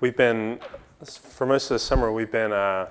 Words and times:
we've 0.00 0.16
been, 0.16 0.60
for 1.04 1.46
most 1.46 1.64
of 1.64 1.74
the 1.74 1.78
summer, 1.78 2.12
we've 2.12 2.30
been 2.30 2.52
uh, 2.52 2.86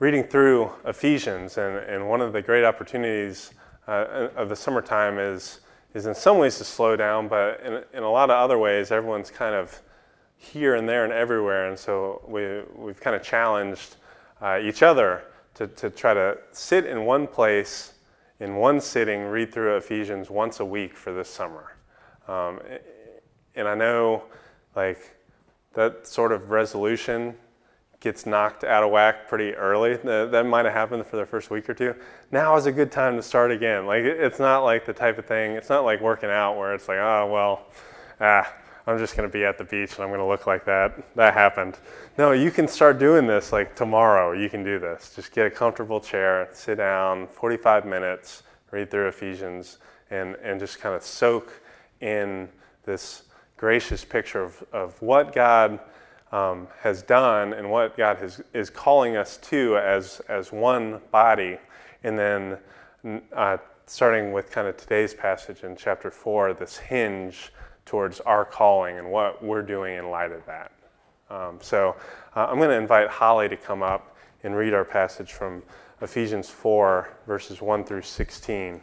reading 0.00 0.24
through 0.24 0.70
Ephesians, 0.84 1.56
and, 1.56 1.78
and 1.78 2.08
one 2.08 2.20
of 2.20 2.32
the 2.32 2.42
great 2.42 2.64
opportunities 2.64 3.52
uh, 3.88 4.28
of 4.36 4.48
the 4.50 4.56
summertime 4.56 5.18
is, 5.18 5.60
is 5.94 6.04
in 6.04 6.14
some 6.14 6.36
ways 6.36 6.58
to 6.58 6.64
slow 6.64 6.94
down, 6.94 7.26
but 7.28 7.60
in, 7.60 7.82
in 7.94 8.02
a 8.02 8.10
lot 8.10 8.28
of 8.28 8.36
other 8.36 8.58
ways, 8.58 8.90
everyone's 8.90 9.30
kind 9.30 9.54
of 9.54 9.80
here 10.36 10.74
and 10.74 10.86
there 10.86 11.04
and 11.04 11.12
everywhere, 11.12 11.68
and 11.68 11.78
so 11.78 12.22
we, 12.28 12.60
we've 12.74 13.00
kind 13.00 13.16
of 13.16 13.22
challenged 13.22 13.96
uh, 14.42 14.58
each 14.62 14.82
other 14.82 15.24
to, 15.54 15.66
to 15.68 15.88
try 15.88 16.12
to 16.12 16.36
sit 16.52 16.84
in 16.84 17.06
one 17.06 17.26
place, 17.26 17.94
in 18.40 18.56
one 18.56 18.78
sitting, 18.78 19.22
read 19.22 19.50
through 19.50 19.76
Ephesians 19.78 20.28
once 20.28 20.60
a 20.60 20.64
week 20.64 20.94
for 20.94 21.14
this 21.14 21.30
summer. 21.30 21.76
Um, 22.28 22.60
and 23.54 23.66
I 23.66 23.74
know, 23.74 24.24
like, 24.74 25.15
that 25.76 26.06
sort 26.06 26.32
of 26.32 26.50
resolution 26.50 27.34
gets 28.00 28.26
knocked 28.26 28.64
out 28.64 28.82
of 28.82 28.90
whack 28.90 29.28
pretty 29.28 29.54
early. 29.54 29.96
That 29.96 30.44
might 30.46 30.64
have 30.64 30.74
happened 30.74 31.06
for 31.06 31.16
the 31.16 31.26
first 31.26 31.50
week 31.50 31.68
or 31.68 31.74
two. 31.74 31.94
Now 32.32 32.56
is 32.56 32.66
a 32.66 32.72
good 32.72 32.90
time 32.90 33.16
to 33.16 33.22
start 33.22 33.50
again. 33.50 33.86
Like, 33.86 34.02
it's 34.02 34.38
not 34.38 34.64
like 34.64 34.86
the 34.86 34.92
type 34.92 35.18
of 35.18 35.26
thing, 35.26 35.52
it's 35.52 35.68
not 35.68 35.84
like 35.84 36.00
working 36.00 36.30
out 36.30 36.56
where 36.56 36.74
it's 36.74 36.88
like, 36.88 36.98
oh, 36.98 37.28
well, 37.30 37.66
ah, 38.20 38.52
I'm 38.86 38.98
just 38.98 39.16
to 39.16 39.28
be 39.28 39.44
at 39.44 39.58
the 39.58 39.64
beach 39.64 39.94
and 39.94 40.04
I'm 40.04 40.08
to 40.20 40.24
look 40.24 40.46
like 40.46 40.64
that. 40.64 41.14
That 41.14 41.34
happened. 41.34 41.78
No, 42.16 42.32
you 42.32 42.50
can 42.50 42.68
start 42.68 42.98
doing 42.98 43.26
this 43.26 43.52
like 43.52 43.76
tomorrow. 43.76 44.32
You 44.32 44.48
can 44.48 44.64
do 44.64 44.78
this. 44.78 45.12
Just 45.14 45.32
get 45.32 45.46
a 45.46 45.50
comfortable 45.50 46.00
chair, 46.00 46.48
sit 46.52 46.76
down, 46.76 47.26
45 47.26 47.84
minutes, 47.84 48.44
read 48.70 48.90
through 48.90 49.08
Ephesians, 49.08 49.78
and, 50.10 50.36
and 50.36 50.58
just 50.58 50.80
kind 50.80 50.94
of 50.94 51.02
soak 51.02 51.52
in 52.00 52.48
this 52.84 53.24
gracious 53.56 54.04
picture 54.04 54.42
of, 54.42 54.64
of 54.72 55.00
what 55.00 55.34
God 55.34 55.80
um, 56.32 56.68
has 56.80 57.02
done 57.02 57.52
and 57.52 57.70
what 57.70 57.96
God 57.96 58.18
has, 58.18 58.42
is 58.52 58.70
calling 58.70 59.16
us 59.16 59.36
to 59.38 59.78
as, 59.78 60.20
as 60.28 60.52
one 60.52 61.00
body. 61.10 61.58
And 62.02 62.18
then 62.18 62.58
uh, 63.32 63.58
starting 63.86 64.32
with 64.32 64.50
kind 64.50 64.66
of 64.66 64.76
today's 64.76 65.14
passage 65.14 65.62
in 65.62 65.76
chapter 65.76 66.10
4, 66.10 66.54
this 66.54 66.76
hinge 66.76 67.52
towards 67.84 68.20
our 68.20 68.44
calling 68.44 68.98
and 68.98 69.10
what 69.10 69.42
we're 69.42 69.62
doing 69.62 69.96
in 69.96 70.10
light 70.10 70.32
of 70.32 70.44
that. 70.46 70.72
Um, 71.30 71.58
so 71.60 71.96
uh, 72.34 72.46
I'm 72.46 72.56
going 72.56 72.70
to 72.70 72.76
invite 72.76 73.08
Holly 73.08 73.48
to 73.48 73.56
come 73.56 73.82
up 73.82 74.16
and 74.42 74.54
read 74.56 74.74
our 74.74 74.84
passage 74.84 75.32
from 75.32 75.62
Ephesians 76.02 76.50
4, 76.50 77.08
verses 77.26 77.62
1 77.62 77.84
through 77.84 78.02
16. 78.02 78.80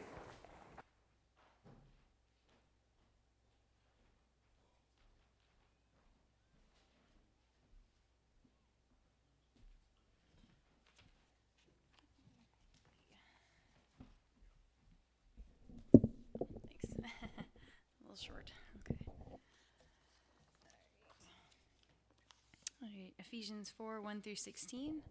Ephesians 23.33 23.71
4 23.75 23.99
1 23.99 24.21
through 24.21 24.35
16. 24.35 25.01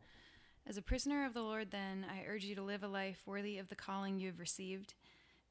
As 0.65 0.77
a 0.77 0.83
prisoner 0.83 1.27
of 1.27 1.35
the 1.35 1.43
Lord, 1.43 1.73
then, 1.73 2.07
I 2.09 2.25
urge 2.25 2.45
you 2.45 2.55
to 2.55 2.63
live 2.63 2.85
a 2.85 2.89
life 2.89 3.23
worthy 3.27 3.59
of 3.59 3.69
the 3.69 3.75
calling 3.75 4.19
you 4.19 4.29
have 4.29 4.39
received. 4.39 4.95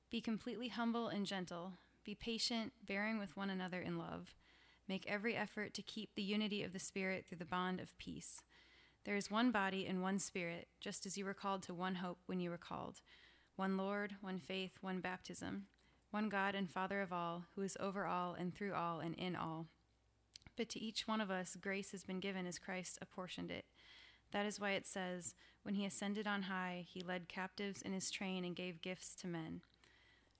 Be 0.09 0.21
completely 0.21 0.69
humble 0.69 1.09
and 1.09 1.25
gentle. 1.25 1.73
Be 2.05 2.15
patient, 2.15 2.71
bearing 2.87 3.19
with 3.19 3.35
one 3.35 3.49
another 3.49 3.81
in 3.81 3.97
love. 3.97 4.35
Make 4.87 5.05
every 5.05 5.35
effort 5.35 5.73
to 5.73 5.81
keep 5.81 6.15
the 6.15 6.21
unity 6.21 6.63
of 6.63 6.71
the 6.71 6.79
Spirit 6.79 7.25
through 7.27 7.39
the 7.39 7.45
bond 7.45 7.81
of 7.81 7.97
peace. 7.97 8.41
There 9.03 9.17
is 9.17 9.29
one 9.29 9.51
body 9.51 9.85
and 9.85 10.01
one 10.01 10.19
Spirit, 10.19 10.69
just 10.79 11.05
as 11.05 11.17
you 11.17 11.25
were 11.25 11.33
called 11.33 11.63
to 11.63 11.73
one 11.73 11.95
hope 11.95 12.19
when 12.25 12.39
you 12.39 12.49
were 12.49 12.57
called 12.57 13.01
one 13.57 13.75
Lord, 13.75 14.15
one 14.21 14.39
faith, 14.39 14.77
one 14.79 15.01
baptism, 15.01 15.65
one 16.11 16.29
God 16.29 16.55
and 16.55 16.69
Father 16.69 17.01
of 17.01 17.11
all, 17.11 17.45
who 17.55 17.61
is 17.61 17.77
over 17.79 18.05
all 18.05 18.33
and 18.33 18.53
through 18.53 18.73
all 18.73 18.99
and 18.99 19.15
in 19.15 19.35
all. 19.35 19.67
But 20.57 20.69
to 20.69 20.79
each 20.79 21.07
one 21.07 21.21
of 21.21 21.31
us, 21.31 21.57
grace 21.59 21.91
has 21.91 22.03
been 22.03 22.19
given 22.19 22.45
as 22.45 22.59
Christ 22.59 22.99
apportioned 23.01 23.49
it. 23.49 23.65
That 24.31 24.45
is 24.45 24.59
why 24.59 24.71
it 24.71 24.85
says, 24.85 25.35
When 25.63 25.75
he 25.75 25.85
ascended 25.85 26.27
on 26.27 26.43
high, 26.43 26.85
he 26.87 27.01
led 27.01 27.29
captives 27.29 27.81
in 27.81 27.93
his 27.93 28.11
train 28.11 28.43
and 28.43 28.55
gave 28.55 28.81
gifts 28.81 29.15
to 29.15 29.27
men. 29.27 29.61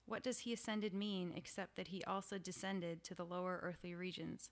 What 0.06 0.22
does 0.22 0.40
he 0.40 0.52
ascended 0.52 0.92
mean 0.92 1.32
except 1.34 1.76
that 1.76 1.88
he 1.88 2.04
also 2.04 2.36
descended 2.36 3.02
to 3.04 3.14
the 3.14 3.24
lower 3.24 3.60
earthly 3.62 3.94
regions? 3.94 4.50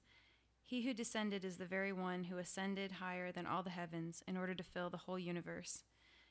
He 0.64 0.82
who 0.82 0.94
descended 0.94 1.44
is 1.44 1.56
the 1.56 1.66
very 1.66 1.92
one 1.92 2.24
who 2.24 2.38
ascended 2.38 2.92
higher 2.92 3.32
than 3.32 3.46
all 3.46 3.62
the 3.62 3.70
heavens 3.70 4.22
in 4.26 4.36
order 4.36 4.54
to 4.54 4.62
fill 4.62 4.88
the 4.88 4.98
whole 4.98 5.18
universe. 5.18 5.82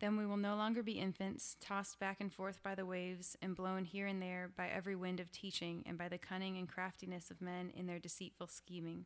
Then 0.00 0.16
we 0.16 0.24
will 0.24 0.38
no 0.38 0.56
longer 0.56 0.82
be 0.82 0.98
infants, 0.98 1.56
tossed 1.60 2.00
back 2.00 2.20
and 2.20 2.32
forth 2.32 2.62
by 2.62 2.74
the 2.74 2.86
waves 2.86 3.36
and 3.42 3.54
blown 3.54 3.84
here 3.84 4.06
and 4.06 4.20
there 4.20 4.50
by 4.56 4.68
every 4.68 4.96
wind 4.96 5.20
of 5.20 5.30
teaching 5.30 5.82
and 5.86 5.98
by 5.98 6.08
the 6.08 6.16
cunning 6.16 6.56
and 6.56 6.66
craftiness 6.66 7.30
of 7.30 7.42
men 7.42 7.70
in 7.76 7.86
their 7.86 7.98
deceitful 7.98 8.46
scheming. 8.46 9.04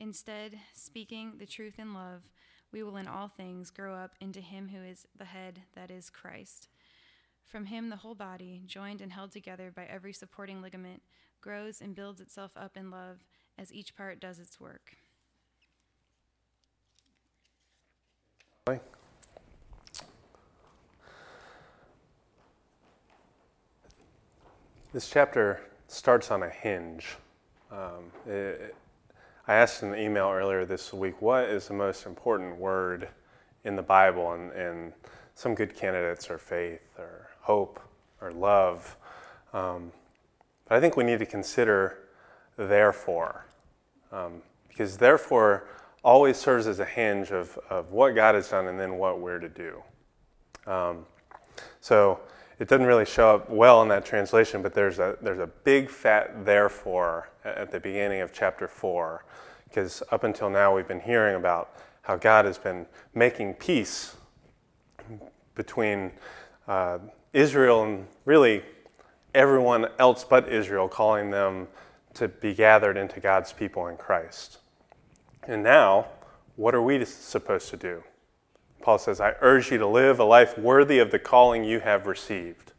Instead, 0.00 0.58
speaking 0.74 1.34
the 1.38 1.46
truth 1.46 1.78
in 1.78 1.94
love, 1.94 2.28
we 2.72 2.82
will 2.82 2.96
in 2.96 3.06
all 3.06 3.28
things 3.28 3.70
grow 3.70 3.94
up 3.94 4.16
into 4.20 4.40
him 4.40 4.70
who 4.70 4.82
is 4.82 5.06
the 5.16 5.26
head, 5.26 5.60
that 5.76 5.88
is 5.88 6.10
Christ. 6.10 6.68
From 7.44 7.66
him, 7.66 7.90
the 7.90 7.96
whole 7.96 8.16
body, 8.16 8.64
joined 8.66 9.00
and 9.00 9.12
held 9.12 9.30
together 9.30 9.70
by 9.70 9.84
every 9.84 10.12
supporting 10.12 10.60
ligament, 10.60 11.02
grows 11.40 11.80
and 11.80 11.94
builds 11.94 12.20
itself 12.20 12.50
up 12.56 12.76
in 12.76 12.90
love 12.90 13.18
as 13.56 13.72
each 13.72 13.94
part 13.94 14.18
does 14.18 14.40
its 14.40 14.58
work. 14.58 14.96
This 24.94 25.10
chapter 25.10 25.60
starts 25.88 26.30
on 26.30 26.44
a 26.44 26.48
hinge. 26.48 27.16
Um, 27.72 28.12
it, 28.28 28.76
I 29.48 29.54
asked 29.54 29.82
in 29.82 29.90
the 29.90 30.00
email 30.00 30.28
earlier 30.28 30.64
this 30.64 30.92
week, 30.92 31.20
what 31.20 31.46
is 31.46 31.66
the 31.66 31.74
most 31.74 32.06
important 32.06 32.56
word 32.58 33.08
in 33.64 33.74
the 33.74 33.82
Bible? 33.82 34.34
And, 34.34 34.52
and 34.52 34.92
some 35.34 35.56
good 35.56 35.74
candidates 35.74 36.30
are 36.30 36.38
faith 36.38 36.78
or 36.96 37.28
hope 37.40 37.80
or 38.20 38.30
love. 38.30 38.96
Um, 39.52 39.90
but 40.68 40.76
I 40.76 40.80
think 40.80 40.96
we 40.96 41.02
need 41.02 41.18
to 41.18 41.26
consider 41.26 41.98
therefore, 42.56 43.46
um, 44.12 44.42
because 44.68 44.96
therefore 44.96 45.66
always 46.04 46.36
serves 46.36 46.68
as 46.68 46.78
a 46.78 46.84
hinge 46.84 47.32
of, 47.32 47.58
of 47.68 47.90
what 47.90 48.14
God 48.14 48.36
has 48.36 48.48
done 48.48 48.68
and 48.68 48.78
then 48.78 48.94
what 48.96 49.18
we're 49.18 49.40
to 49.40 49.48
do. 49.48 49.82
Um, 50.68 51.04
so 51.80 52.20
it 52.58 52.68
doesn't 52.68 52.86
really 52.86 53.04
show 53.04 53.34
up 53.34 53.50
well 53.50 53.82
in 53.82 53.88
that 53.88 54.04
translation, 54.04 54.62
but 54.62 54.74
there's 54.74 54.98
a, 54.98 55.16
there's 55.20 55.40
a 55.40 55.46
big 55.46 55.90
fat 55.90 56.44
therefore 56.44 57.30
at 57.44 57.70
the 57.70 57.80
beginning 57.80 58.20
of 58.20 58.32
chapter 58.32 58.68
4, 58.68 59.24
because 59.68 60.02
up 60.10 60.24
until 60.24 60.48
now 60.48 60.74
we've 60.74 60.88
been 60.88 61.00
hearing 61.00 61.34
about 61.34 61.70
how 62.02 62.16
God 62.16 62.44
has 62.44 62.58
been 62.58 62.86
making 63.14 63.54
peace 63.54 64.16
between 65.54 66.12
uh, 66.68 66.98
Israel 67.32 67.84
and 67.84 68.06
really 68.24 68.62
everyone 69.34 69.86
else 69.98 70.24
but 70.24 70.48
Israel, 70.48 70.88
calling 70.88 71.30
them 71.30 71.66
to 72.14 72.28
be 72.28 72.54
gathered 72.54 72.96
into 72.96 73.20
God's 73.20 73.52
people 73.52 73.88
in 73.88 73.96
Christ. 73.96 74.58
And 75.42 75.62
now, 75.62 76.06
what 76.56 76.74
are 76.74 76.82
we 76.82 77.04
supposed 77.04 77.68
to 77.70 77.76
do? 77.76 78.04
Paul 78.84 78.98
says, 78.98 79.18
I 79.18 79.34
urge 79.40 79.72
you 79.72 79.78
to 79.78 79.86
live 79.86 80.20
a 80.20 80.24
life 80.24 80.58
worthy 80.58 80.98
of 80.98 81.10
the 81.10 81.18
calling 81.18 81.64
you 81.64 81.80
have 81.80 82.06
received. 82.06 82.72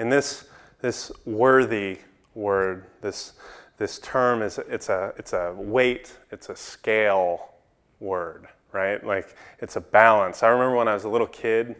And 0.00 0.10
this, 0.10 0.48
this 0.80 1.12
worthy 1.24 2.00
word, 2.34 2.86
this, 3.00 3.34
this 3.78 4.00
term 4.00 4.42
is 4.42 4.58
it's 4.58 4.88
a, 4.88 5.14
it's 5.16 5.32
a 5.32 5.54
weight, 5.56 6.18
it's 6.32 6.48
a 6.48 6.56
scale 6.56 7.52
word, 8.00 8.48
right? 8.72 9.02
Like 9.06 9.36
it's 9.60 9.76
a 9.76 9.80
balance. 9.80 10.42
I 10.42 10.48
remember 10.48 10.74
when 10.74 10.88
I 10.88 10.94
was 10.94 11.04
a 11.04 11.08
little 11.08 11.28
kid 11.28 11.76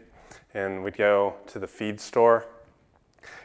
and 0.53 0.81
we'd 0.81 0.95
go 0.95 1.35
to 1.47 1.59
the 1.59 1.67
feed 1.67 1.99
store 1.99 2.45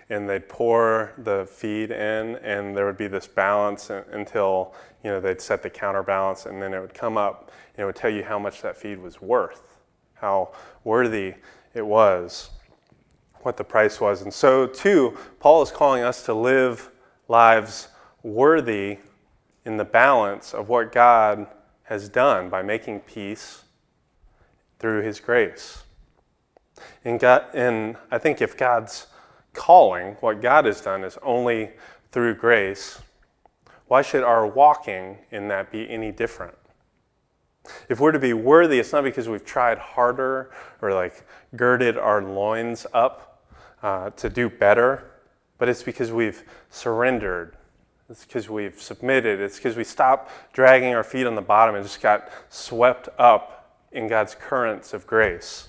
and 0.08 0.28
they'd 0.28 0.48
pour 0.48 1.12
the 1.18 1.48
feed 1.50 1.90
in 1.90 2.36
and 2.36 2.76
there 2.76 2.86
would 2.86 2.96
be 2.96 3.08
this 3.08 3.26
balance 3.26 3.90
until 3.90 4.74
you 5.02 5.10
know 5.10 5.20
they'd 5.20 5.40
set 5.40 5.64
the 5.64 5.70
counterbalance 5.70 6.46
and 6.46 6.62
then 6.62 6.72
it 6.72 6.80
would 6.80 6.94
come 6.94 7.18
up 7.18 7.50
and 7.76 7.82
it 7.82 7.84
would 7.84 7.96
tell 7.96 8.10
you 8.10 8.24
how 8.24 8.38
much 8.38 8.62
that 8.62 8.76
feed 8.76 8.98
was 8.98 9.20
worth 9.20 9.76
how 10.16 10.50
worthy 10.82 11.34
it 11.74 11.86
was 11.86 12.50
what 13.42 13.56
the 13.56 13.64
price 13.64 14.00
was. 14.00 14.22
And 14.22 14.34
so, 14.34 14.66
too, 14.66 15.16
Paul 15.38 15.62
is 15.62 15.70
calling 15.70 16.02
us 16.02 16.24
to 16.24 16.34
live 16.34 16.90
lives 17.28 17.88
worthy 18.22 18.98
in 19.64 19.76
the 19.76 19.84
balance 19.84 20.52
of 20.52 20.68
what 20.68 20.90
God 20.90 21.46
has 21.84 22.08
done 22.08 22.48
by 22.48 22.62
making 22.62 23.00
peace 23.00 23.62
through 24.78 25.02
his 25.02 25.20
grace. 25.20 25.84
And, 27.04 27.20
God, 27.20 27.44
and 27.54 27.96
I 28.10 28.18
think 28.18 28.42
if 28.42 28.56
God's 28.56 29.06
calling, 29.52 30.16
what 30.20 30.42
God 30.42 30.64
has 30.64 30.80
done, 30.80 31.04
is 31.04 31.16
only 31.22 31.70
through 32.10 32.34
grace, 32.34 32.98
why 33.86 34.02
should 34.02 34.24
our 34.24 34.46
walking 34.46 35.18
in 35.30 35.48
that 35.48 35.70
be 35.70 35.88
any 35.88 36.10
different? 36.10 36.56
If 37.88 38.00
we're 38.00 38.12
to 38.12 38.18
be 38.18 38.32
worthy, 38.32 38.78
it's 38.78 38.92
not 38.92 39.04
because 39.04 39.28
we've 39.28 39.44
tried 39.44 39.78
harder 39.78 40.50
or 40.80 40.94
like 40.94 41.26
girded 41.54 41.96
our 41.96 42.22
loins 42.22 42.86
up 42.92 43.44
uh, 43.82 44.10
to 44.10 44.28
do 44.28 44.48
better, 44.48 45.10
but 45.58 45.68
it's 45.68 45.82
because 45.82 46.12
we've 46.12 46.42
surrendered. 46.70 47.56
It's 48.08 48.24
because 48.24 48.48
we've 48.48 48.80
submitted. 48.80 49.40
It's 49.40 49.56
because 49.56 49.76
we 49.76 49.84
stopped 49.84 50.30
dragging 50.52 50.94
our 50.94 51.04
feet 51.04 51.26
on 51.26 51.34
the 51.34 51.42
bottom 51.42 51.74
and 51.74 51.84
just 51.84 52.00
got 52.00 52.28
swept 52.48 53.08
up 53.18 53.80
in 53.92 54.08
God's 54.08 54.34
currents 54.34 54.92
of 54.92 55.06
grace. 55.06 55.68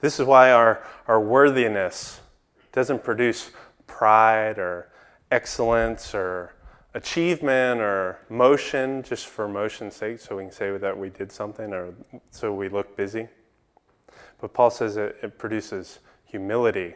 This 0.00 0.20
is 0.20 0.26
why 0.26 0.52
our, 0.52 0.86
our 1.08 1.20
worthiness 1.20 2.20
doesn't 2.72 3.02
produce 3.02 3.50
pride 3.86 4.58
or 4.58 4.90
excellence 5.30 6.14
or 6.14 6.52
achievement 6.96 7.78
or 7.78 8.18
motion 8.30 9.02
just 9.02 9.26
for 9.26 9.46
motion's 9.46 9.94
sake, 9.94 10.18
so 10.18 10.36
we 10.36 10.44
can 10.44 10.52
say 10.52 10.76
that 10.78 10.96
we 10.96 11.10
did 11.10 11.30
something 11.30 11.74
or 11.74 11.94
so 12.30 12.52
we 12.52 12.70
look 12.70 12.96
busy. 12.96 13.28
But 14.40 14.54
Paul 14.54 14.70
says 14.70 14.96
it, 14.96 15.16
it 15.22 15.38
produces 15.38 15.98
humility, 16.24 16.94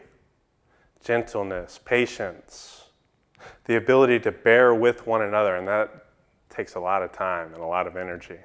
gentleness, 1.03 1.79
patience, 1.85 2.85
the 3.65 3.75
ability 3.75 4.19
to 4.21 4.31
bear 4.31 4.73
with 4.73 5.05
one 5.05 5.21
another, 5.21 5.55
and 5.55 5.67
that 5.67 6.07
takes 6.49 6.73
a 6.73 6.79
lot 6.79 7.03
of 7.03 7.11
time 7.11 7.53
and 7.53 7.61
a 7.61 7.67
lot 7.67 7.85
of 7.85 7.95
energy. 7.95 8.39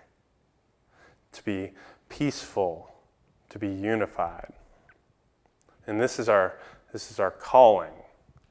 To 1.33 1.45
be 1.45 1.73
peaceful, 2.11 2.91
to 3.49 3.59
be 3.59 3.69
unified. 3.69 4.53
And 5.87 5.99
this 5.99 6.19
is 6.19 6.29
our, 6.29 6.59
this 6.93 7.11
is 7.11 7.19
our 7.19 7.31
calling. 7.31 7.93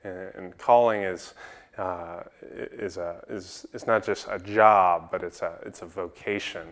And, 0.03 0.31
and 0.35 0.57
calling 0.57 1.03
is, 1.03 1.35
uh, 1.77 2.23
is, 2.41 2.97
a, 2.97 3.23
is, 3.27 3.65
is 3.73 3.85
not 3.85 4.03
just 4.05 4.27
a 4.29 4.39
job, 4.39 5.09
but 5.11 5.23
it's 5.23 5.41
a, 5.41 5.57
it's 5.65 5.81
a 5.81 5.85
vocation, 5.85 6.67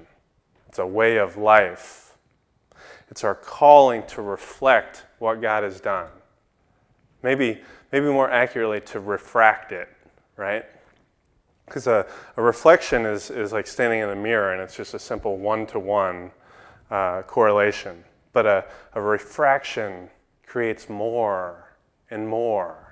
it's 0.67 0.79
a 0.79 0.85
way 0.85 1.17
of 1.17 1.37
life. 1.37 2.17
It's 3.09 3.23
our 3.23 3.35
calling 3.35 4.03
to 4.07 4.21
reflect 4.21 5.03
what 5.19 5.41
God 5.41 5.63
has 5.63 5.79
done. 5.79 6.09
Maybe, 7.21 7.61
maybe 7.91 8.07
more 8.07 8.29
accurately, 8.29 8.81
to 8.81 8.99
refract 8.99 9.71
it, 9.71 9.87
right? 10.35 10.65
Because 11.65 11.87
a, 11.87 12.05
a 12.37 12.41
reflection 12.41 13.05
is, 13.05 13.29
is 13.29 13.51
like 13.51 13.67
standing 13.67 13.99
in 13.99 14.09
a 14.09 14.15
mirror 14.15 14.53
and 14.53 14.61
it's 14.61 14.75
just 14.75 14.93
a 14.93 14.99
simple 14.99 15.37
one 15.37 15.65
to 15.67 15.79
one 15.79 16.31
correlation. 17.27 18.03
But 18.31 18.45
a, 18.45 18.65
a 18.93 19.01
refraction 19.01 20.09
creates 20.45 20.89
more 20.89 21.75
and 22.09 22.27
more. 22.27 22.82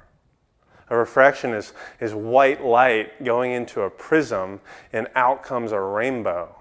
A 0.92 0.96
refraction 0.98 1.54
is, 1.54 1.72
is 2.02 2.14
white 2.14 2.62
light 2.62 3.24
going 3.24 3.54
into 3.54 3.84
a 3.84 3.90
prism, 3.90 4.60
and 4.92 5.08
out 5.16 5.42
comes 5.42 5.72
a 5.72 5.80
rainbow. 5.80 6.54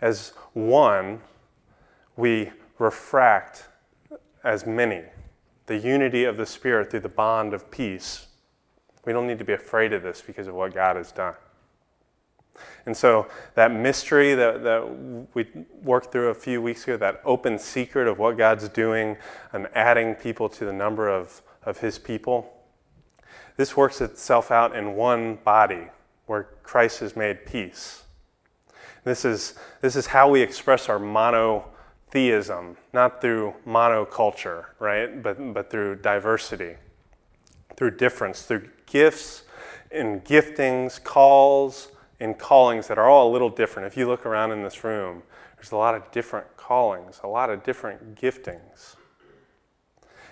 As 0.00 0.32
one, 0.54 1.20
we 2.16 2.50
refract 2.80 3.68
as 4.42 4.66
many, 4.66 5.04
the 5.66 5.78
unity 5.78 6.24
of 6.24 6.36
the 6.36 6.44
Spirit 6.44 6.90
through 6.90 7.00
the 7.00 7.08
bond 7.08 7.54
of 7.54 7.70
peace. 7.70 8.26
We 9.04 9.12
don't 9.12 9.28
need 9.28 9.38
to 9.38 9.44
be 9.44 9.52
afraid 9.52 9.92
of 9.92 10.02
this 10.02 10.20
because 10.20 10.48
of 10.48 10.56
what 10.56 10.74
God 10.74 10.96
has 10.96 11.12
done. 11.12 11.34
And 12.86 12.96
so, 12.96 13.28
that 13.54 13.70
mystery 13.70 14.34
that, 14.34 14.64
that 14.64 15.28
we 15.32 15.46
worked 15.84 16.10
through 16.10 16.30
a 16.30 16.34
few 16.34 16.60
weeks 16.60 16.82
ago, 16.82 16.96
that 16.96 17.20
open 17.24 17.56
secret 17.56 18.08
of 18.08 18.18
what 18.18 18.36
God's 18.36 18.68
doing 18.68 19.16
and 19.52 19.68
adding 19.76 20.16
people 20.16 20.48
to 20.48 20.64
the 20.64 20.72
number 20.72 21.08
of, 21.08 21.40
of 21.62 21.78
His 21.78 22.00
people, 22.00 22.52
this 23.56 23.76
works 23.76 24.00
itself 24.00 24.50
out 24.50 24.74
in 24.74 24.94
one 24.94 25.36
body 25.36 25.88
where 26.26 26.48
Christ 26.62 27.00
has 27.00 27.16
made 27.16 27.44
peace. 27.44 28.04
This 29.04 29.24
is, 29.24 29.54
this 29.80 29.96
is 29.96 30.06
how 30.06 30.30
we 30.30 30.42
express 30.42 30.88
our 30.88 30.98
monotheism, 30.98 32.76
not 32.92 33.20
through 33.20 33.54
monoculture, 33.66 34.66
right? 34.78 35.22
But, 35.22 35.52
but 35.52 35.70
through 35.70 35.96
diversity, 35.96 36.76
through 37.76 37.92
difference, 37.92 38.42
through 38.42 38.68
gifts 38.86 39.42
and 39.90 40.24
giftings, 40.24 41.02
calls 41.02 41.88
and 42.20 42.38
callings 42.38 42.86
that 42.86 42.98
are 42.98 43.08
all 43.08 43.30
a 43.30 43.32
little 43.32 43.50
different. 43.50 43.86
If 43.86 43.96
you 43.96 44.06
look 44.06 44.24
around 44.24 44.52
in 44.52 44.62
this 44.62 44.84
room, 44.84 45.24
there's 45.56 45.72
a 45.72 45.76
lot 45.76 45.94
of 45.94 46.10
different 46.12 46.56
callings, 46.56 47.20
a 47.24 47.28
lot 47.28 47.50
of 47.50 47.64
different 47.64 48.14
giftings. 48.14 48.96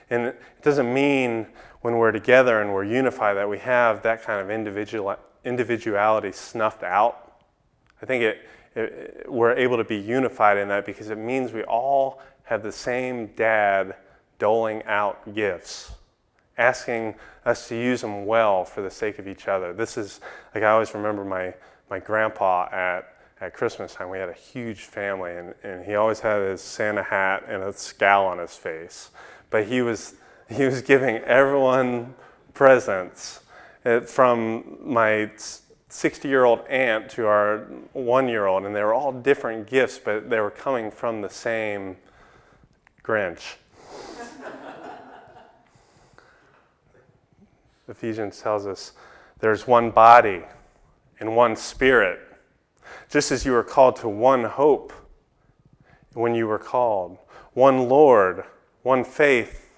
And 0.09 0.27
it 0.27 0.41
doesn't 0.63 0.93
mean 0.93 1.47
when 1.81 1.97
we're 1.97 2.13
together 2.13 2.61
and 2.61 2.73
we're 2.73 2.85
unified 2.85 3.37
that 3.37 3.49
we 3.49 3.59
have 3.59 4.03
that 4.03 4.23
kind 4.23 4.41
of 4.41 4.51
individual, 4.51 5.17
individuality 5.45 6.33
snuffed 6.33 6.83
out. 6.83 7.33
I 8.03 8.07
think 8.07 8.23
it, 8.23 8.39
it, 8.75 9.27
we're 9.29 9.55
able 9.55 9.77
to 9.77 9.85
be 9.85 9.97
unified 9.97 10.59
in 10.59 10.69
that 10.69 10.87
because 10.87 11.11
it 11.11 11.19
means 11.19 11.53
we 11.53 11.65
all 11.65 12.21
have 12.45 12.63
the 12.63 12.73
same 12.73 13.29
dad 13.29 13.95
doling 14.39 14.83
out 14.85 15.35
gifts, 15.35 15.93
asking 16.59 17.15
us 17.45 17.69
to 17.69 17.75
use 17.77 18.01
them 18.01 18.27
well 18.27 18.65
for 18.65 18.83
the 18.83 18.91
sake 18.91 19.19
of 19.19 19.27
each 19.27 19.49
other. 19.49 19.73
This 19.73 19.97
is, 19.97 20.21
like, 20.55 20.65
I 20.65 20.71
always 20.71 20.93
remember 20.95 21.25
my, 21.25 21.55
my 21.89 21.99
grandpa 21.99 22.69
at, 22.73 23.15
at 23.41 23.55
Christmas 23.55 23.95
time. 23.95 24.11
We 24.11 24.19
had 24.19 24.29
a 24.29 24.35
huge 24.35 24.81
family, 24.83 25.37
and, 25.37 25.55
and 25.63 25.85
he 25.85 25.95
always 25.95 26.21
had 26.21 26.43
his 26.43 26.61
Santa 26.61 27.03
hat 27.03 27.45
and 27.49 27.63
a 27.63 27.73
scowl 27.73 28.27
on 28.27 28.39
his 28.39 28.55
face. 28.55 29.11
But 29.49 29.67
he 29.67 29.81
was 29.81 30.15
he 30.57 30.65
was 30.65 30.83
giving 30.83 31.17
everyone 31.19 32.15
presents 32.55 33.41
uh, 33.85 34.01
from 34.01 34.77
my 34.83 35.31
60 35.89 36.29
year 36.29 36.45
old 36.45 36.67
aunt 36.69 37.09
to 37.11 37.27
our 37.27 37.59
one 37.93 38.29
year 38.29 38.47
old, 38.47 38.65
and 38.65 38.75
they 38.75 38.83
were 38.83 38.95
all 38.95 39.13
different 39.13 39.69
gifts, 39.69 39.99
but 39.99 40.29
they 40.29 40.41
were 40.41 40.51
coming 40.51 40.91
from 40.91 41.21
the 41.21 41.31
same 41.31 41.97
Grinch. 43.05 43.55
Ephesians 47.89 48.41
tells 48.41 48.67
us 48.67 48.93
there's 49.39 49.67
one 49.67 49.91
body 49.91 50.43
and 51.21 51.37
one 51.37 51.55
spirit, 51.55 52.21
just 53.09 53.31
as 53.31 53.47
you 53.47 53.53
were 53.53 53.63
called 53.63 53.97
to 53.97 54.09
one 54.09 54.45
hope 54.45 54.93
when 56.15 56.35
you 56.35 56.49
were 56.49 56.59
called, 56.59 57.19
one 57.53 57.89
Lord, 57.89 58.45
one 58.83 59.05
faith 59.05 59.70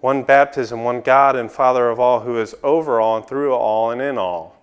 one 0.00 0.22
baptism, 0.22 0.84
one 0.84 1.00
God 1.00 1.36
and 1.36 1.50
Father 1.50 1.88
of 1.88 2.00
all, 2.00 2.20
who 2.20 2.38
is 2.38 2.54
over 2.62 3.00
all 3.00 3.18
and 3.18 3.26
through 3.26 3.54
all 3.54 3.90
and 3.90 4.00
in 4.00 4.18
all. 4.18 4.58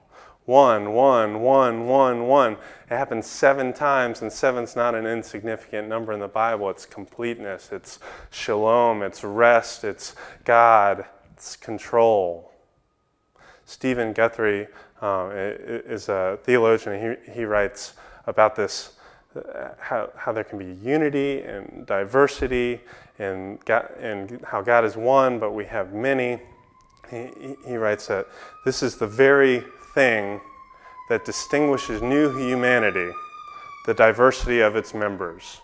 One, 0.46 0.94
one, 0.94 1.42
one, 1.42 1.86
one, 1.86 2.28
one. 2.28 2.54
It 2.54 2.98
happens 2.98 3.28
seven 3.28 3.72
times, 3.72 4.22
and 4.22 4.34
seven's 4.34 4.76
not 4.76 4.96
an 4.96 5.06
insignificant 5.06 5.88
number 5.88 6.12
in 6.12 6.20
the 6.20 6.28
Bible. 6.28 6.70
It's 6.72 6.88
completeness, 6.88 7.70
it's 7.72 8.00
shalom, 8.32 9.04
it's 9.04 9.24
rest, 9.24 9.84
it's 9.84 10.16
God, 10.46 11.06
it's 11.34 11.56
control. 11.56 12.52
Stephen 13.66 14.12
Guthrie 14.12 14.68
um, 15.02 15.32
is 15.32 16.10
a 16.10 16.40
theologian. 16.44 17.18
He, 17.28 17.32
he 17.32 17.46
writes 17.46 17.94
about 18.26 18.56
this 18.56 18.94
how, 19.80 20.10
how 20.16 20.32
there 20.32 20.44
can 20.44 20.58
be 20.58 20.80
unity 20.82 21.42
and 21.42 21.86
diversity 21.86 22.82
and, 23.18 23.64
God, 23.66 23.92
and 24.00 24.42
how 24.46 24.62
God 24.62 24.86
is 24.86 24.96
one, 24.96 25.40
but 25.40 25.52
we 25.52 25.66
have 25.66 25.94
many. 25.94 26.40
He, 27.10 27.56
he 27.66 27.76
writes 27.76 28.08
that 28.08 28.28
this 28.66 28.84
is 28.84 28.98
the 28.98 29.08
very 29.08 29.64
thing 29.94 30.40
that 31.10 31.26
distinguishes 31.26 32.02
new 32.02 32.36
humanity, 32.38 33.12
the 33.86 33.94
diversity 33.94 34.60
of 34.62 34.76
its 34.76 34.94
members. 34.94 35.60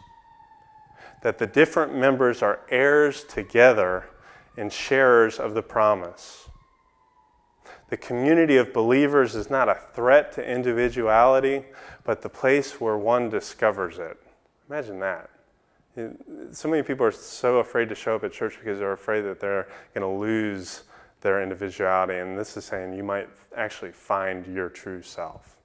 That 1.22 1.38
the 1.38 1.48
different 1.48 1.96
members 1.96 2.42
are 2.42 2.60
heirs 2.70 3.24
together 3.24 4.10
and 4.58 4.72
sharers 4.72 5.40
of 5.40 5.54
the 5.54 5.62
promise. 5.62 6.50
The 7.90 7.98
community 7.98 8.58
of 8.58 8.74
believers 8.74 9.36
is 9.36 9.50
not 9.50 9.70
a 9.70 9.80
threat 9.94 10.32
to 10.34 10.52
individuality, 10.52 11.64
but 12.06 12.22
the 12.22 12.30
place 12.30 12.80
where 12.80 12.98
one 12.98 13.30
discovers 13.30 14.00
it. 14.00 14.18
Imagine 14.70 15.00
that. 15.00 15.30
So 16.52 16.70
many 16.70 16.84
people 16.84 17.06
are 17.06 17.12
so 17.12 17.58
afraid 17.58 17.90
to 17.90 17.96
show 17.96 18.16
up 18.16 18.24
at 18.24 18.32
church 18.32 18.58
because 18.60 18.80
they're 18.80 18.94
afraid 18.94 19.22
that 19.22 19.40
they're 19.40 19.68
going 19.94 20.02
to 20.02 20.20
lose 20.20 20.84
their 21.22 21.42
individuality. 21.42 22.20
And 22.20 22.38
this 22.38 22.56
is 22.56 22.66
saying 22.66 22.94
you 22.94 23.04
might 23.04 23.28
actually 23.58 23.92
find 23.92 24.46
your 24.46 24.70
true 24.70 25.02
self. 25.02 25.58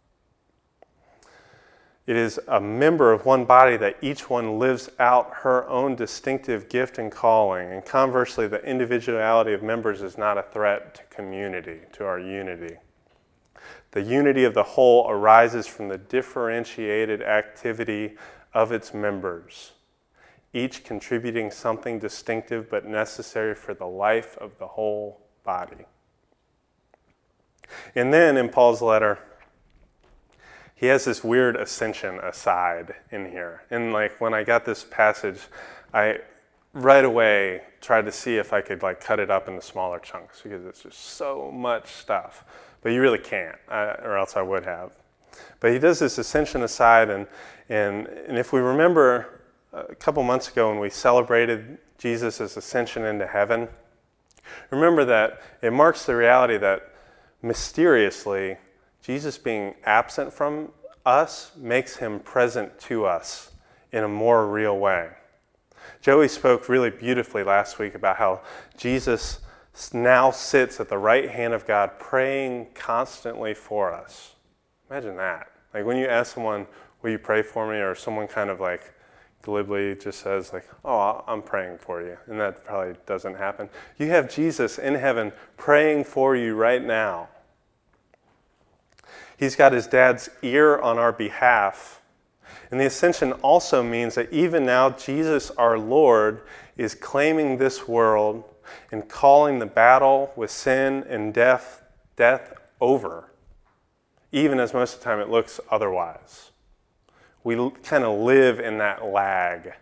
It 2.06 2.16
is 2.16 2.40
a 2.49 2.61
member 2.61 3.12
of 3.12 3.26
one 3.26 3.44
body 3.44 3.76
that 3.76 3.97
each 4.00 4.30
one 4.30 4.59
lives 4.59 4.88
out 4.99 5.30
her 5.42 5.68
own 5.68 5.94
distinctive 5.94 6.68
gift 6.68 6.99
and 6.99 7.12
calling. 7.12 7.70
And 7.73 7.85
conversely, 7.85 8.49
the 8.49 8.64
individuality 8.64 9.52
of 9.52 9.62
members 9.62 10.02
is 10.02 10.16
not 10.16 10.38
a 10.38 10.42
threat 10.42 10.94
to 10.97 11.04
community, 11.14 11.80
to 11.92 12.06
our 12.06 12.18
unity. 12.18 12.76
The 13.92 14.02
unity 14.02 14.44
of 14.44 14.54
the 14.54 14.62
whole 14.62 15.09
arises 15.11 15.66
from 15.66 15.88
the 15.88 15.99
differentiated 15.99 17.23
activity 17.23 18.16
of 18.54 18.73
its 18.73 18.94
members, 18.94 19.73
each 20.52 20.85
contributing 20.85 21.50
something 21.50 21.99
distinctive 21.99 22.70
but 22.70 22.87
necessary 22.87 23.54
for 23.54 23.75
the 23.75 23.87
life 23.87 24.37
of 24.38 24.59
the 24.59 24.68
whole 24.68 25.20
body. 25.44 25.87
And 27.94 28.12
then 28.12 28.37
in 28.37 28.49
Paul's 28.49 28.82
letter, 28.82 29.18
he 30.75 30.87
has 30.87 31.04
this 31.04 31.23
weird 31.23 31.56
ascension 31.56 32.18
aside 32.20 32.94
in 33.11 33.30
here. 33.30 33.64
And 33.70 33.92
like 33.92 34.20
when 34.20 34.32
I 34.32 34.44
got 34.44 34.64
this 34.64 34.82
passage, 34.82 35.40
I 35.92 36.20
right 36.73 37.04
away 37.04 37.62
tried 37.80 38.06
to 38.06 38.12
see 38.12 38.37
if 38.37 38.52
I 38.52 38.61
could 38.61 38.82
like 38.82 39.00
cut 39.00 39.20
it 39.20 39.30
up 39.30 39.49
into 39.49 39.61
smaller 39.61 39.99
chunks 39.99 40.40
because 40.42 40.64
it's 40.64 40.82
just 40.82 40.99
so 40.99 41.50
much 41.50 41.92
stuff. 41.92 42.44
But 42.82 42.92
you 42.92 43.00
really 43.00 43.18
can't, 43.18 43.56
uh, 43.68 43.96
or 44.02 44.16
else 44.16 44.37
I 44.37 44.42
would 44.42 44.64
have. 44.64 44.92
But 45.60 45.72
he 45.72 45.78
does 45.78 45.99
this 45.99 46.18
ascension 46.18 46.62
aside, 46.62 47.10
and, 47.10 47.26
and, 47.68 48.06
and 48.06 48.38
if 48.38 48.52
we 48.52 48.60
remember 48.60 49.40
a 49.72 49.94
couple 49.94 50.22
months 50.22 50.49
ago 50.49 50.70
when 50.70 50.80
we 50.80 50.90
celebrated 50.90 51.78
Jesus' 51.99 52.40
ascension 52.40 53.04
into 53.04 53.26
heaven, 53.26 53.68
remember 54.70 55.04
that 55.04 55.42
it 55.62 55.72
marks 55.72 56.06
the 56.06 56.16
reality 56.16 56.56
that 56.58 56.90
mysteriously, 57.42 58.56
Jesus 59.02 59.38
being 59.38 59.75
absent 59.84 60.32
from 60.32 60.72
us 61.06 61.52
makes 61.56 61.96
him 61.96 62.20
present 62.20 62.78
to 62.80 63.04
us 63.04 63.52
in 63.92 64.04
a 64.04 64.08
more 64.08 64.46
real 64.46 64.78
way. 64.78 65.10
Joey 66.00 66.28
spoke 66.28 66.68
really 66.68 66.90
beautifully 66.90 67.42
last 67.42 67.78
week 67.78 67.94
about 67.94 68.16
how 68.16 68.40
Jesus 68.76 69.40
now 69.92 70.30
sits 70.30 70.80
at 70.80 70.88
the 70.88 70.98
right 70.98 71.30
hand 71.30 71.54
of 71.54 71.66
God 71.66 71.98
praying 71.98 72.68
constantly 72.74 73.54
for 73.54 73.92
us. 73.92 74.34
Imagine 74.90 75.16
that. 75.16 75.50
Like 75.72 75.84
when 75.84 75.96
you 75.96 76.06
ask 76.06 76.34
someone, 76.34 76.66
Will 77.02 77.10
you 77.10 77.18
pray 77.18 77.42
for 77.42 77.66
me? 77.66 77.78
or 77.78 77.94
someone 77.94 78.26
kind 78.26 78.50
of 78.50 78.60
like 78.60 78.92
glibly 79.42 79.94
just 79.94 80.20
says, 80.20 80.52
like, 80.52 80.68
Oh, 80.84 81.24
I'm 81.26 81.42
praying 81.42 81.78
for 81.78 82.02
you. 82.02 82.18
And 82.26 82.38
that 82.40 82.64
probably 82.64 82.96
doesn't 83.06 83.36
happen. 83.36 83.70
You 83.98 84.08
have 84.08 84.32
Jesus 84.32 84.78
in 84.78 84.94
heaven 84.94 85.32
praying 85.56 86.04
for 86.04 86.36
you 86.36 86.54
right 86.54 86.84
now. 86.84 87.28
He's 89.38 89.56
got 89.56 89.72
his 89.72 89.86
dad's 89.86 90.28
ear 90.42 90.78
on 90.78 90.98
our 90.98 91.12
behalf. 91.12 92.02
And 92.70 92.78
the 92.78 92.86
ascension 92.86 93.32
also 93.32 93.82
means 93.82 94.14
that 94.16 94.30
even 94.32 94.66
now, 94.66 94.90
Jesus 94.90 95.50
our 95.52 95.78
Lord 95.78 96.42
is 96.76 96.94
claiming 96.94 97.56
this 97.56 97.88
world 97.88 98.44
and 98.90 99.08
calling 99.08 99.58
the 99.58 99.66
battle 99.66 100.32
with 100.36 100.50
sin 100.50 101.04
and 101.08 101.32
death, 101.32 101.82
death 102.16 102.54
over, 102.80 103.32
even 104.32 104.58
as 104.58 104.72
most 104.72 104.94
of 104.94 105.00
the 105.00 105.04
time 105.04 105.20
it 105.20 105.28
looks 105.28 105.60
otherwise. 105.70 106.50
We 107.42 107.56
kind 107.82 108.04
of 108.04 108.18
live 108.18 108.60
in 108.60 108.78
that 108.78 109.04
lag. 109.04 109.72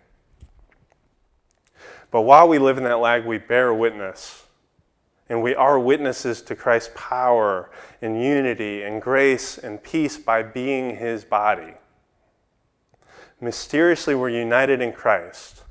But 2.11 2.23
while 2.23 2.49
we 2.49 2.59
live 2.59 2.79
in 2.79 2.85
that 2.85 3.01
lag, 3.01 3.25
we 3.25 3.39
bear 3.39 3.75
witness 3.75 4.45
and 5.29 5.43
we 5.43 5.55
are 5.55 5.79
witnesses 5.79 6.41
to 6.43 6.57
Christ's 6.57 6.91
power 6.95 7.71
and 8.01 8.23
unity 8.23 8.83
and 8.83 9.03
grace 9.03 9.59
and 9.59 9.83
peace 9.83 10.17
by 10.17 10.43
being 10.43 10.97
his 10.97 11.25
body. 11.25 11.75
Mysteriously, 13.41 14.15
we're 14.15 14.31
united 14.31 14.81
in 14.81 14.93
Christ, 14.93 15.63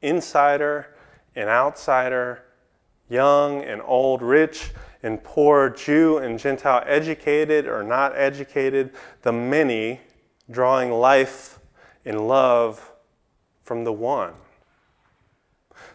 insider 0.00 0.94
and 1.36 1.48
outsider, 1.48 2.43
young 3.08 3.62
and 3.62 3.82
old, 3.84 4.22
rich 4.22 4.70
and 5.02 5.22
poor, 5.22 5.68
Jew 5.68 6.18
and 6.18 6.38
Gentile, 6.38 6.82
educated 6.86 7.66
or 7.66 7.82
not 7.82 8.16
educated, 8.16 8.92
the 9.22 9.32
many 9.32 10.00
drawing 10.50 10.90
life 10.90 11.58
and 12.04 12.26
love 12.26 12.92
from 13.62 13.84
the 13.84 13.92
one. 13.92 14.32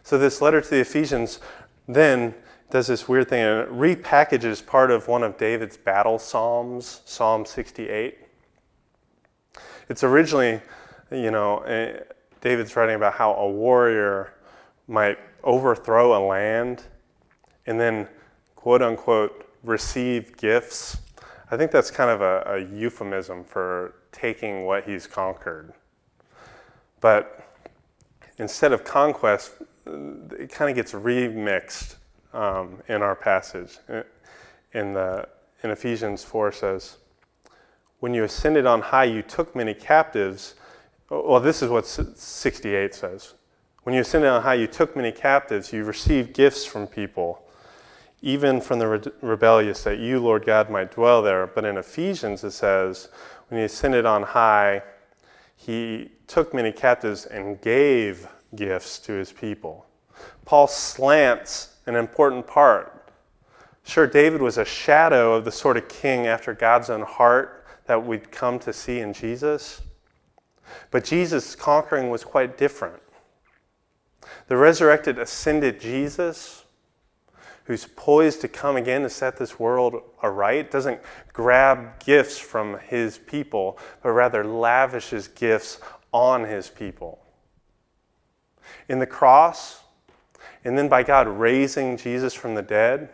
So, 0.04 0.18
this 0.18 0.42
letter 0.42 0.62
to 0.62 0.70
the 0.70 0.80
Ephesians 0.80 1.40
then 1.88 2.36
does 2.70 2.88
this 2.88 3.08
weird 3.08 3.30
thing 3.30 3.42
and 3.42 3.62
it 3.62 3.72
repackages 3.72 4.66
part 4.66 4.92
of 4.92 5.08
one 5.08 5.24
of 5.24 5.38
David's 5.38 5.78
battle 5.78 6.20
psalms, 6.20 7.02
Psalm 7.06 7.46
68. 7.46 8.18
It's 9.90 10.04
originally, 10.04 10.62
you 11.12 11.32
know, 11.32 11.60
eh, 11.62 12.00
David's 12.42 12.76
writing 12.76 12.96
about 12.96 13.14
how 13.14 13.34
a 13.34 13.50
warrior 13.50 14.34
might 14.88 15.18
overthrow 15.44 16.16
a 16.16 16.22
land 16.26 16.84
and 17.70 17.80
then, 17.80 18.08
quote 18.56 18.82
unquote, 18.82 19.48
receive 19.64 20.36
gifts. 20.38 20.98
I 21.52 21.56
think 21.56 21.70
that's 21.70 21.92
kind 21.92 22.10
of 22.10 22.22
a, 22.22 22.56
a 22.56 22.60
euphemism 22.76 23.44
for 23.44 23.94
taking 24.12 24.66
what 24.66 24.86
he's 24.86 25.06
conquered. 25.06 25.74
But 27.00 27.48
instead 28.40 28.74
of 28.74 28.84
conquest, 28.84 29.52
it 29.86 30.52
kind 30.52 30.72
of 30.72 30.76
gets 30.76 30.94
remixed 30.94 31.98
um, 32.34 32.82
in 32.88 33.04
our 33.04 33.16
passage. 33.16 33.78
In, 34.74 34.94
the, 34.96 35.30
in 35.64 35.70
Ephesians 35.70 36.24
4 36.24 36.52
says, 36.52 36.98
When 38.00 38.16
you 38.16 38.24
ascended 38.24 38.66
on 38.66 38.82
high, 38.82 39.06
you 39.06 39.22
took 39.22 39.56
many 39.56 39.76
captives. 39.76 40.56
Well, 41.12 41.40
this 41.40 41.62
is 41.62 41.70
what 41.70 41.86
68 41.86 42.96
says. 42.96 43.36
When 43.84 43.94
you 43.94 44.02
ascended 44.02 44.30
on 44.32 44.42
high, 44.42 44.56
you 44.56 44.68
took 44.68 44.96
many 44.96 45.12
captives. 45.12 45.72
You 45.72 45.84
received 45.84 46.34
gifts 46.34 46.66
from 46.66 46.88
people, 46.88 47.44
even 48.22 48.60
from 48.62 48.80
the 48.80 48.88
re- 48.88 49.12
rebellious, 49.22 49.84
that 49.84 50.00
you, 50.00 50.20
Lord 50.20 50.46
God, 50.46 50.70
might 50.70 50.92
dwell 50.92 51.22
there. 51.22 51.48
But 51.48 51.66
in 51.66 51.78
Ephesians, 51.78 52.44
it 52.44 52.52
says, 52.52 53.10
When 53.48 53.60
he 53.60 53.66
ascended 53.66 54.06
on 54.06 54.24
high, 54.24 54.84
he 55.56 56.12
took 56.28 56.54
many 56.54 56.72
captives 56.72 57.26
and 57.26 57.60
gave 57.62 58.28
gifts 58.56 59.00
to 59.00 59.14
his 59.14 59.32
people. 59.32 59.86
Paul 60.46 60.68
slants 60.68 61.78
an 61.86 61.96
important 61.96 62.48
part. 62.48 63.12
Sure, 63.84 64.08
David 64.08 64.42
was 64.42 64.58
a 64.58 64.66
shadow 64.66 65.34
of 65.34 65.46
the 65.46 65.52
sort 65.52 65.78
of 65.78 65.88
king 65.88 66.28
after 66.28 66.54
God's 66.54 66.90
own 66.90 67.02
heart 67.02 67.66
that 67.86 68.06
we'd 68.06 68.32
come 68.32 68.60
to 68.60 68.72
see 68.72 69.00
in 69.00 69.14
Jesus. 69.14 69.82
But 70.92 71.04
Jesus' 71.04 71.56
conquering 71.56 72.10
was 72.10 72.24
quite 72.24 72.58
different. 72.58 73.02
The 74.48 74.58
resurrected, 74.58 75.18
ascended 75.18 75.80
Jesus, 75.80 76.66
who's 77.70 77.86
poised 77.96 78.42
to 78.42 78.48
come 78.48 78.76
again 78.76 79.04
to 79.04 79.10
set 79.12 79.38
this 79.38 79.60
world 79.60 80.02
aright, 80.24 80.72
doesn't 80.72 81.00
grab 81.34 82.04
gifts 82.04 82.40
from 82.40 82.80
his 82.80 83.20
people, 83.20 83.78
but 84.02 84.10
rather 84.10 84.44
lavishes 84.44 85.28
gifts 85.28 85.80
on 86.12 86.46
his 86.46 86.68
people. 86.68 87.24
In 88.88 88.98
the 88.98 89.06
cross, 89.06 89.84
and 90.66 90.76
then 90.76 90.90
by 90.90 91.04
God 91.04 91.28
raising 91.28 91.96
Jesus 91.96 92.34
from 92.34 92.56
the 92.56 92.64
dead, 92.64 93.10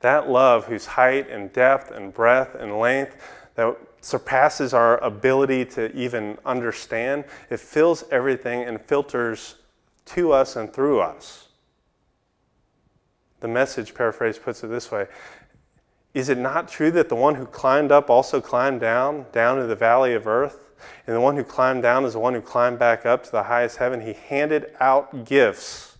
that 0.00 0.28
love, 0.28 0.66
whose 0.66 0.84
height 0.84 1.30
and 1.30 1.50
depth 1.50 1.90
and 1.90 2.12
breadth 2.12 2.56
and 2.56 2.78
length 2.78 3.16
that 3.54 3.74
surpasses 4.02 4.74
our 4.74 4.98
ability 4.98 5.64
to 5.64 5.90
even 5.96 6.36
understand, 6.44 7.24
it 7.48 7.58
fills 7.58 8.04
everything 8.10 8.64
and 8.64 8.82
filters 8.82 9.54
to 10.04 10.30
us 10.30 10.56
and 10.56 10.74
through 10.74 11.00
us. 11.00 11.47
The 13.40 13.48
message, 13.48 13.94
paraphrase, 13.94 14.38
puts 14.38 14.64
it 14.64 14.68
this 14.68 14.90
way 14.90 15.06
Is 16.14 16.28
it 16.28 16.38
not 16.38 16.68
true 16.68 16.90
that 16.92 17.08
the 17.08 17.14
one 17.14 17.36
who 17.36 17.46
climbed 17.46 17.92
up 17.92 18.10
also 18.10 18.40
climbed 18.40 18.80
down, 18.80 19.26
down 19.32 19.58
to 19.58 19.66
the 19.66 19.76
valley 19.76 20.14
of 20.14 20.26
earth? 20.26 20.70
And 21.06 21.16
the 21.16 21.20
one 21.20 21.36
who 21.36 21.44
climbed 21.44 21.82
down 21.82 22.04
is 22.04 22.12
the 22.12 22.18
one 22.18 22.34
who 22.34 22.40
climbed 22.40 22.78
back 22.78 23.04
up 23.04 23.24
to 23.24 23.30
the 23.30 23.44
highest 23.44 23.78
heaven. 23.78 24.00
He 24.00 24.12
handed 24.12 24.72
out 24.78 25.24
gifts 25.24 25.98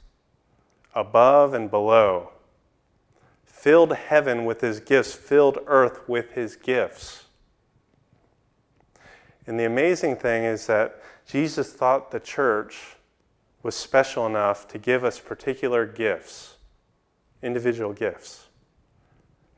above 0.95 1.55
and 1.55 1.71
below, 1.71 2.31
filled 3.45 3.93
heaven 3.93 4.45
with 4.45 4.61
his 4.61 4.81
gifts, 4.81 5.15
filled 5.15 5.59
earth 5.67 6.09
with 6.09 6.33
his 6.33 6.57
gifts. 6.57 7.25
And 9.47 9.59
the 9.59 9.65
amazing 9.65 10.17
thing 10.17 10.45
is 10.45 10.67
that 10.67 11.01
Jesus 11.27 11.73
thought 11.73 12.11
the 12.11 12.21
church 12.21 12.97
was 13.63 13.75
special 13.75 14.27
enough 14.27 14.69
to 14.69 14.79
give 14.79 15.05
us 15.05 15.19
particular 15.19 15.87
gifts, 15.87 16.57
individual 17.43 17.93
gifts. 17.93 18.47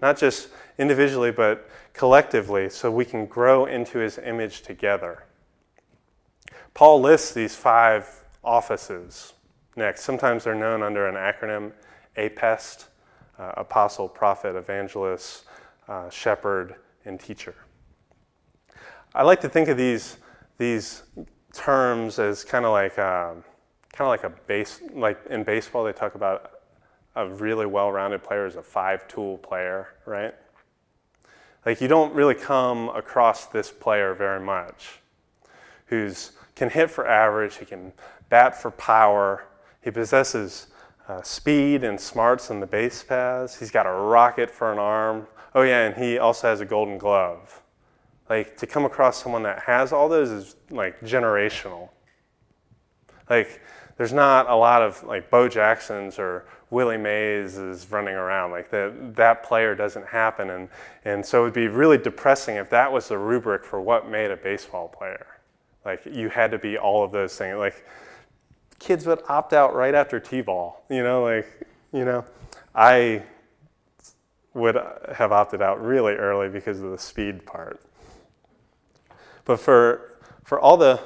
Not 0.01 0.19
just 0.19 0.49
individually, 0.79 1.31
but 1.31 1.69
collectively, 1.93 2.71
so 2.71 2.91
we 2.91 3.05
can 3.05 3.27
grow 3.27 3.67
into 3.67 3.99
his 3.99 4.19
image 4.19 4.63
together. 4.63 5.25
Paul 6.75 7.01
lists 7.01 7.35
these 7.35 7.55
five 7.55 8.09
offices 8.43 9.35
next. 9.77 10.03
Sometimes 10.03 10.45
they're 10.45 10.55
known 10.55 10.83
under 10.83 11.07
an 11.07 11.17
acronym 11.17 11.73
APEST 12.17 12.87
uh, 13.41 13.53
Apostle, 13.57 14.09
Prophet, 14.09 14.55
Evangelist, 14.55 15.45
uh, 15.89 16.11
Shepherd, 16.11 16.77
and 17.05 17.19
Teacher. 17.19 17.55
I 19.15 19.23
like 19.23 19.41
to 19.41 19.49
think 19.49 19.69
of 19.69 19.77
these 19.77 20.19
these 20.59 21.03
terms 21.55 22.19
as 22.19 22.45
kind 22.45 22.65
of 22.65 22.73
like 22.73 22.99
um, 22.99 23.43
kind 23.93 24.07
of 24.07 24.09
like 24.09 24.25
a 24.25 24.31
base 24.47 24.83
like 24.93 25.19
in 25.31 25.43
baseball 25.43 25.85
they 25.85 25.93
talk 25.93 26.15
about 26.15 26.60
a 27.21 27.29
really 27.29 27.67
well-rounded 27.67 28.23
player 28.23 28.47
as 28.47 28.57
a 28.57 28.63
five-tool 28.63 29.39
player, 29.39 29.89
right? 30.07 30.35
Like 31.67 31.81
you 31.81 31.89
don't 31.89 32.15
really 32.15 32.35
come 32.35 32.89
across 32.91 33.47
this 33.47 33.71
player 33.71 34.15
very 34.15 34.41
much, 34.41 35.01
who's 35.87 36.33
can 36.55 36.71
hit 36.71 36.91
for 36.91 37.07
average, 37.07 37.57
he 37.57 37.65
can 37.65 37.93
bat 38.29 38.61
for 38.61 38.71
power, 38.71 39.47
he 39.83 39.91
possesses 39.91 40.69
uh, 41.09 41.23
speed 41.23 41.85
and 41.85 42.01
smarts 42.01 42.51
in 42.51 42.61
the 42.61 42.67
base 42.67 43.03
paths. 43.03 43.59
He's 43.59 43.71
got 43.71 43.87
a 43.87 43.91
rocket 43.91 44.51
for 44.51 44.73
an 44.73 44.79
arm. 44.79 45.27
Oh 45.55 45.63
yeah, 45.63 45.87
and 45.87 45.97
he 45.97 46.19
also 46.19 46.49
has 46.49 46.61
a 46.61 46.65
Golden 46.65 46.99
Glove. 46.99 47.63
Like 48.29 48.57
to 48.59 48.67
come 48.67 48.85
across 48.85 49.21
someone 49.23 49.43
that 49.43 49.61
has 49.65 49.93
all 49.93 50.09
those 50.09 50.31
is 50.31 50.57
like 50.71 51.01
generational. 51.01 51.89
Like 53.29 53.61
there's 53.97 54.13
not 54.13 54.49
a 54.49 54.55
lot 54.55 54.83
of 54.83 55.03
like 55.03 55.31
Bo 55.31 55.49
Jacksons 55.49 56.19
or 56.19 56.47
Willie 56.71 56.97
Mays 56.97 57.59
is 57.59 57.91
running 57.91 58.15
around. 58.15 58.53
Like 58.53 58.71
that 58.71 59.17
that 59.17 59.43
player 59.43 59.75
doesn't 59.75 60.07
happen, 60.07 60.51
and 60.51 60.69
and 61.05 61.25
so 61.25 61.43
it'd 61.43 61.55
be 61.55 61.69
really 61.69 61.99
depressing 61.99 62.57
if 62.57 62.71
that 62.71 62.93
was 62.93 63.09
the 63.09 63.19
rubric 63.19 63.65
for 63.65 63.81
what 63.81 64.09
made 64.09 64.31
a 64.31 64.37
baseball 64.37 64.89
player. 64.89 65.27
Like 65.85 66.07
you 66.07 66.29
had 66.29 66.51
to 66.53 66.59
be 66.59 66.79
all 66.79 67.05
of 67.05 67.11
those 67.11 67.37
things. 67.37 67.57
Like 67.57 67.85
kids 68.79 69.07
would 69.07 69.21
opt 69.29 69.53
out 69.53 69.75
right 69.75 69.95
after 69.95 70.21
t-ball. 70.21 70.85
You 70.89 71.03
know, 71.03 71.23
like 71.23 71.47
you 71.93 72.05
know, 72.05 72.25
I 72.75 73.25
would 74.55 74.79
have 75.15 75.33
opted 75.33 75.63
out 75.63 75.83
really 75.85 76.15
early 76.15 76.49
because 76.49 76.81
of 76.81 76.91
the 76.91 76.99
speed 76.99 77.45
part. 77.47 77.81
But 79.45 79.59
for 79.59 80.19
for 80.45 80.61
all 80.61 80.77
the 80.77 81.01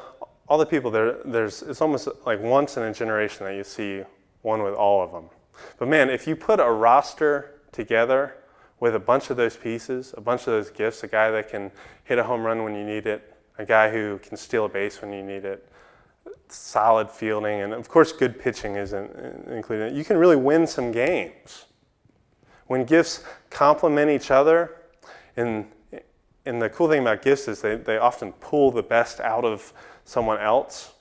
all 0.47 0.59
the 0.59 0.67
people 0.67 0.91
there, 0.91 1.19
there's 1.25 1.63
it's 1.63 1.81
almost 1.81 2.09
like 2.27 2.41
once 2.41 2.77
in 2.77 2.83
a 2.83 2.93
generation 2.93 3.47
that 3.47 3.55
you 3.55 3.65
see 3.65 4.03
one 4.43 4.63
with 4.63 4.75
all 4.75 5.03
of 5.03 5.11
them. 5.11 5.31
But 5.79 5.89
man, 5.89 6.11
if 6.11 6.27
you 6.27 6.37
put 6.37 6.61
a 6.61 6.71
roster 6.71 7.61
together 7.73 8.37
with 8.81 8.95
a 8.95 8.99
bunch 8.99 9.31
of 9.31 9.37
those 9.37 9.57
pieces, 9.57 10.15
a 10.17 10.21
bunch 10.21 10.43
of 10.43 10.47
those 10.47 10.71
gifts, 10.71 11.03
a 11.03 11.09
guy 11.09 11.31
that 11.31 11.49
can 11.49 11.71
hit 12.05 12.19
a 12.19 12.25
home 12.25 12.43
run 12.43 12.65
when 12.65 12.75
you 12.75 12.85
need 12.85 13.07
it, 13.07 13.35
a 13.59 13.65
guy 13.65 13.91
who 13.91 14.19
can 14.19 14.37
steal 14.37 14.67
a 14.67 14.69
base 14.69 15.01
when 15.01 15.13
you 15.13 15.23
need 15.23 15.45
it, 15.45 15.69
solid 16.49 17.11
fielding, 17.11 17.63
and 17.63 17.73
of 17.73 17.89
course, 17.89 18.13
good 18.13 18.39
pitching 18.39 18.77
is 18.77 18.93
included. 18.93 19.97
You 19.97 20.05
can 20.05 20.17
really 20.17 20.37
win 20.37 20.67
some 20.67 20.93
games. 20.93 21.67
When 22.67 22.85
gifts 22.85 23.23
complement 23.51 24.11
each 24.11 24.31
other, 24.31 24.77
and, 25.37 25.67
and 26.47 26.61
the 26.61 26.69
cool 26.71 26.89
thing 26.89 27.03
about 27.03 27.23
gifts 27.23 27.49
is 27.49 27.61
they, 27.61 27.77
they 27.77 27.99
often 27.99 28.33
pull 28.33 28.71
the 28.71 28.83
best 28.83 29.21
out 29.21 29.45
of 29.45 29.73
someone 30.05 30.39
else. 30.39 30.93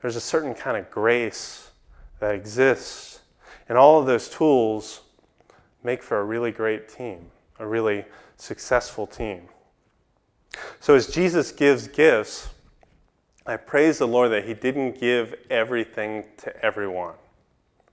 There's 0.00 0.16
a 0.16 0.20
certain 0.20 0.54
kind 0.54 0.76
of 0.76 0.90
grace 0.90 1.70
that 2.20 2.34
exists 2.34 3.13
and 3.68 3.78
all 3.78 4.00
of 4.00 4.06
those 4.06 4.28
tools 4.28 5.00
make 5.82 6.02
for 6.02 6.18
a 6.18 6.24
really 6.24 6.50
great 6.50 6.88
team, 6.88 7.30
a 7.58 7.66
really 7.66 8.04
successful 8.36 9.06
team. 9.06 9.48
So 10.80 10.94
as 10.94 11.06
Jesus 11.08 11.52
gives 11.52 11.88
gifts, 11.88 12.48
I 13.46 13.56
praise 13.56 13.98
the 13.98 14.08
Lord 14.08 14.30
that 14.32 14.44
He 14.44 14.54
didn't 14.54 14.98
give 14.98 15.34
everything 15.50 16.24
to 16.38 16.64
everyone. 16.64 17.14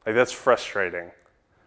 Like 0.06 0.16
that's 0.16 0.32
frustrating 0.32 1.12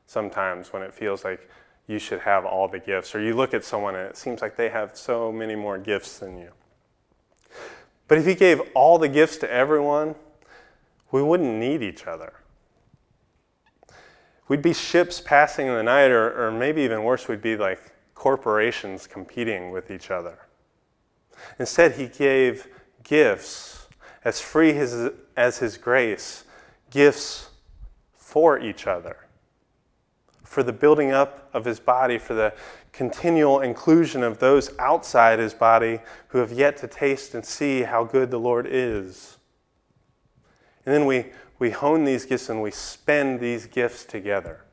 sometimes 0.06 0.73
when 0.73 0.82
it 0.82 0.92
feels 0.92 1.25
like 1.25 1.49
you 1.87 1.99
should 1.99 2.20
have 2.20 2.46
all 2.46 2.66
the 2.66 2.78
gifts, 2.78 3.14
or 3.14 3.20
you 3.20 3.34
look 3.34 3.52
at 3.52 3.64
someone 3.64 3.94
and 3.94 4.08
it 4.08 4.16
seems 4.16 4.40
like 4.40 4.56
they 4.56 4.70
have 4.70 4.96
so 4.96 5.30
many 5.30 5.54
more 5.54 5.76
gifts 5.76 6.18
than 6.18 6.38
you. 6.38 6.50
But 8.08 8.18
if 8.18 8.26
He 8.26 8.34
gave 8.34 8.61
all 8.75 8.99
the 8.99 9.08
gifts 9.08 9.37
to 9.38 9.50
everyone, 9.50 10.14
we 11.11 11.23
wouldn't 11.23 11.54
need 11.54 11.82
each 11.82 12.06
other. 12.06 12.32
We'd 14.48 14.62
be 14.62 14.74
ships 14.74 15.20
passing 15.20 15.66
in 15.66 15.74
the 15.74 15.82
night, 15.82 16.10
or, 16.10 16.46
or 16.46 16.50
maybe 16.50 16.82
even 16.82 17.02
worse, 17.02 17.28
we'd 17.28 17.40
be 17.40 17.56
like 17.56 17.80
corporations 18.14 19.07
competing 19.07 19.70
with 19.70 19.90
each 19.90 20.11
other. 20.11 20.38
Instead, 21.59 21.92
he 21.92 22.07
gave 22.07 22.68
gifts 23.02 23.88
as 24.24 24.40
free 24.40 24.72
as, 24.78 25.11
as 25.37 25.59
his 25.59 25.76
grace, 25.76 26.44
gifts 26.90 27.50
for 28.12 28.59
each 28.59 28.87
other, 28.87 29.16
for 30.42 30.62
the 30.62 30.72
building 30.72 31.11
up 31.11 31.48
of 31.52 31.64
his 31.64 31.80
body, 31.80 32.18
for 32.18 32.35
the 32.35 32.54
continual 32.92 33.61
inclusion 33.61 34.22
of 34.22 34.38
those 34.38 34.70
outside 34.78 35.38
his 35.38 35.52
body 35.52 36.00
who 36.28 36.38
have 36.38 36.52
yet 36.52 36.76
to 36.76 36.87
taste 36.87 37.35
and 37.35 37.44
see 37.44 37.83
how 37.83 38.04
good 38.04 38.30
the 38.30 38.38
Lord 38.38 38.66
is. 38.68 39.38
And 40.87 40.94
then 40.94 41.07
we, 41.07 41.26
we 41.58 41.70
hone 41.70 42.04
these 42.04 42.24
gifts 42.24 42.48
and 42.48 42.62
we 42.62 42.70
spend 42.70 43.40
these 43.40 43.66
gifts 43.66 44.04
together. 44.04 44.64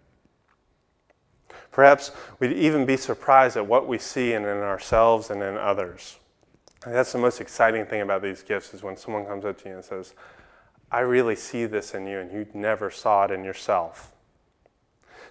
Perhaps 1.72 2.12
we'd 2.40 2.52
even 2.52 2.86
be 2.86 2.98
surprised 2.98 3.56
at 3.56 3.66
what 3.66 3.88
we 3.88 3.98
see 3.98 4.34
in, 4.34 4.44
in 4.44 4.58
ourselves 4.58 5.30
and 5.30 5.42
in 5.42 5.56
others. 5.56 6.20
And 6.86 6.94
that's 6.94 7.12
the 7.12 7.20
most 7.20 7.40
exciting 7.40 7.86
thing 7.86 8.02
about 8.02 8.22
these 8.22 8.44
gifts 8.44 8.74
is 8.74 8.84
when 8.84 8.98
someone 8.98 9.26
comes 9.26 9.46
up 9.46 9.62
to 9.62 9.70
you 9.70 9.76
and 9.76 9.86
says, 9.86 10.14
I 10.92 11.02
really 11.02 11.36
see 11.36 11.66
this 11.66 11.94
in 11.94 12.06
you 12.08 12.20
and 12.20 12.32
you 12.32 12.46
never 12.54 12.92
saw 12.92 13.24
it 13.26 13.32
in 13.32 13.44
yourself. 13.44 14.12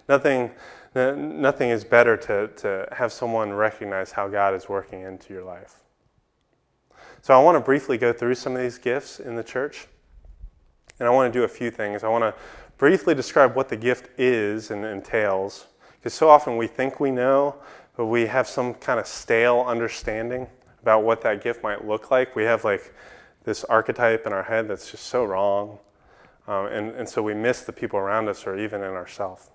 Nothing, 0.09 0.51
nothing 0.95 1.69
is 1.69 1.83
better 1.83 2.17
to, 2.17 2.47
to 2.47 2.87
have 2.91 3.13
someone 3.13 3.53
recognize 3.53 4.11
how 4.11 4.27
God 4.27 4.55
is 4.55 4.67
working 4.67 5.01
into 5.01 5.33
your 5.33 5.43
life. 5.43 5.75
So 7.21 7.39
I 7.39 7.43
want 7.43 7.55
to 7.55 7.59
briefly 7.59 7.99
go 7.99 8.11
through 8.11 8.35
some 8.35 8.55
of 8.55 8.61
these 8.61 8.79
gifts 8.79 9.19
in 9.19 9.35
the 9.35 9.43
church. 9.43 9.87
And 11.01 11.07
I 11.07 11.09
want 11.09 11.33
to 11.33 11.39
do 11.39 11.43
a 11.43 11.47
few 11.47 11.71
things. 11.71 12.03
I 12.03 12.09
want 12.09 12.23
to 12.23 12.35
briefly 12.77 13.15
describe 13.15 13.55
what 13.55 13.69
the 13.69 13.75
gift 13.75 14.19
is 14.19 14.69
and 14.69 14.85
entails, 14.85 15.65
because 15.97 16.13
so 16.13 16.29
often 16.29 16.57
we 16.57 16.67
think 16.67 16.99
we 16.99 17.09
know, 17.09 17.55
but 17.97 18.05
we 18.05 18.27
have 18.27 18.47
some 18.47 18.75
kind 18.75 18.99
of 18.99 19.07
stale 19.07 19.65
understanding 19.67 20.45
about 20.79 21.03
what 21.03 21.21
that 21.21 21.43
gift 21.43 21.63
might 21.63 21.87
look 21.87 22.11
like. 22.11 22.35
We 22.35 22.43
have 22.43 22.63
like 22.63 22.93
this 23.45 23.63
archetype 23.63 24.27
in 24.27 24.31
our 24.31 24.43
head 24.43 24.67
that's 24.67 24.91
just 24.91 25.07
so 25.07 25.25
wrong. 25.25 25.79
Um, 26.47 26.67
and, 26.67 26.91
and 26.91 27.09
so 27.09 27.23
we 27.23 27.33
miss 27.33 27.61
the 27.61 27.73
people 27.73 27.97
around 27.97 28.29
us 28.29 28.45
or 28.45 28.55
even 28.59 28.83
in 28.83 28.91
ourselves. 28.91 29.49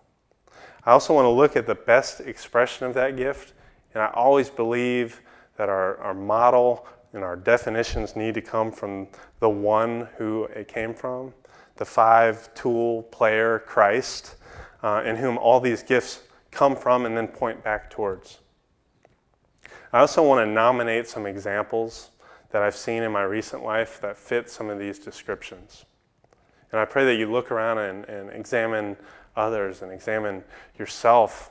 I 0.85 0.91
also 0.91 1.15
want 1.15 1.27
to 1.27 1.31
look 1.31 1.55
at 1.55 1.69
the 1.69 1.77
best 1.77 2.23
expression 2.23 2.87
of 2.87 2.95
that 2.95 3.17
gift. 3.17 3.53
And 3.95 4.03
I 4.03 4.11
always 4.15 4.51
believe 4.51 5.21
that 5.59 5.69
our, 5.69 5.97
our 5.99 6.15
model 6.15 6.89
and 7.13 7.25
our 7.25 7.37
definitions 7.37 8.17
need 8.17 8.35
to 8.35 8.43
come 8.43 8.71
from 8.71 9.09
the 9.41 9.49
one 9.49 10.09
who 10.17 10.45
it 10.45 10.69
came 10.69 10.95
from, 10.95 11.33
the 11.77 11.85
five 11.85 12.53
tool 12.55 13.05
player 13.05 13.61
Christ, 13.61 14.37
uh, 14.83 15.03
in 15.05 15.17
whom 15.17 15.39
all 15.39 15.61
these 15.61 15.83
gifts 15.83 16.23
come 16.51 16.77
from 16.77 17.07
and 17.07 17.17
then 17.17 17.29
point 17.29 17.63
back 17.63 17.91
towards. 17.91 18.39
I 19.93 20.01
also 20.01 20.27
want 20.27 20.47
to 20.47 20.51
nominate 20.51 21.09
some 21.09 21.27
examples 21.27 22.11
that 22.51 22.63
I've 22.63 22.77
seen 22.77 23.03
in 23.03 23.13
my 23.13 23.23
recent 23.23 23.63
life 23.63 24.01
that 24.01 24.17
fit 24.17 24.51
some 24.51 24.71
of 24.71 24.79
these 24.79 24.99
descriptions. 24.99 25.85
And 26.73 26.81
I 26.81 26.85
pray 26.85 27.05
that 27.05 27.17
you 27.17 27.31
look 27.31 27.51
around 27.51 27.79
and, 27.79 28.05
and 28.07 28.31
examine 28.31 28.97
others 29.37 29.83
and 29.83 29.93
examine 29.93 30.43
yourself 30.79 31.51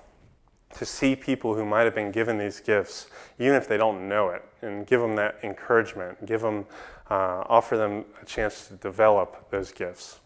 to 0.78 0.86
see 0.86 1.15
people 1.15 1.56
who 1.56 1.65
might 1.65 1.84
have 1.84 1.96
been 1.96 2.12
given 2.12 2.38
these 2.38 2.60
gifts, 2.60 3.08
even 3.39 3.56
if 3.56 3.68
they 3.68 3.78
don't 3.78 4.10
know 4.10 4.30
it, 4.30 4.44
and 4.65 4.86
give 4.86 5.01
them 5.01 5.15
that 5.15 5.38
encouragement, 5.43 6.25
give 6.25 6.41
them, 6.41 6.65
uh, 7.10 7.43
offer 7.47 7.78
them 7.78 8.06
a 8.21 8.25
chance 8.25 8.67
to 8.67 8.73
develop 8.75 9.49
those 9.51 9.71
gifts. 9.71 10.19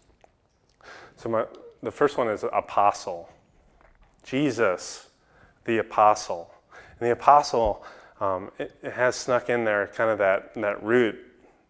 So 1.17 1.29
my, 1.29 1.45
the 1.83 1.91
first 1.91 2.17
one 2.17 2.27
is 2.29 2.43
apostle. 2.43 3.29
Jesus, 4.23 5.09
the 5.65 5.79
apostle. 5.79 6.51
And 6.99 7.07
the 7.07 7.11
apostle, 7.11 7.83
um, 8.19 8.51
it, 8.57 8.75
it, 8.81 8.93
has 8.93 9.15
snuck 9.15 9.49
in 9.49 9.63
there 9.63 9.87
kind 9.87 10.09
of 10.09 10.17
that, 10.19 10.53
that 10.55 10.83
root 10.83 11.17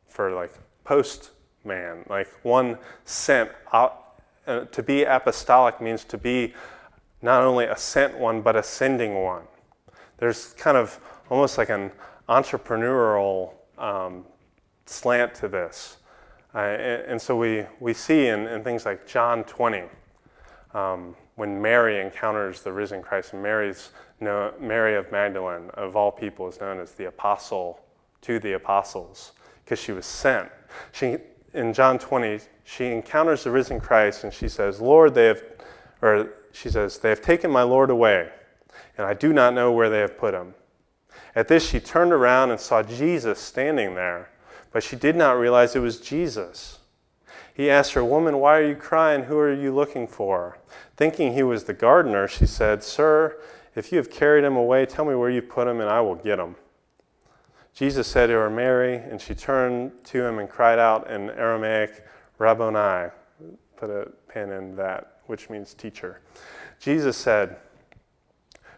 for 0.08 0.32
like 0.32 0.52
postman, 0.84 2.06
like 2.10 2.28
one 2.44 2.78
sent 3.06 3.50
out. 3.74 4.06
Uh, 4.48 4.66
to 4.66 4.82
be 4.82 5.04
apostolic 5.04 5.80
means 5.80 6.04
to 6.04 6.18
be 6.18 6.54
not 7.22 7.44
only 7.44 7.66
a 7.66 7.78
sent 7.78 8.18
one, 8.18 8.42
but 8.42 8.56
a 8.56 8.64
sending 8.64 9.22
one. 9.22 9.44
There's 10.18 10.54
kind 10.54 10.76
of 10.76 11.00
almost 11.30 11.58
like 11.58 11.70
an 11.70 11.92
entrepreneurial 12.30 13.54
um, 13.78 14.24
slant 14.86 15.34
to 15.36 15.48
this. 15.48 15.98
Uh, 16.54 16.60
and, 16.60 17.04
and, 17.04 17.22
so 17.22 17.36
we, 17.36 17.66
we 17.80 17.94
see 17.94 18.28
in, 18.28 18.48
in 18.48 18.64
things 18.64 18.86
like 18.86 19.08
John 19.08 19.44
20, 19.44 19.84
um, 20.74 21.16
when 21.36 21.62
Mary 21.62 22.00
encounters 22.00 22.62
the 22.62 22.72
risen 22.72 23.02
Christ, 23.02 23.34
and 23.34 23.44
Mary's 23.44 23.92
no, 24.22 24.54
Mary 24.60 24.96
of 24.96 25.12
Magdalene, 25.12 25.70
of 25.76 25.96
all 25.96 26.12
people, 26.12 26.48
is 26.48 26.60
known 26.60 26.80
as 26.80 26.92
the 26.92 27.06
apostle 27.06 27.80
to 28.22 28.40
the 28.40 28.54
apostles 28.54 29.32
because 29.64 29.80
she 29.80 29.92
was 29.92 30.06
sent. 30.06 30.50
She, 30.92 31.18
in 31.54 31.74
John 31.74 31.98
20, 31.98 32.40
she 32.64 32.88
encounters 32.88 33.44
the 33.44 33.52
risen 33.52 33.80
Christ 33.80 34.24
and 34.24 34.34
she 34.34 34.50
says, 34.50 34.82
Lord, 34.82 35.14
they 35.14 35.26
have, 35.26 35.42
or 36.02 36.34
she 36.52 36.70
says, 36.70 36.98
They 36.98 37.10
have 37.10 37.22
taken 37.22 37.50
my 37.50 37.64
Lord 37.64 37.90
away, 37.90 38.30
and 38.98 39.08
I 39.08 39.14
do 39.14 39.32
not 39.32 39.54
know 39.54 39.72
where 39.72 39.90
they 39.90 40.00
have 40.00 40.18
put 40.18 40.34
him. 40.34 40.54
At 41.40 41.48
this, 41.48 41.70
she 41.70 41.80
turned 41.80 42.12
around 42.12 42.52
and 42.52 42.60
saw 42.60 42.84
Jesus 42.84 43.40
standing 43.40 43.96
there, 43.96 44.30
but 44.74 44.84
she 44.84 44.98
did 44.98 45.16
not 45.16 45.38
realize 45.38 45.74
it 45.74 45.80
was 45.80 46.02
Jesus. 46.02 46.80
He 47.54 47.70
asked 47.70 47.94
her, 47.94 48.04
Woman, 48.04 48.40
why 48.40 48.58
are 48.58 48.68
you 48.68 48.76
crying? 48.76 49.24
Who 49.24 49.38
are 49.38 49.54
you 49.54 49.74
looking 49.74 50.06
for? 50.06 50.58
Thinking 50.98 51.32
he 51.32 51.44
was 51.44 51.64
the 51.64 51.74
gardener, 51.74 52.28
she 52.28 52.46
said, 52.46 52.84
Sir, 52.84 53.40
if 53.74 53.90
you 53.90 53.98
have 54.00 54.12
carried 54.12 54.44
him 54.44 54.58
away, 54.58 54.86
tell 54.86 55.06
me 55.06 55.16
where 55.16 55.30
you 55.30 55.42
put 55.42 55.66
him, 55.66 55.80
and 55.80 55.90
I 55.90 56.02
will 56.02 56.16
get 56.16 56.40
him. 56.40 56.58
Jesus 57.74 58.06
said 58.06 58.28
to 58.28 58.34
her, 58.34 58.50
Mary, 58.50 58.98
and 58.98 59.22
she 59.22 59.34
turned 59.34 60.04
to 60.08 60.22
him 60.22 60.40
and 60.40 60.50
cried 60.50 60.78
out 60.78 61.10
in 61.10 61.30
Aramaic, 61.30 62.06
Rabboni. 62.38 63.12
Put 63.78 63.90
a 63.90 64.12
pin 64.28 64.52
in 64.52 64.76
that, 64.76 65.20
which 65.28 65.50
means 65.50 65.74
teacher. 65.74 66.20
Jesus 66.82 67.16
said, 67.16 67.56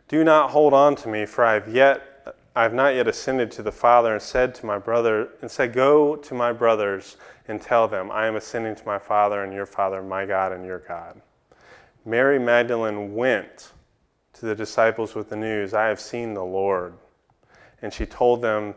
Do 0.07 0.23
not 0.23 0.51
hold 0.51 0.75
on 0.75 0.95
to 0.97 1.09
me, 1.09 1.25
for 1.25 1.43
I 1.43 1.55
have 1.55 1.67
yet 1.67 2.10
I 2.55 2.63
have 2.63 2.73
not 2.73 2.95
yet 2.95 3.07
ascended 3.07 3.49
to 3.51 3.63
the 3.63 3.71
Father 3.71 4.13
and 4.13 4.21
said 4.21 4.53
to 4.55 4.65
my 4.65 4.77
brother 4.77 5.29
and 5.41 5.49
said, 5.49 5.71
Go 5.71 6.17
to 6.17 6.33
my 6.33 6.51
brothers 6.51 7.15
and 7.47 7.61
tell 7.61 7.87
them, 7.87 8.11
I 8.11 8.27
am 8.27 8.35
ascending 8.35 8.75
to 8.75 8.85
my 8.85 8.99
Father 8.99 9.43
and 9.43 9.53
your 9.53 9.65
Father, 9.65 10.01
my 10.01 10.25
God 10.25 10.51
and 10.51 10.65
your 10.65 10.79
God. 10.79 11.21
Mary 12.03 12.39
Magdalene 12.39 13.15
went 13.15 13.71
to 14.33 14.45
the 14.45 14.55
disciples 14.55 15.15
with 15.15 15.29
the 15.29 15.35
news, 15.35 15.73
I 15.73 15.87
have 15.87 15.99
seen 15.99 16.33
the 16.33 16.43
Lord. 16.43 16.93
And 17.81 17.93
she 17.93 18.05
told 18.05 18.41
them 18.41 18.75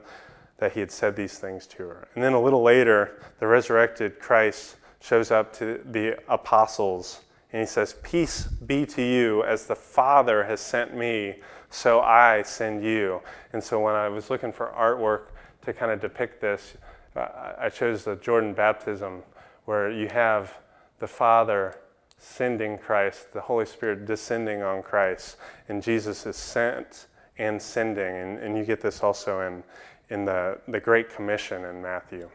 that 0.59 0.73
he 0.73 0.81
had 0.81 0.93
said 0.93 1.17
these 1.17 1.39
things 1.39 1.67
to 1.67 1.89
her. 1.89 2.09
And 2.15 2.23
then 2.23 2.33
a 2.33 2.41
little 2.41 2.63
later, 2.63 3.21
the 3.41 3.47
resurrected 3.47 4.21
Christ 4.21 4.77
shows 5.01 5.31
up 5.31 5.53
to 5.55 5.81
the 5.85 6.19
apostles 6.29 7.23
and 7.53 7.61
he 7.61 7.67
says, 7.67 7.95
Peace 8.03 8.47
be 8.47 8.85
to 8.87 9.03
you, 9.03 9.45
as 9.45 9.67
the 9.67 9.77
Father 9.77 10.45
has 10.45 10.61
sent 10.61 10.97
me, 10.97 11.37
so 11.75 12.01
I 12.01 12.43
send 12.43 12.85
you. 12.85 13.21
And 13.53 13.63
so 13.63 13.81
when 13.81 13.95
I 13.95 14.09
was 14.09 14.31
looking 14.31 14.53
for 14.53 14.73
artwork 14.79 15.35
to 15.65 15.73
kind 15.73 15.91
of 15.91 16.01
depict 16.01 16.41
this, 16.41 16.77
I 17.17 17.69
chose 17.69 18.05
the 18.05 18.17
Jordan 18.17 18.55
baptism, 18.55 19.23
where 19.65 19.91
you 19.91 20.09
have 20.09 20.59
the 21.01 21.09
Father 21.09 21.77
sending 22.19 22.79
Christ, 22.79 23.33
the 23.33 23.41
Holy 23.41 23.67
Spirit 23.67 24.07
descending 24.07 24.63
on 24.63 24.83
Christ, 24.83 25.37
and 25.69 25.83
Jesus 25.83 26.27
is 26.27 26.37
sent 26.37 27.09
and 27.39 27.61
sending. 27.61 28.17
And, 28.17 28.39
and 28.39 28.57
you 28.57 28.65
get 28.65 28.81
this 28.81 29.03
also 29.03 29.41
in, 29.41 29.63
in 30.11 30.25
the, 30.25 30.59
the 30.69 30.81
Great 30.81 31.11
Commission 31.11 31.65
in 31.65 31.83
Matthew, 31.83 32.31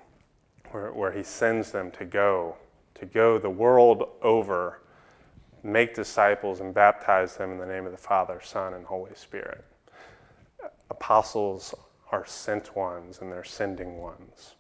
where, 0.72 0.92
where 0.92 1.12
he 1.12 1.24
sends 1.24 1.72
them 1.72 1.92
to 1.92 2.06
go, 2.06 2.56
to 2.96 3.06
go 3.06 3.38
the 3.38 3.50
world 3.50 4.10
over, 4.22 4.82
make 5.64 5.94
disciples, 5.94 6.60
and 6.60 6.74
baptize 6.74 7.38
them 7.38 7.52
in 7.52 7.58
the 7.58 7.66
name 7.66 7.86
of 7.86 7.92
the 7.92 7.98
Father, 7.98 8.40
Son, 8.44 8.74
and 8.74 8.86
Holy 8.86 9.16
Spirit. 9.16 9.64
Apostles 10.90 11.74
are 12.12 12.26
sent 12.26 12.76
ones, 12.76 13.20
and 13.22 13.32
they're 13.32 13.44
sending 13.44 13.98
ones. 13.98 14.56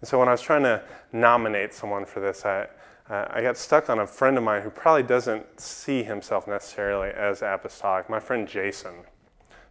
And 0.00 0.08
so 0.08 0.18
when 0.18 0.28
I 0.28 0.32
was 0.32 0.40
trying 0.40 0.62
to 0.62 0.82
nominate 1.12 1.74
someone 1.74 2.04
for 2.04 2.20
this, 2.20 2.44
I, 2.44 2.66
I 3.08 3.42
got 3.42 3.56
stuck 3.56 3.90
on 3.90 3.98
a 3.98 4.06
friend 4.06 4.38
of 4.38 4.44
mine 4.44 4.62
who 4.62 4.70
probably 4.70 5.02
doesn't 5.02 5.60
see 5.60 6.02
himself 6.02 6.46
necessarily 6.46 7.10
as 7.10 7.42
apostolic, 7.42 8.08
my 8.08 8.20
friend 8.20 8.46
Jason. 8.48 8.94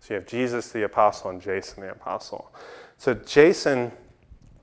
So 0.01 0.13
you 0.13 0.19
have 0.19 0.27
Jesus 0.27 0.71
the 0.71 0.83
apostle 0.83 1.29
and 1.31 1.41
Jason 1.41 1.81
the 1.81 1.91
apostle. 1.91 2.53
So 2.97 3.13
Jason 3.13 3.91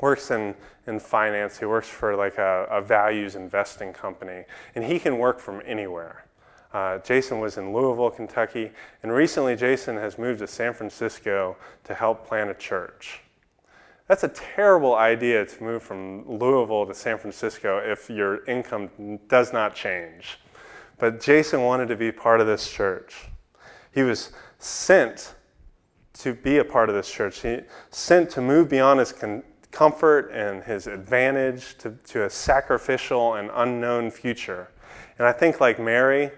works 0.01 0.31
in, 0.31 0.55
in 0.87 1.01
finance. 1.01 1.59
He 1.59 1.65
works 1.67 1.89
for 1.89 2.17
like 2.17 2.39
a, 2.39 2.67
a 2.71 2.81
values 2.81 3.35
investing 3.35 3.93
company, 3.93 4.45
and 4.75 4.85
he 4.85 4.99
can 4.99 5.19
work 5.19 5.41
from 5.41 5.63
anywhere. 5.65 6.25
Uh, 6.73 6.99
Jason 6.99 7.41
was 7.41 7.57
in 7.57 7.73
Louisville, 7.73 8.11
Kentucky, 8.11 8.71
and 9.03 9.13
recently 9.13 9.57
Jason 9.57 9.97
has 9.97 10.19
moved 10.19 10.41
to 10.41 10.47
San 10.47 10.75
Francisco 10.75 11.57
to 11.85 11.95
help 11.95 12.27
plant 12.27 12.51
a 12.51 12.55
church. 12.55 13.21
That's 14.09 14.25
a 14.25 14.29
terrible 14.29 14.95
idea 14.95 15.45
to 15.45 15.65
move 15.65 15.83
from 15.83 16.29
Louisville 16.29 16.87
to 16.87 16.95
San 16.95 17.19
Francisco 17.19 17.79
if 17.79 18.09
your 18.09 18.45
income 18.45 19.19
does 19.27 19.53
not 19.53 19.75
change. 19.75 20.39
But 20.99 21.21
Jason 21.21 21.63
wanted 21.63 21.89
to 21.89 21.97
be 21.97 22.13
part 22.13 22.41
of 22.41 22.47
this 22.47 22.71
church. 22.71 23.29
He 23.93 24.03
was 24.03 24.33
sent 24.59 25.35
to 26.19 26.35
be 26.35 26.59
a 26.59 26.65
part 26.65 26.89
of 26.89 26.95
this 26.95 27.11
church. 27.11 27.41
He 27.41 27.61
sent 27.91 28.31
to 28.31 28.41
move 28.41 28.69
beyond 28.69 29.01
his 29.01 29.13
con- 29.13 29.43
comfort 29.77 30.31
and 30.33 30.65
his 30.65 30.87
advantage 30.87 31.77
to, 31.77 31.91
to 32.07 32.25
a 32.25 32.31
sacrificial 32.31 33.35
and 33.35 33.51
unknown 33.53 34.11
future. 34.11 34.71
And 35.19 35.29
I 35.29 35.33
think, 35.33 35.61
like 35.61 35.79
Mary, 35.79 36.31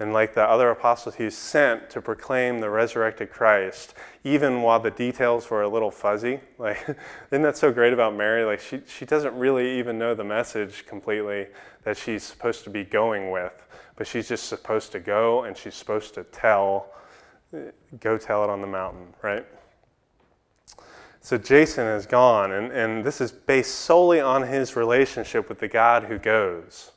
and 0.00 0.14
like 0.14 0.32
the 0.32 0.42
other 0.42 0.70
apostles, 0.70 1.18
was 1.18 1.36
sent 1.36 1.90
to 1.90 2.00
proclaim 2.00 2.58
the 2.58 2.70
resurrected 2.70 3.30
Christ, 3.30 3.92
even 4.24 4.62
while 4.62 4.80
the 4.80 4.90
details 4.90 5.50
were 5.50 5.60
a 5.60 5.68
little 5.68 5.90
fuzzy. 5.90 6.40
Like, 6.58 6.78
isn't 7.30 7.42
that 7.42 7.58
so 7.58 7.70
great 7.70 7.92
about 7.92 8.14
Mary? 8.14 8.46
Like, 8.46 8.60
she, 8.60 8.80
she 8.86 9.04
doesn't 9.04 9.34
really 9.34 9.78
even 9.78 9.98
know 9.98 10.14
the 10.14 10.24
message 10.24 10.86
completely 10.86 11.48
that 11.84 11.98
she's 11.98 12.22
supposed 12.22 12.64
to 12.64 12.70
be 12.70 12.82
going 12.82 13.30
with, 13.30 13.66
but 13.96 14.06
she's 14.06 14.26
just 14.26 14.48
supposed 14.48 14.90
to 14.92 15.00
go 15.00 15.44
and 15.44 15.54
she's 15.54 15.74
supposed 15.74 16.14
to 16.14 16.24
tell, 16.24 16.94
go 18.00 18.16
tell 18.16 18.42
it 18.42 18.48
on 18.48 18.62
the 18.62 18.66
mountain, 18.66 19.12
right? 19.22 19.44
So 21.26 21.36
Jason 21.36 21.88
is 21.88 22.06
gone, 22.06 22.52
and, 22.52 22.70
and 22.70 23.04
this 23.04 23.20
is 23.20 23.32
based 23.32 23.80
solely 23.80 24.20
on 24.20 24.42
his 24.42 24.76
relationship 24.76 25.48
with 25.48 25.58
the 25.58 25.66
God 25.66 26.04
who 26.04 26.20
goes. 26.20 26.92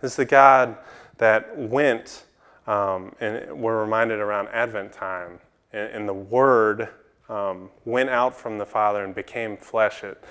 This 0.00 0.12
is 0.12 0.16
the 0.16 0.24
God 0.24 0.76
that 1.16 1.58
went, 1.58 2.26
um, 2.68 3.16
and 3.18 3.60
we're 3.60 3.80
reminded 3.80 4.20
around 4.20 4.46
Advent 4.52 4.92
time, 4.92 5.40
and, 5.72 5.90
and 5.90 6.08
the 6.08 6.14
Word 6.14 6.88
um, 7.28 7.68
went 7.84 8.10
out 8.10 8.32
from 8.32 8.58
the 8.58 8.64
Father 8.64 9.02
and 9.02 9.12
became 9.12 9.56
flesh. 9.56 10.04
It, 10.04 10.22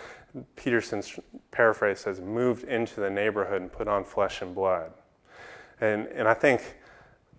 Peterson's 0.56 1.20
paraphrase 1.52 2.00
says, 2.00 2.22
moved 2.22 2.64
into 2.64 3.02
the 3.02 3.10
neighborhood 3.10 3.62
and 3.62 3.70
put 3.70 3.90
on 3.90 4.06
flesh 4.06 4.42
and 4.42 4.56
blood. 4.56 4.94
And, 5.82 6.08
and 6.16 6.30
I 6.30 6.34
think 6.34 6.78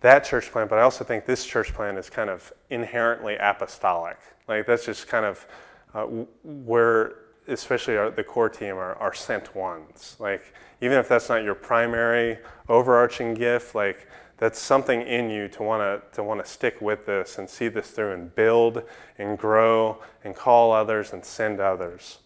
that 0.01 0.23
church 0.23 0.51
plan, 0.51 0.67
but 0.67 0.77
I 0.77 0.83
also 0.83 1.03
think 1.03 1.25
this 1.25 1.43
church 1.43 1.73
plan 1.73 1.97
is 1.97 2.11
kind 2.11 2.29
of 2.29 2.53
inherently 2.69 3.37
apostolic. 3.37 4.19
Like 4.47 4.67
that's 4.67 4.85
just 4.85 5.07
kind 5.07 5.25
of 5.25 5.47
uh, 5.93 6.05
where, 6.43 7.15
especially 7.47 7.97
our, 7.97 8.09
the 8.09 8.23
core 8.23 8.49
team, 8.49 8.75
are, 8.75 8.95
are 8.95 9.13
sent 9.13 9.55
ones. 9.55 10.15
Like 10.19 10.53
even 10.81 10.97
if 10.97 11.07
that's 11.07 11.29
not 11.29 11.43
your 11.43 11.55
primary 11.55 12.39
overarching 12.67 13.33
gift, 13.33 13.75
like 13.75 14.07
that's 14.37 14.59
something 14.59 15.01
in 15.01 15.29
you 15.29 15.47
to 15.49 15.63
want 15.63 15.81
to 15.81 16.15
to 16.15 16.23
want 16.23 16.43
to 16.43 16.49
stick 16.49 16.79
with 16.81 17.05
this 17.05 17.37
and 17.37 17.49
see 17.49 17.67
this 17.67 17.91
through 17.91 18.13
and 18.13 18.33
build 18.35 18.83
and 19.17 19.37
grow 19.37 20.01
and 20.23 20.35
call 20.35 20.71
others 20.71 21.11
and 21.13 21.25
send 21.25 21.59
others. 21.59 22.19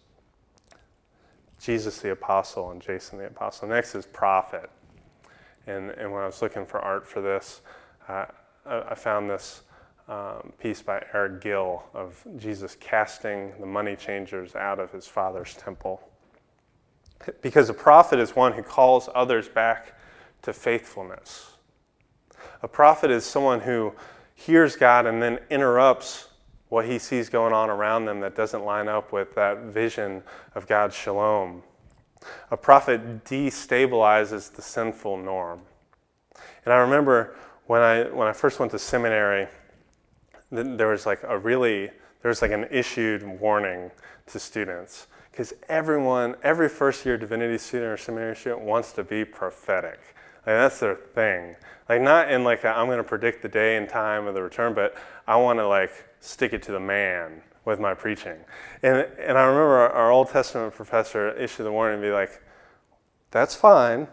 Jesus 1.60 2.00
the 2.00 2.12
apostle 2.12 2.72
and 2.72 2.82
Jason 2.82 3.18
the 3.18 3.28
apostle. 3.28 3.70
Next 3.70 3.96
is 3.96 4.06
prophet. 4.06 4.70
And, 5.66 5.92
and 5.92 6.12
when 6.12 6.22
I 6.22 6.26
was 6.26 6.42
looking 6.42 6.66
for 6.66 6.80
art 6.80 7.08
for 7.08 7.22
this, 7.22 7.62
uh, 8.10 8.26
I, 8.66 8.82
I, 8.90 8.96
found 8.96 9.30
this 9.30 9.62
um, 10.08 10.52
piece 10.60 10.82
by 10.82 11.06
Eric 11.14 11.42
Gill 11.42 11.84
of 11.94 12.26
Jesus 12.38 12.76
casting 12.80 13.54
the 13.60 13.66
money 13.66 13.96
changers 13.96 14.56
out 14.56 14.80
of 14.80 14.92
his 14.92 15.08
father's 15.08 15.56
temple. 15.56 16.02
Because 17.42 17.70
a 17.70 17.74
prophet 17.74 18.20
is 18.20 18.36
one 18.36 18.54
who 18.54 18.64
calls 18.64 19.08
others 19.16 19.48
back 19.48 19.98
to 20.42 20.52
faithfulness. 20.52 21.54
A 22.62 22.68
prophet 22.68 23.12
is 23.12 23.26
someone 23.26 23.62
who 23.62 23.94
hears 24.36 24.76
God 24.76 25.06
and 25.06 25.22
then 25.22 25.40
interrupts 25.50 26.28
what 26.68 26.86
he 26.86 27.00
sees 27.00 27.30
going 27.30 27.54
on 27.54 27.70
around 27.70 28.06
them 28.06 28.20
that 28.20 28.36
doesn't 28.36 28.66
line 28.66 28.88
up 28.88 29.14
with 29.14 29.36
that 29.36 29.60
vision 29.60 30.24
of 30.56 30.68
God's 30.68 30.96
shalom. 30.96 31.64
A 32.52 32.58
prophet 32.58 33.24
destabilizes 33.26 34.52
the 34.52 34.62
sinful 34.62 35.18
norm. 35.18 35.62
And 36.66 36.74
I 36.74 36.78
remember 36.78 37.36
when 37.68 37.82
I, 37.82 38.04
when 38.06 38.28
I 38.28 38.34
first 38.34 38.60
went 38.60 38.72
to 38.72 38.80
seminary, 38.80 39.48
there 40.54 40.90
was 40.90 41.06
like 41.06 41.22
a 41.24 41.38
really, 41.38 41.88
there 42.22 42.30
was 42.30 42.42
like 42.42 42.52
an 42.52 42.68
issued 42.70 43.24
warning 43.24 43.92
to 44.28 44.40
students 44.40 45.08
because 45.32 45.54
everyone, 45.68 46.36
every 46.44 46.70
first 46.70 47.06
year 47.06 47.18
divinity 47.18 47.58
student 47.58 47.92
or 47.92 47.98
seminary 47.98 48.36
student 48.36 48.62
wants 48.62 48.92
to 48.94 49.04
be 49.04 49.26
prophetic. 49.26 50.00
Like 50.46 50.58
that's 50.58 50.80
their 50.80 50.96
thing. 50.96 51.56
Like 51.90 52.02
not 52.02 52.32
in 52.32 52.44
like 52.44 52.66
i 52.66 52.80
am 52.80 52.88
going 52.88 52.98
to 52.98 53.04
predict 53.04 53.42
the 53.42 53.50
day 53.50 53.78
and 53.78 53.90
time 53.90 54.28
of 54.28 54.36
the 54.36 54.44
return, 54.44 54.74
but 54.74 54.96
I 55.28 55.36
want 55.38 55.60
to 55.60 55.68
like 55.68 55.92
stick 56.20 56.54
it 56.54 56.62
to 56.64 56.72
the 56.72 56.80
man 56.80 57.42
with 57.66 57.80
my 57.80 57.94
preaching. 57.94 58.38
And 58.84 59.08
and 59.18 59.38
I 59.38 59.44
remember 59.46 59.78
our, 59.78 59.90
our 59.92 60.12
Old 60.12 60.30
Testament 60.30 60.74
professor 60.74 61.32
issued 61.32 61.66
the 61.66 61.72
warning 61.72 61.96
and 61.96 62.04
be 62.04 62.12
like, 62.12 62.42
"That's 63.32 63.56
fine, 63.56 64.08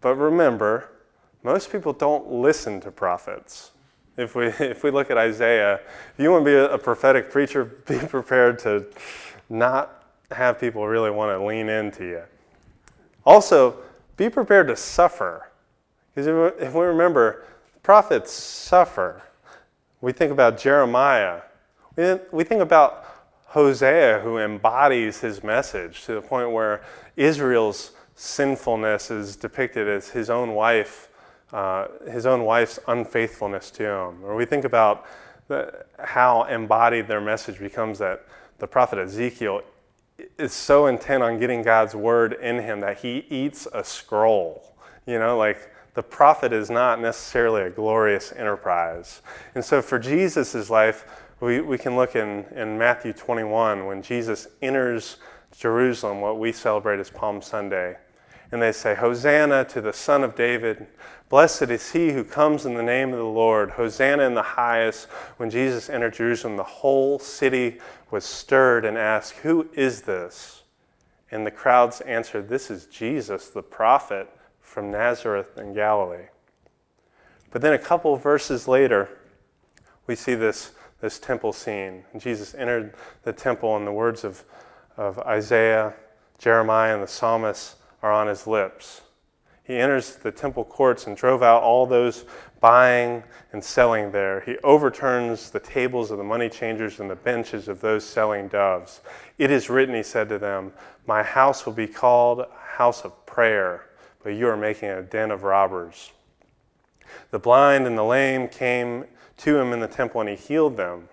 but 0.00 0.14
remember, 0.14 0.90
most 1.42 1.70
people 1.70 1.92
don't 1.92 2.30
listen 2.30 2.80
to 2.80 2.90
prophets." 2.90 3.72
If 4.16 4.34
we 4.34 4.46
if 4.60 4.82
we 4.82 4.90
look 4.90 5.10
at 5.10 5.18
Isaiah, 5.18 5.74
if 5.74 6.14
you 6.18 6.30
want 6.30 6.44
to 6.44 6.50
be 6.50 6.74
a, 6.74 6.78
prophetic 6.78 7.30
preacher, 7.30 7.64
be 7.86 7.98
prepared 7.98 8.58
to 8.60 8.86
not 9.48 10.04
have 10.30 10.58
people 10.58 10.86
really 10.86 11.10
want 11.10 11.38
to 11.38 11.44
lean 11.44 11.68
into 11.68 12.04
you. 12.04 12.22
Also, 13.24 13.76
be 14.16 14.28
prepared 14.28 14.68
to 14.68 14.76
suffer. 14.76 15.50
Because 16.14 16.54
if 16.58 16.72
we 16.72 16.84
remember, 16.84 17.44
prophets 17.82 18.32
suffer. 18.32 19.22
We 20.00 20.12
think 20.12 20.32
about 20.32 20.58
Jeremiah 20.58 21.42
We 21.96 22.44
think 22.44 22.60
about 22.60 23.04
Hosea, 23.46 24.20
who 24.20 24.38
embodies 24.38 25.20
his 25.20 25.42
message 25.42 26.04
to 26.04 26.14
the 26.14 26.20
point 26.20 26.50
where 26.50 26.82
Israel's 27.16 27.92
sinfulness 28.14 29.10
is 29.10 29.36
depicted 29.36 29.88
as 29.88 30.10
his 30.10 30.28
own 30.28 30.54
wife, 30.54 31.08
uh, 31.52 31.86
his 32.10 32.26
own 32.26 32.44
wife's 32.44 32.78
unfaithfulness 32.88 33.70
to 33.72 33.84
him. 33.84 34.24
Or 34.24 34.34
we 34.34 34.44
think 34.44 34.64
about 34.64 35.06
the, 35.48 35.84
how 35.98 36.44
embodied 36.44 37.06
their 37.08 37.20
message 37.20 37.58
becomes 37.58 37.98
that 37.98 38.26
the 38.58 38.66
prophet 38.66 38.98
Ezekiel 38.98 39.62
is 40.38 40.52
so 40.52 40.86
intent 40.86 41.22
on 41.22 41.38
getting 41.38 41.62
God's 41.62 41.94
word 41.94 42.32
in 42.34 42.58
him 42.58 42.80
that 42.80 42.98
he 42.98 43.26
eats 43.28 43.68
a 43.72 43.84
scroll. 43.84 44.76
You 45.06 45.18
know, 45.18 45.36
like 45.36 45.70
the 45.94 46.02
prophet 46.02 46.52
is 46.52 46.70
not 46.70 47.00
necessarily 47.00 47.62
a 47.62 47.70
glorious 47.70 48.32
enterprise. 48.32 49.22
And 49.54 49.64
so 49.64 49.82
for 49.82 49.98
Jesus' 49.98 50.68
life, 50.68 51.04
we, 51.40 51.60
we 51.60 51.78
can 51.78 51.96
look 51.96 52.16
in, 52.16 52.44
in 52.54 52.78
Matthew 52.78 53.12
21 53.12 53.86
when 53.86 54.02
Jesus 54.02 54.48
enters 54.62 55.18
Jerusalem, 55.56 56.20
what 56.20 56.38
we 56.38 56.52
celebrate 56.52 56.98
as 56.98 57.10
Palm 57.10 57.40
Sunday. 57.40 57.96
And 58.52 58.62
they 58.62 58.72
say, 58.72 58.94
Hosanna 58.94 59.64
to 59.66 59.80
the 59.80 59.92
Son 59.92 60.22
of 60.22 60.36
David. 60.36 60.86
Blessed 61.28 61.62
is 61.62 61.92
he 61.92 62.12
who 62.12 62.22
comes 62.22 62.64
in 62.64 62.74
the 62.74 62.82
name 62.82 63.12
of 63.12 63.18
the 63.18 63.24
Lord. 63.24 63.70
Hosanna 63.70 64.22
in 64.22 64.34
the 64.34 64.42
highest. 64.42 65.08
When 65.36 65.50
Jesus 65.50 65.90
entered 65.90 66.14
Jerusalem, 66.14 66.56
the 66.56 66.62
whole 66.62 67.18
city 67.18 67.78
was 68.10 68.24
stirred 68.24 68.84
and 68.84 68.96
asked, 68.96 69.32
Who 69.38 69.68
is 69.74 70.02
this? 70.02 70.62
And 71.30 71.44
the 71.44 71.50
crowds 71.50 72.00
answered, 72.02 72.48
This 72.48 72.70
is 72.70 72.86
Jesus, 72.86 73.48
the 73.48 73.62
prophet 73.62 74.28
from 74.60 74.92
Nazareth 74.92 75.58
in 75.58 75.74
Galilee. 75.74 76.26
But 77.50 77.62
then 77.62 77.72
a 77.72 77.78
couple 77.78 78.14
verses 78.16 78.68
later, 78.68 79.08
we 80.06 80.14
see 80.14 80.34
this, 80.34 80.72
this 81.00 81.18
temple 81.18 81.52
scene. 81.52 82.04
And 82.12 82.20
Jesus 82.20 82.54
entered 82.54 82.94
the 83.22 83.32
temple, 83.32 83.76
and 83.76 83.86
the 83.86 83.92
words 83.92 84.22
of, 84.22 84.44
of 84.96 85.18
Isaiah, 85.20 85.94
Jeremiah, 86.38 86.94
and 86.94 87.02
the 87.02 87.08
psalmists 87.08 87.76
are 88.06 88.12
on 88.12 88.28
his 88.28 88.46
lips. 88.46 89.00
He 89.64 89.76
enters 89.76 90.14
the 90.14 90.30
temple 90.30 90.64
courts 90.64 91.08
and 91.08 91.16
drove 91.16 91.42
out 91.42 91.64
all 91.64 91.86
those 91.86 92.24
buying 92.60 93.24
and 93.52 93.62
selling 93.62 94.12
there. 94.12 94.42
He 94.42 94.58
overturns 94.58 95.50
the 95.50 95.58
tables 95.58 96.12
of 96.12 96.18
the 96.18 96.24
money 96.24 96.48
changers 96.48 97.00
and 97.00 97.10
the 97.10 97.16
benches 97.16 97.66
of 97.66 97.80
those 97.80 98.04
selling 98.04 98.46
doves. 98.46 99.00
It 99.38 99.50
is 99.50 99.68
written, 99.68 99.96
he 99.96 100.04
said 100.04 100.28
to 100.28 100.38
them, 100.38 100.72
My 101.08 101.24
house 101.24 101.66
will 101.66 101.72
be 101.72 101.88
called 101.88 102.40
a 102.40 102.48
house 102.76 103.04
of 103.04 103.26
prayer, 103.26 103.86
but 104.22 104.30
you 104.30 104.46
are 104.46 104.56
making 104.56 104.90
a 104.90 105.02
den 105.02 105.32
of 105.32 105.42
robbers. 105.42 106.12
The 107.32 107.40
blind 107.40 107.88
and 107.88 107.98
the 107.98 108.04
lame 108.04 108.46
came 108.46 109.06
to 109.38 109.58
him 109.58 109.72
in 109.72 109.80
the 109.80 109.88
temple, 109.88 110.20
and 110.20 110.30
he 110.30 110.36
healed 110.36 110.76
them. 110.76 111.08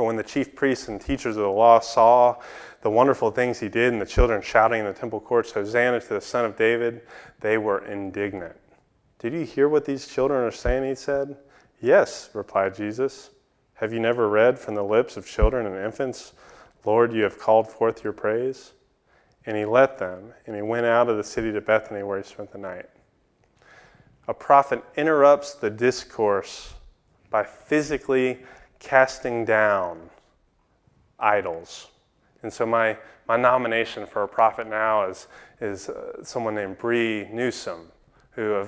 But 0.00 0.06
when 0.06 0.16
the 0.16 0.22
chief 0.22 0.54
priests 0.54 0.88
and 0.88 0.98
teachers 0.98 1.36
of 1.36 1.42
the 1.42 1.50
law 1.50 1.78
saw 1.78 2.36
the 2.80 2.88
wonderful 2.88 3.30
things 3.30 3.60
he 3.60 3.68
did 3.68 3.92
and 3.92 4.00
the 4.00 4.06
children 4.06 4.40
shouting 4.40 4.80
in 4.80 4.86
the 4.86 4.94
temple 4.94 5.20
courts, 5.20 5.52
Hosanna 5.52 6.00
to 6.00 6.08
the 6.14 6.22
Son 6.22 6.46
of 6.46 6.56
David, 6.56 7.02
they 7.40 7.58
were 7.58 7.84
indignant. 7.84 8.56
Did 9.18 9.34
you 9.34 9.44
hear 9.44 9.68
what 9.68 9.84
these 9.84 10.08
children 10.08 10.42
are 10.42 10.50
saying? 10.50 10.88
He 10.88 10.94
said. 10.94 11.36
Yes, 11.82 12.30
replied 12.32 12.74
Jesus. 12.74 13.28
Have 13.74 13.92
you 13.92 14.00
never 14.00 14.26
read 14.26 14.58
from 14.58 14.74
the 14.74 14.82
lips 14.82 15.18
of 15.18 15.26
children 15.26 15.66
and 15.66 15.76
infants, 15.76 16.32
Lord, 16.86 17.12
you 17.12 17.22
have 17.24 17.38
called 17.38 17.70
forth 17.70 18.02
your 18.02 18.14
praise? 18.14 18.72
And 19.44 19.54
he 19.54 19.66
let 19.66 19.98
them, 19.98 20.32
and 20.46 20.56
he 20.56 20.62
went 20.62 20.86
out 20.86 21.10
of 21.10 21.18
the 21.18 21.24
city 21.24 21.52
to 21.52 21.60
Bethany 21.60 22.04
where 22.04 22.16
he 22.16 22.24
spent 22.24 22.52
the 22.52 22.58
night. 22.58 22.88
A 24.28 24.32
prophet 24.32 24.82
interrupts 24.96 25.52
the 25.52 25.68
discourse 25.68 26.72
by 27.28 27.44
physically 27.44 28.38
casting 28.80 29.44
down 29.44 30.10
idols. 31.18 31.88
And 32.42 32.52
so 32.52 32.66
my, 32.66 32.96
my 33.28 33.36
nomination 33.36 34.06
for 34.06 34.24
a 34.24 34.28
prophet 34.28 34.66
now 34.66 35.06
is, 35.06 35.28
is 35.60 35.88
uh, 35.88 36.24
someone 36.24 36.54
named 36.54 36.78
Bree 36.78 37.28
Newsom, 37.30 37.92
who 38.32 38.66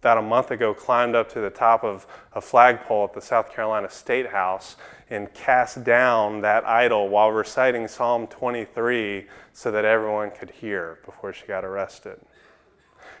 about 0.00 0.18
a 0.18 0.22
month 0.22 0.50
ago 0.50 0.72
climbed 0.72 1.14
up 1.14 1.30
to 1.32 1.40
the 1.40 1.50
top 1.50 1.84
of 1.84 2.06
a 2.34 2.40
flagpole 2.40 3.04
at 3.04 3.14
the 3.14 3.20
South 3.20 3.52
Carolina 3.52 3.90
State 3.90 4.28
House 4.28 4.76
and 5.10 5.32
cast 5.34 5.82
down 5.84 6.40
that 6.40 6.64
idol 6.64 7.08
while 7.08 7.30
reciting 7.30 7.88
Psalm 7.88 8.26
23 8.28 9.26
so 9.52 9.70
that 9.70 9.84
everyone 9.84 10.30
could 10.30 10.50
hear 10.50 10.98
before 11.04 11.32
she 11.32 11.46
got 11.46 11.64
arrested. 11.64 12.18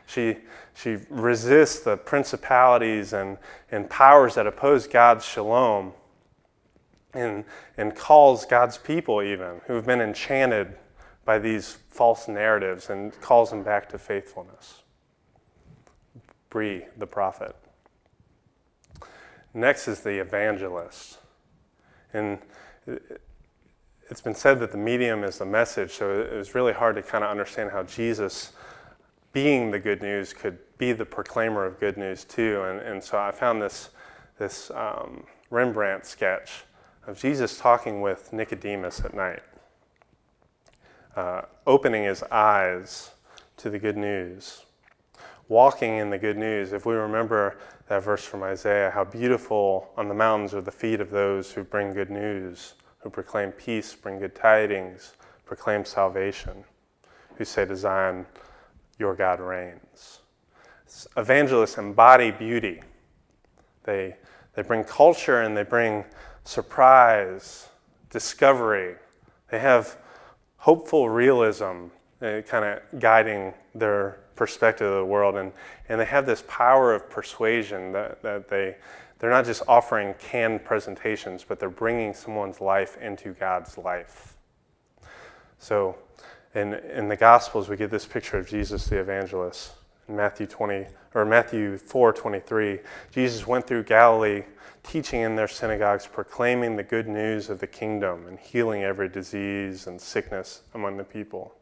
She, 0.06 0.38
she 0.74 0.98
resists 1.08 1.80
the 1.80 1.96
principalities 1.96 3.12
and, 3.12 3.38
and 3.70 3.88
powers 3.88 4.34
that 4.36 4.46
oppose 4.46 4.86
God's 4.86 5.24
shalom 5.24 5.92
and, 7.14 7.44
and 7.76 7.94
calls 7.94 8.44
God's 8.44 8.78
people, 8.78 9.22
even 9.22 9.60
who 9.66 9.74
have 9.74 9.86
been 9.86 10.00
enchanted 10.00 10.76
by 11.24 11.38
these 11.38 11.78
false 11.88 12.28
narratives, 12.28 12.90
and 12.90 13.18
calls 13.20 13.50
them 13.50 13.62
back 13.62 13.88
to 13.90 13.98
faithfulness. 13.98 14.82
Bree, 16.48 16.84
the 16.96 17.06
prophet. 17.06 17.54
Next 19.54 19.88
is 19.88 20.00
the 20.00 20.20
evangelist. 20.20 21.18
And 22.12 22.38
it's 24.08 24.20
been 24.20 24.34
said 24.34 24.58
that 24.60 24.72
the 24.72 24.78
medium 24.78 25.22
is 25.22 25.38
the 25.38 25.46
message, 25.46 25.92
so 25.92 26.20
it 26.20 26.32
was 26.32 26.54
really 26.54 26.72
hard 26.72 26.96
to 26.96 27.02
kind 27.02 27.22
of 27.22 27.30
understand 27.30 27.70
how 27.70 27.84
Jesus, 27.84 28.52
being 29.32 29.70
the 29.70 29.78
good 29.78 30.02
news, 30.02 30.32
could 30.32 30.58
be 30.78 30.92
the 30.92 31.04
proclaimer 31.04 31.64
of 31.64 31.78
good 31.78 31.96
news 31.96 32.24
too. 32.24 32.62
And, 32.64 32.80
and 32.80 33.02
so 33.02 33.18
I 33.18 33.30
found 33.30 33.62
this, 33.62 33.90
this 34.38 34.70
um, 34.72 35.24
Rembrandt 35.50 36.06
sketch 36.06 36.64
of 37.10 37.18
Jesus 37.18 37.58
talking 37.58 38.00
with 38.00 38.32
Nicodemus 38.32 39.00
at 39.00 39.14
night, 39.14 39.42
uh, 41.16 41.42
opening 41.66 42.04
his 42.04 42.22
eyes 42.22 43.10
to 43.56 43.68
the 43.68 43.80
good 43.80 43.96
news, 43.96 44.64
walking 45.48 45.96
in 45.96 46.10
the 46.10 46.18
good 46.18 46.38
news. 46.38 46.72
If 46.72 46.86
we 46.86 46.94
remember 46.94 47.58
that 47.88 48.04
verse 48.04 48.24
from 48.24 48.44
Isaiah, 48.44 48.92
how 48.94 49.02
beautiful 49.02 49.90
on 49.96 50.06
the 50.06 50.14
mountains 50.14 50.54
are 50.54 50.60
the 50.60 50.70
feet 50.70 51.00
of 51.00 51.10
those 51.10 51.50
who 51.50 51.64
bring 51.64 51.92
good 51.92 52.10
news, 52.10 52.74
who 53.00 53.10
proclaim 53.10 53.50
peace, 53.50 53.92
bring 53.92 54.20
good 54.20 54.36
tidings, 54.36 55.14
proclaim 55.44 55.84
salvation, 55.84 56.62
who 57.34 57.44
say 57.44 57.64
to 57.64 57.74
Zion, 57.74 58.24
Your 59.00 59.16
God 59.16 59.40
reigns. 59.40 60.20
Evangelists 61.16 61.76
embody 61.76 62.30
beauty. 62.30 62.82
They, 63.82 64.14
they 64.54 64.62
bring 64.62 64.84
culture 64.84 65.40
and 65.40 65.56
they 65.56 65.64
bring 65.64 66.04
surprise, 66.44 67.68
discovery. 68.10 68.96
They 69.50 69.58
have 69.58 69.96
hopeful 70.56 71.08
realism 71.08 71.86
uh, 72.22 72.42
kind 72.46 72.64
of 72.64 73.00
guiding 73.00 73.54
their 73.74 74.20
perspective 74.36 74.86
of 74.86 74.96
the 74.96 75.04
world. 75.04 75.36
And, 75.36 75.52
and 75.88 76.00
they 76.00 76.04
have 76.04 76.26
this 76.26 76.44
power 76.48 76.94
of 76.94 77.08
persuasion 77.08 77.92
that, 77.92 78.22
that 78.22 78.48
they, 78.48 78.76
they're 79.18 79.30
not 79.30 79.44
just 79.44 79.62
offering 79.68 80.14
canned 80.18 80.64
presentations, 80.64 81.44
but 81.46 81.58
they're 81.58 81.70
bringing 81.70 82.14
someone's 82.14 82.60
life 82.60 82.96
into 82.98 83.32
God's 83.34 83.78
life. 83.78 84.36
So 85.58 85.96
in, 86.54 86.74
in 86.74 87.08
the 87.08 87.16
Gospels, 87.16 87.68
we 87.68 87.76
get 87.76 87.90
this 87.90 88.06
picture 88.06 88.38
of 88.38 88.48
Jesus 88.48 88.86
the 88.86 88.98
evangelist. 88.98 89.72
In 90.08 90.16
Matthew 90.16 90.46
20, 90.46 90.86
or 91.14 91.24
Matthew 91.24 91.78
4 91.78 92.12
23, 92.12 92.78
Jesus 93.12 93.46
went 93.46 93.66
through 93.66 93.84
Galilee 93.84 94.42
teaching 94.82 95.20
in 95.20 95.36
their 95.36 95.48
synagogues, 95.48 96.06
proclaiming 96.06 96.76
the 96.76 96.82
good 96.82 97.08
news 97.08 97.50
of 97.50 97.60
the 97.60 97.66
kingdom 97.66 98.26
and 98.26 98.38
healing 98.38 98.82
every 98.82 99.08
disease 99.08 99.86
and 99.86 100.00
sickness 100.00 100.62
among 100.74 100.96
the 100.96 101.04
people. 101.04 101.54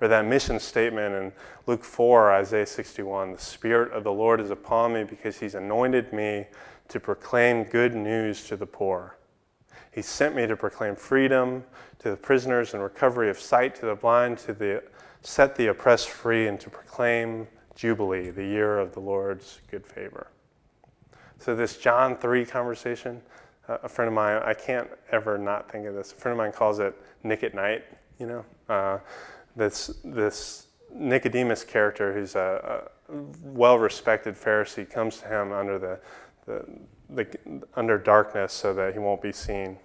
Or 0.00 0.08
that 0.08 0.26
mission 0.26 0.60
statement 0.60 1.14
in 1.14 1.32
Luke 1.66 1.82
4, 1.82 2.32
Isaiah 2.32 2.66
61 2.66 3.32
The 3.32 3.38
Spirit 3.38 3.92
of 3.92 4.04
the 4.04 4.12
Lord 4.12 4.40
is 4.40 4.50
upon 4.50 4.92
me 4.92 5.04
because 5.04 5.38
He's 5.38 5.54
anointed 5.54 6.12
me 6.12 6.46
to 6.88 7.00
proclaim 7.00 7.64
good 7.64 7.94
news 7.94 8.46
to 8.48 8.56
the 8.56 8.66
poor. 8.66 9.16
He 9.90 10.02
sent 10.02 10.36
me 10.36 10.46
to 10.46 10.56
proclaim 10.56 10.94
freedom 10.94 11.64
to 12.00 12.10
the 12.10 12.16
prisoners 12.16 12.74
and 12.74 12.82
recovery 12.82 13.30
of 13.30 13.38
sight 13.38 13.74
to 13.76 13.86
the 13.86 13.94
blind, 13.94 14.38
to 14.38 14.52
the, 14.52 14.82
set 15.22 15.56
the 15.56 15.68
oppressed 15.68 16.10
free, 16.10 16.46
and 16.46 16.60
to 16.60 16.68
proclaim 16.68 17.48
Jubilee, 17.74 18.30
the 18.30 18.44
year 18.44 18.78
of 18.78 18.92
the 18.92 19.00
Lord's 19.00 19.60
good 19.70 19.86
favor. 19.86 20.28
So, 21.38 21.54
this 21.54 21.76
John 21.76 22.16
3 22.16 22.44
conversation, 22.44 23.20
uh, 23.68 23.78
a 23.82 23.88
friend 23.88 24.08
of 24.08 24.14
mine, 24.14 24.42
I 24.44 24.54
can't 24.54 24.88
ever 25.12 25.38
not 25.38 25.70
think 25.70 25.86
of 25.86 25.94
this. 25.94 26.12
A 26.12 26.14
friend 26.14 26.32
of 26.32 26.38
mine 26.38 26.52
calls 26.52 26.78
it 26.78 26.94
Nick 27.22 27.42
at 27.42 27.54
Night, 27.54 27.84
you 28.18 28.26
know? 28.26 28.44
Uh, 28.68 28.98
this, 29.54 29.98
this 30.04 30.66
Nicodemus 30.92 31.64
character, 31.64 32.12
who's 32.12 32.34
a, 32.34 32.88
a 33.08 33.14
well 33.42 33.78
respected 33.78 34.34
Pharisee, 34.34 34.88
comes 34.88 35.18
to 35.18 35.28
him 35.28 35.52
under, 35.52 35.78
the, 35.78 35.98
the, 36.46 36.64
the, 37.10 37.62
under 37.74 37.98
darkness 37.98 38.52
so 38.52 38.74
that 38.74 38.92
he 38.92 38.98
won't 38.98 39.22
be 39.22 39.32
seen. 39.32 39.78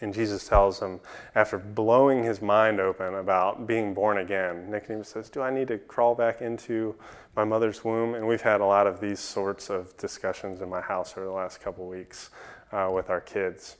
And 0.00 0.12
Jesus 0.12 0.46
tells 0.48 0.80
him, 0.80 1.00
after 1.34 1.58
blowing 1.58 2.22
his 2.22 2.40
mind 2.40 2.80
open 2.80 3.14
about 3.14 3.66
being 3.66 3.94
born 3.94 4.18
again, 4.18 4.70
Nicodemus 4.70 5.08
says, 5.08 5.30
Do 5.30 5.42
I 5.42 5.50
need 5.50 5.68
to 5.68 5.78
crawl 5.78 6.14
back 6.14 6.40
into 6.40 6.94
my 7.36 7.44
mother's 7.44 7.84
womb? 7.84 8.14
And 8.14 8.26
we've 8.26 8.42
had 8.42 8.60
a 8.60 8.64
lot 8.64 8.86
of 8.86 9.00
these 9.00 9.20
sorts 9.20 9.70
of 9.70 9.96
discussions 9.96 10.60
in 10.60 10.68
my 10.68 10.80
house 10.80 11.14
over 11.16 11.26
the 11.26 11.32
last 11.32 11.60
couple 11.60 11.86
weeks 11.86 12.30
uh, 12.72 12.90
with 12.92 13.10
our 13.10 13.20
kids. 13.20 13.76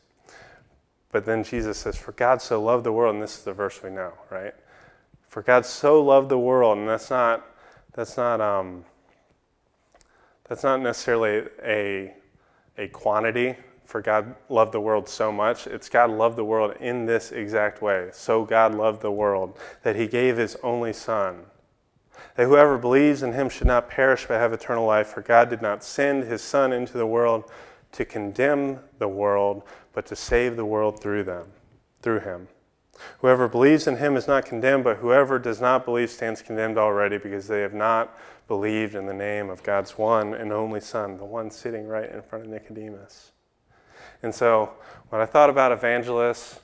But 1.10 1.24
then 1.24 1.44
Jesus 1.44 1.78
says, 1.78 1.96
For 1.96 2.12
God 2.12 2.42
so 2.42 2.60
loved 2.60 2.84
the 2.84 2.92
world, 2.92 3.14
and 3.14 3.22
this 3.22 3.38
is 3.38 3.44
the 3.44 3.52
verse 3.52 3.82
we 3.82 3.90
know, 3.90 4.12
right? 4.30 4.54
For 5.28 5.42
God 5.42 5.64
so 5.66 6.02
loved 6.02 6.28
the 6.28 6.38
world, 6.38 6.78
and 6.78 6.88
that's 6.88 7.10
not 7.10 7.44
that's 7.92 8.16
not 8.16 8.40
um, 8.40 8.84
that's 10.48 10.62
not 10.62 10.80
necessarily 10.80 11.48
a 11.64 12.14
a 12.78 12.88
quantity. 12.88 13.56
For 13.84 14.00
God 14.00 14.34
loved 14.48 14.72
the 14.72 14.80
world 14.80 15.08
so 15.08 15.30
much. 15.30 15.66
It's 15.66 15.88
God 15.88 16.10
loved 16.10 16.36
the 16.36 16.44
world 16.44 16.74
in 16.80 17.06
this 17.06 17.32
exact 17.32 17.82
way. 17.82 18.08
So 18.12 18.44
God 18.44 18.74
loved 18.74 19.02
the 19.02 19.12
world 19.12 19.58
that 19.82 19.96
He 19.96 20.06
gave 20.06 20.36
His 20.36 20.56
only 20.62 20.92
Son 20.92 21.46
that 22.36 22.46
whoever 22.46 22.78
believes 22.78 23.22
in 23.22 23.32
him 23.32 23.48
should 23.48 23.66
not 23.66 23.88
perish 23.88 24.26
but 24.26 24.40
have 24.40 24.52
eternal 24.52 24.86
life. 24.86 25.08
For 25.08 25.22
God 25.22 25.50
did 25.50 25.62
not 25.62 25.84
send 25.84 26.24
his 26.24 26.42
Son 26.42 26.72
into 26.72 26.98
the 26.98 27.06
world 27.06 27.44
to 27.92 28.04
condemn 28.04 28.80
the 28.98 29.08
world, 29.08 29.62
but 29.92 30.06
to 30.06 30.16
save 30.16 30.56
the 30.56 30.64
world 30.64 31.00
through 31.00 31.24
them, 31.24 31.46
through 32.02 32.20
him. 32.20 32.48
Whoever 33.20 33.48
believes 33.48 33.86
in 33.86 33.96
him 33.96 34.16
is 34.16 34.26
not 34.26 34.46
condemned, 34.46 34.84
but 34.84 34.98
whoever 34.98 35.38
does 35.38 35.60
not 35.60 35.84
believe 35.84 36.10
stands 36.10 36.42
condemned 36.42 36.78
already 36.78 37.18
because 37.18 37.46
they 37.46 37.60
have 37.60 37.74
not 37.74 38.16
believed 38.48 38.94
in 38.94 39.06
the 39.06 39.14
name 39.14 39.50
of 39.50 39.62
God's 39.62 39.96
one 39.96 40.34
and 40.34 40.52
only 40.52 40.80
Son, 40.80 41.16
the 41.16 41.24
one 41.24 41.50
sitting 41.50 41.86
right 41.86 42.10
in 42.10 42.22
front 42.22 42.44
of 42.44 42.50
Nicodemus. 42.50 43.32
And 44.22 44.34
so 44.34 44.72
when 45.10 45.20
I 45.20 45.26
thought 45.26 45.50
about 45.50 45.72
evangelists, 45.72 46.60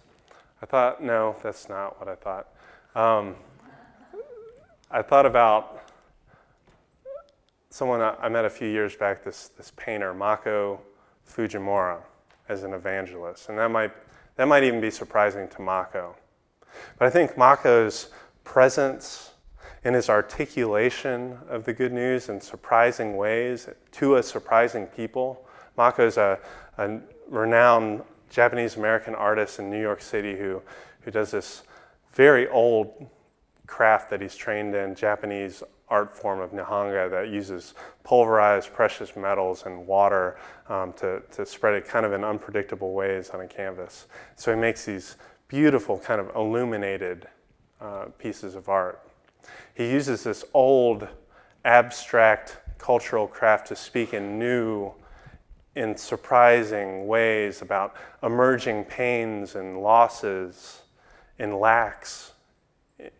I 0.63 0.67
thought, 0.67 1.03
no, 1.03 1.37
that's 1.43 1.69
not 1.69 1.99
what 1.99 2.09
I 2.09 2.15
thought. 2.15 2.49
Um, 2.95 3.35
I 4.91 5.03
thought 5.03 5.25
about 5.25 5.85
someone 7.71 8.01
I 8.03 8.29
met 8.29 8.45
a 8.45 8.51
few 8.51 8.69
years 8.69 8.97
back, 8.97 9.25
this, 9.25 9.49
this 9.57 9.73
painter, 9.77 10.13
Mako 10.13 10.81
Fujimura, 11.27 11.99
as 12.49 12.65
an 12.65 12.75
evangelist. 12.75 13.49
And 13.49 13.59
that 13.59 13.71
might, 13.71 13.93
that 14.37 14.49
might 14.49 14.65
even 14.65 14.81
be 14.81 14.91
surprising 14.91 15.49
to 15.49 15.63
Mako. 15.63 16.17
But 16.99 17.07
I 17.07 17.11
think 17.11 17.39
Mako's 17.39 18.11
presence 18.43 19.31
and 19.85 19.95
his 19.95 20.11
articulation 20.11 21.39
of 21.49 21.65
the 21.65 21.73
good 21.73 21.93
news 21.93 22.29
in 22.29 22.41
surprising 22.41 23.17
ways 23.17 23.69
to 23.93 24.17
a 24.17 24.23
surprising 24.23 24.87
people. 24.87 25.47
Mako's 25.77 26.17
a, 26.17 26.39
a 26.81 27.01
renowned 27.29 28.03
Japanese 28.31 28.77
American 28.77 29.15
artist 29.15 29.59
in 29.59 29.71
New 29.71 29.81
York 29.81 30.01
City 30.01 30.37
who, 30.37 30.63
who 31.03 31.11
does 31.11 31.31
this 31.31 31.63
very 32.13 32.49
old 32.49 33.09
craft 33.67 34.11
that 34.11 34.21
he's 34.21 34.35
trained 34.35 34.75
in, 34.75 34.95
Japanese 34.95 35.63
art 35.89 36.17
form 36.17 36.41
of 36.41 36.53
Nihonga 36.53 37.11
that 37.11 37.29
uses 37.29 37.75
pulverized 38.05 38.73
precious 38.73 39.17
metals 39.17 39.65
and 39.67 39.87
water 39.87 40.39
um, 40.69 40.93
to, 40.95 41.21
to 41.33 41.45
spread 41.45 41.75
it 41.75 41.87
kind 41.87 42.07
of 42.07 42.13
in 42.13 42.25
unpredictable 42.25 42.93
ways 42.95 43.31
on 43.31 43.41
a 43.41 43.47
canvas. 43.47 44.07
So 44.37 44.55
he 44.55 44.61
makes 44.61 44.85
these 44.85 45.17
beautiful, 45.49 45.99
kind 45.99 46.21
of 46.21 46.35
illuminated 46.37 47.27
uh, 47.81 48.07
pieces 48.19 48.55
of 48.55 48.69
art. 48.69 49.03
He 49.75 49.91
uses 49.91 50.23
this 50.23 50.45
old, 50.55 51.09
abstract 51.65 52.59
cultural 52.79 53.27
craft 53.27 53.67
to 53.69 53.77
speak 53.77 54.15
in 54.15 54.39
new, 54.39 54.93
in 55.75 55.97
surprising 55.97 57.07
ways 57.07 57.63
about 57.63 57.95
emerging 58.23 58.85
pains 58.85 59.55
and 59.55 59.83
losses 59.83 60.83
and 61.39 61.57
lacks 61.59 62.33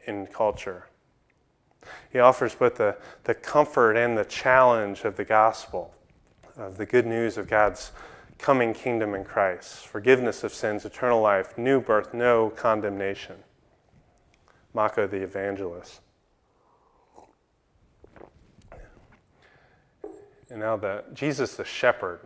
in 0.07 0.27
culture. 0.27 0.87
He 2.13 2.19
offers 2.19 2.55
both 2.55 2.77
the, 2.77 2.97
the 3.25 3.35
comfort 3.35 3.97
and 3.97 4.19
the 4.19 4.25
challenge 4.25 5.05
of 5.05 5.17
the 5.17 5.25
gospel, 5.25 5.95
of 6.57 6.77
the 6.77 6.87
good 6.87 7.07
news 7.07 7.39
of 7.39 7.49
God's 7.49 7.93
coming 8.37 8.75
kingdom 8.75 9.15
in 9.15 9.25
Christ, 9.25 9.87
forgiveness 9.87 10.45
of 10.45 10.53
sins, 10.53 10.85
eternal 10.85 11.21
life, 11.21 11.57
new 11.57 11.81
birth, 11.81 12.13
no 12.15 12.51
condemnation. 12.51 13.37
Mako 14.73 15.07
the 15.07 15.23
evangelist. 15.23 16.01
And 20.49 20.61
now 20.61 20.77
the 20.77 21.05
Jesus 21.13 21.55
the 21.55 21.65
shepherd, 21.65 22.21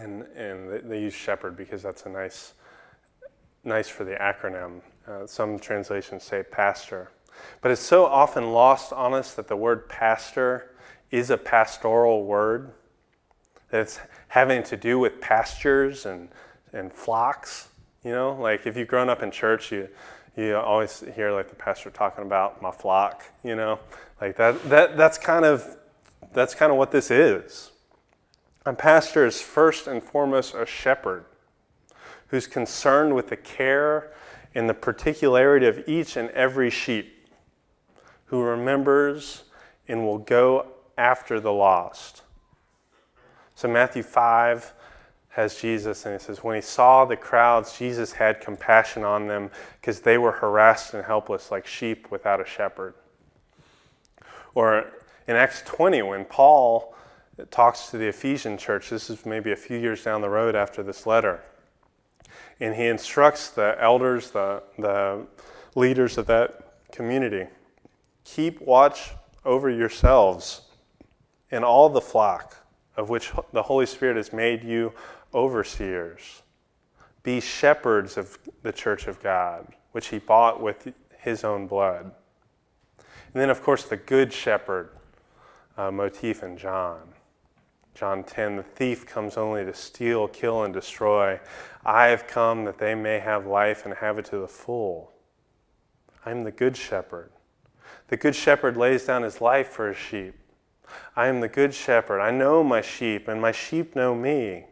and 0.00 0.22
and 0.36 0.90
they 0.90 1.00
use 1.00 1.14
shepherd 1.14 1.56
because 1.56 1.82
that's 1.82 2.06
a 2.06 2.08
nice, 2.08 2.54
nice 3.64 3.88
for 3.88 4.04
the 4.04 4.14
acronym. 4.14 4.80
Uh, 5.06 5.26
some 5.26 5.58
translations 5.58 6.22
say 6.22 6.42
pastor. 6.42 7.10
But 7.62 7.72
it's 7.72 7.80
so 7.80 8.06
often 8.06 8.52
lost 8.52 8.92
on 8.92 9.14
us 9.14 9.34
that 9.34 9.48
the 9.48 9.56
word 9.56 9.88
pastor 9.88 10.74
is 11.10 11.30
a 11.30 11.36
pastoral 11.36 12.24
word, 12.24 12.72
that's 13.70 14.00
having 14.28 14.62
to 14.64 14.76
do 14.76 14.98
with 14.98 15.20
pastures 15.20 16.06
and, 16.06 16.28
and 16.72 16.92
flocks. 16.92 17.68
You 18.04 18.12
know, 18.12 18.36
like 18.40 18.66
if 18.66 18.76
you've 18.76 18.88
grown 18.88 19.08
up 19.08 19.22
in 19.22 19.30
church, 19.30 19.72
you, 19.72 19.88
you 20.36 20.56
always 20.56 21.04
hear 21.14 21.32
like 21.32 21.48
the 21.48 21.56
pastor 21.56 21.90
talking 21.90 22.24
about 22.24 22.62
my 22.62 22.70
flock, 22.70 23.24
you 23.44 23.56
know, 23.56 23.78
like 24.20 24.36
that, 24.36 24.62
that 24.70 24.96
that's 24.96 25.18
kind 25.18 25.44
of 25.44 25.76
that's 26.32 26.54
kind 26.54 26.70
of 26.70 26.78
what 26.78 26.90
this 26.90 27.10
is. 27.10 27.70
A 28.66 28.74
pastor 28.74 29.24
is 29.24 29.40
first 29.40 29.86
and 29.86 30.02
foremost 30.02 30.54
a 30.54 30.66
shepherd 30.66 31.24
who's 32.28 32.46
concerned 32.46 33.14
with 33.14 33.28
the 33.28 33.36
care 33.36 34.12
and 34.54 34.68
the 34.68 34.74
particularity 34.74 35.66
of 35.66 35.82
each 35.88 36.16
and 36.16 36.28
every 36.30 36.70
sheep, 36.70 37.26
who 38.26 38.42
remembers 38.42 39.44
and 39.88 40.04
will 40.04 40.18
go 40.18 40.66
after 40.98 41.40
the 41.40 41.52
lost. 41.52 42.22
So, 43.54 43.66
Matthew 43.68 44.02
5 44.02 44.72
has 45.30 45.56
Jesus, 45.60 46.04
and 46.04 46.14
it 46.14 46.22
says, 46.22 46.44
When 46.44 46.54
he 46.54 46.60
saw 46.60 47.04
the 47.04 47.16
crowds, 47.16 47.78
Jesus 47.78 48.12
had 48.12 48.40
compassion 48.40 49.04
on 49.04 49.26
them 49.26 49.50
because 49.80 50.00
they 50.00 50.18
were 50.18 50.32
harassed 50.32 50.92
and 50.92 51.04
helpless 51.04 51.50
like 51.50 51.66
sheep 51.66 52.10
without 52.10 52.40
a 52.40 52.46
shepherd. 52.46 52.94
Or 54.54 54.92
in 55.26 55.36
Acts 55.36 55.62
20, 55.62 56.02
when 56.02 56.24
Paul 56.24 56.94
talks 57.50 57.90
to 57.90 57.98
the 57.98 58.08
Ephesian 58.08 58.58
church, 58.58 58.90
this 58.90 59.10
is 59.10 59.24
maybe 59.24 59.52
a 59.52 59.56
few 59.56 59.78
years 59.78 60.04
down 60.04 60.20
the 60.20 60.30
road 60.30 60.54
after 60.54 60.82
this 60.82 61.06
letter 61.06 61.40
and 62.60 62.74
he 62.74 62.86
instructs 62.86 63.48
the 63.50 63.76
elders, 63.80 64.30
the, 64.30 64.62
the 64.78 65.26
leaders 65.74 66.18
of 66.18 66.26
that 66.26 66.74
community 66.92 67.46
keep 68.24 68.60
watch 68.60 69.12
over 69.44 69.70
yourselves 69.70 70.62
and 71.50 71.64
all 71.64 71.88
the 71.88 72.00
flock 72.00 72.56
of 72.96 73.08
which 73.08 73.32
the 73.52 73.62
Holy 73.62 73.86
Spirit 73.86 74.16
has 74.16 74.32
made 74.32 74.62
you 74.62 74.92
overseers. 75.32 76.42
Be 77.22 77.40
shepherds 77.40 78.16
of 78.16 78.38
the 78.62 78.72
church 78.72 79.06
of 79.06 79.22
God, 79.22 79.66
which 79.92 80.08
he 80.08 80.18
bought 80.18 80.62
with 80.62 80.92
his 81.18 81.44
own 81.44 81.66
blood. 81.66 82.12
And 82.98 83.40
then, 83.40 83.50
of 83.50 83.62
course, 83.62 83.84
the 83.84 83.96
good 83.96 84.32
shepherd 84.32 84.90
uh, 85.76 85.90
motif 85.90 86.42
in 86.42 86.56
John. 86.56 87.00
John 87.94 88.24
10 88.24 88.56
The 88.56 88.62
thief 88.62 89.06
comes 89.06 89.36
only 89.36 89.64
to 89.64 89.74
steal, 89.74 90.28
kill, 90.28 90.62
and 90.64 90.72
destroy. 90.72 91.40
I 91.84 92.06
have 92.06 92.26
come 92.26 92.64
that 92.64 92.78
they 92.78 92.94
may 92.94 93.18
have 93.18 93.46
life 93.46 93.84
and 93.84 93.94
have 93.94 94.18
it 94.18 94.24
to 94.26 94.38
the 94.38 94.48
full. 94.48 95.12
I 96.24 96.30
am 96.30 96.44
the 96.44 96.50
good 96.50 96.76
shepherd. 96.76 97.30
The 98.08 98.16
good 98.16 98.34
shepherd 98.34 98.76
lays 98.76 99.04
down 99.04 99.22
his 99.22 99.40
life 99.40 99.68
for 99.68 99.88
his 99.88 99.96
sheep. 99.96 100.34
I 101.14 101.28
am 101.28 101.40
the 101.40 101.48
good 101.48 101.72
shepherd. 101.74 102.20
I 102.20 102.30
know 102.30 102.62
my 102.62 102.80
sheep, 102.80 103.28
and 103.28 103.40
my 103.40 103.52
sheep 103.52 103.94
know 103.94 104.14
me. 104.14 104.66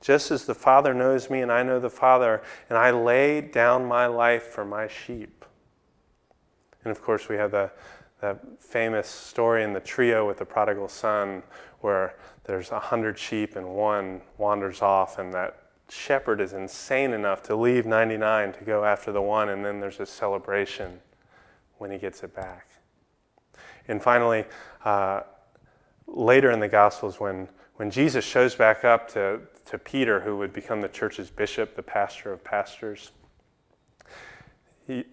Just 0.00 0.30
as 0.30 0.46
the 0.46 0.54
Father 0.54 0.94
knows 0.94 1.28
me, 1.28 1.42
and 1.42 1.52
I 1.52 1.62
know 1.62 1.78
the 1.78 1.90
Father, 1.90 2.42
and 2.68 2.78
I 2.78 2.90
lay 2.90 3.40
down 3.40 3.86
my 3.86 4.06
life 4.06 4.44
for 4.44 4.64
my 4.64 4.88
sheep. 4.88 5.44
And 6.84 6.90
of 6.90 7.02
course, 7.02 7.28
we 7.28 7.36
have 7.36 7.50
the, 7.50 7.70
that 8.20 8.40
famous 8.60 9.08
story 9.08 9.62
in 9.62 9.72
the 9.72 9.80
trio 9.80 10.26
with 10.26 10.38
the 10.38 10.46
prodigal 10.46 10.88
son, 10.88 11.42
where 11.80 12.14
there's 12.44 12.70
a 12.70 12.78
hundred 12.80 13.18
sheep 13.18 13.56
and 13.56 13.68
one 13.68 14.22
wanders 14.38 14.82
off, 14.82 15.18
and 15.18 15.32
that 15.34 15.56
shepherd 15.88 16.40
is 16.40 16.52
insane 16.52 17.12
enough 17.12 17.42
to 17.44 17.56
leave 17.56 17.86
99 17.86 18.52
to 18.52 18.64
go 18.64 18.84
after 18.84 19.12
the 19.12 19.22
one, 19.22 19.48
and 19.48 19.64
then 19.64 19.80
there's 19.80 20.00
a 20.00 20.06
celebration 20.06 21.00
when 21.78 21.90
he 21.90 21.98
gets 21.98 22.22
it 22.22 22.34
back. 22.34 22.68
And 23.88 24.02
finally, 24.02 24.44
uh, 24.84 25.22
later 26.06 26.50
in 26.50 26.60
the 26.60 26.68
Gospels, 26.68 27.18
when, 27.18 27.48
when 27.76 27.90
Jesus 27.90 28.24
shows 28.24 28.54
back 28.54 28.84
up 28.84 29.08
to, 29.12 29.40
to 29.66 29.78
Peter, 29.78 30.20
who 30.20 30.36
would 30.38 30.52
become 30.52 30.80
the 30.80 30.88
church's 30.88 31.30
bishop, 31.30 31.74
the 31.74 31.82
pastor 31.82 32.32
of 32.32 32.44
pastors, 32.44 33.12
he, 34.86 35.04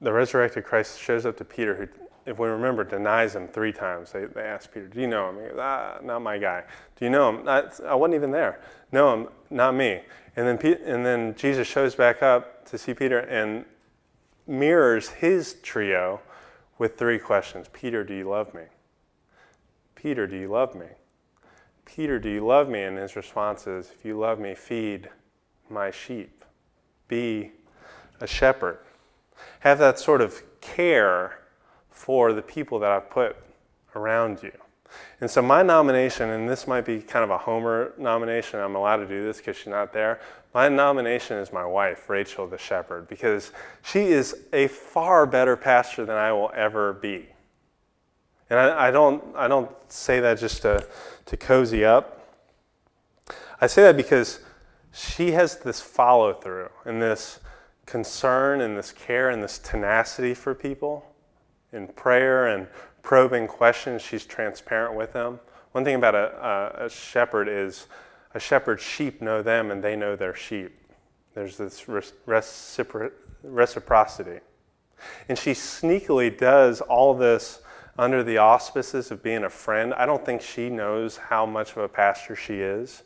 the 0.00 0.12
resurrected 0.12 0.64
Christ 0.64 1.00
shows 1.00 1.24
up 1.24 1.36
to 1.38 1.44
Peter, 1.44 1.74
who 1.74 2.05
if 2.26 2.38
we 2.38 2.48
remember, 2.48 2.82
denies 2.82 3.36
him 3.36 3.46
three 3.46 3.72
times. 3.72 4.12
They, 4.12 4.24
they 4.24 4.42
ask 4.42 4.72
Peter, 4.72 4.88
Do 4.88 5.00
you 5.00 5.06
know 5.06 5.30
him? 5.30 5.36
He 5.36 5.48
goes, 5.50 5.58
Ah, 5.60 5.98
not 6.02 6.20
my 6.20 6.38
guy. 6.38 6.64
Do 6.96 7.04
you 7.04 7.10
know 7.10 7.30
him? 7.30 7.44
Not, 7.44 7.80
I 7.84 7.94
wasn't 7.94 8.16
even 8.16 8.32
there. 8.32 8.60
No, 8.90 9.14
him, 9.14 9.28
not 9.48 9.74
me. 9.74 10.02
And 10.34 10.46
then, 10.46 10.74
and 10.84 11.06
then 11.06 11.34
Jesus 11.36 11.66
shows 11.66 11.94
back 11.94 12.22
up 12.22 12.66
to 12.66 12.76
see 12.76 12.92
Peter 12.92 13.20
and 13.20 13.64
mirrors 14.46 15.08
his 15.08 15.54
trio 15.62 16.20
with 16.78 16.98
three 16.98 17.18
questions 17.18 17.68
Peter, 17.72 18.04
do 18.04 18.14
you 18.14 18.28
love 18.28 18.52
me? 18.52 18.64
Peter, 19.94 20.26
do 20.26 20.36
you 20.36 20.48
love 20.48 20.74
me? 20.74 20.86
Peter, 21.84 22.18
do 22.18 22.28
you 22.28 22.44
love 22.44 22.68
me? 22.68 22.82
And 22.82 22.98
his 22.98 23.16
response 23.16 23.66
is, 23.66 23.90
If 23.96 24.04
you 24.04 24.18
love 24.18 24.40
me, 24.40 24.54
feed 24.54 25.08
my 25.70 25.90
sheep. 25.90 26.44
be 27.08 27.52
a 28.20 28.26
shepherd. 28.26 28.78
Have 29.60 29.78
that 29.78 29.98
sort 29.98 30.20
of 30.20 30.42
care 30.60 31.38
for 31.96 32.34
the 32.34 32.42
people 32.42 32.78
that 32.78 32.90
I've 32.90 33.08
put 33.08 33.36
around 33.94 34.42
you. 34.42 34.52
And 35.20 35.30
so, 35.30 35.40
my 35.40 35.62
nomination, 35.62 36.28
and 36.28 36.48
this 36.48 36.66
might 36.66 36.84
be 36.84 37.00
kind 37.00 37.24
of 37.24 37.30
a 37.30 37.38
Homer 37.38 37.94
nomination, 37.96 38.60
I'm 38.60 38.76
allowed 38.76 38.98
to 38.98 39.08
do 39.08 39.24
this 39.24 39.38
because 39.38 39.56
she's 39.56 39.66
not 39.66 39.92
there. 39.92 40.20
My 40.54 40.68
nomination 40.68 41.38
is 41.38 41.52
my 41.52 41.64
wife, 41.64 42.08
Rachel 42.08 42.46
the 42.46 42.58
Shepherd, 42.58 43.08
because 43.08 43.50
she 43.82 44.00
is 44.00 44.44
a 44.52 44.68
far 44.68 45.26
better 45.26 45.56
pastor 45.56 46.04
than 46.04 46.16
I 46.16 46.32
will 46.32 46.52
ever 46.54 46.92
be. 46.92 47.26
And 48.50 48.60
I, 48.60 48.88
I 48.88 48.90
don't, 48.90 49.24
I 49.34 49.48
don't 49.48 49.70
say 49.88 50.20
that 50.20 50.38
just 50.38 50.62
to, 50.62 50.86
to 51.24 51.36
cozy 51.36 51.84
up. 51.84 52.12
I 53.60 53.66
say 53.66 53.82
that 53.82 53.96
because 53.96 54.40
she 54.92 55.32
has 55.32 55.56
this 55.58 55.80
follow 55.80 56.34
through 56.34 56.68
and 56.84 57.00
this 57.00 57.40
concern 57.86 58.60
and 58.60 58.76
this 58.76 58.92
care 58.92 59.30
and 59.30 59.42
this 59.42 59.58
tenacity 59.58 60.34
for 60.34 60.54
people 60.54 61.06
in 61.76 61.86
prayer 61.88 62.48
and 62.48 62.66
probing 63.02 63.46
questions. 63.46 64.02
She's 64.02 64.24
transparent 64.24 64.96
with 64.96 65.12
them. 65.12 65.38
One 65.72 65.84
thing 65.84 65.94
about 65.94 66.14
a, 66.14 66.78
a, 66.80 66.86
a 66.86 66.90
shepherd 66.90 67.48
is 67.48 67.86
a 68.34 68.40
shepherd's 68.40 68.82
sheep 68.82 69.22
know 69.22 69.42
them 69.42 69.70
and 69.70 69.84
they 69.84 69.94
know 69.94 70.16
their 70.16 70.34
sheep. 70.34 70.76
There's 71.34 71.56
this 71.56 71.84
recipro- 71.84 73.12
reciprocity. 73.42 74.40
And 75.28 75.38
she 75.38 75.52
sneakily 75.52 76.36
does 76.36 76.80
all 76.80 77.14
this 77.14 77.60
under 77.98 78.22
the 78.22 78.38
auspices 78.38 79.10
of 79.10 79.22
being 79.22 79.44
a 79.44 79.50
friend. 79.50 79.94
I 79.94 80.06
don't 80.06 80.24
think 80.24 80.42
she 80.42 80.68
knows 80.68 81.16
how 81.16 81.46
much 81.46 81.72
of 81.72 81.78
a 81.78 81.88
pastor 81.88 82.36
she 82.36 82.54
is, 82.54 83.02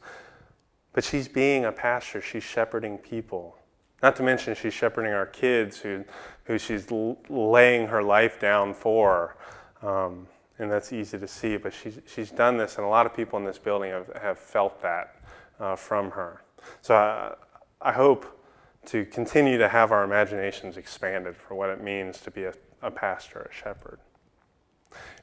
but 0.92 1.04
she's 1.04 1.28
being 1.28 1.64
a 1.64 1.72
pastor. 1.72 2.20
She's 2.20 2.42
shepherding 2.42 2.98
people. 2.98 3.56
Not 4.02 4.16
to 4.16 4.22
mention, 4.22 4.54
she's 4.54 4.74
shepherding 4.74 5.12
our 5.12 5.26
kids 5.26 5.78
who, 5.78 6.04
who 6.50 6.58
she's 6.58 6.90
laying 7.28 7.86
her 7.86 8.02
life 8.02 8.40
down 8.40 8.74
for. 8.74 9.36
Um, 9.82 10.26
and 10.58 10.68
that's 10.68 10.92
easy 10.92 11.16
to 11.16 11.28
see, 11.28 11.56
but 11.56 11.72
she's, 11.72 12.00
she's 12.12 12.32
done 12.32 12.56
this, 12.56 12.76
and 12.76 12.84
a 12.84 12.88
lot 12.88 13.06
of 13.06 13.14
people 13.14 13.38
in 13.38 13.44
this 13.44 13.56
building 13.56 13.92
have, 13.92 14.10
have 14.20 14.36
felt 14.36 14.82
that 14.82 15.14
uh, 15.60 15.76
from 15.76 16.10
her. 16.10 16.42
So 16.82 16.96
I, 16.96 17.34
I 17.80 17.92
hope 17.92 18.26
to 18.86 19.04
continue 19.04 19.58
to 19.58 19.68
have 19.68 19.92
our 19.92 20.02
imaginations 20.02 20.76
expanded 20.76 21.36
for 21.36 21.54
what 21.54 21.70
it 21.70 21.84
means 21.84 22.20
to 22.22 22.32
be 22.32 22.42
a, 22.42 22.54
a 22.82 22.90
pastor, 22.90 23.48
a 23.48 23.54
shepherd. 23.54 24.00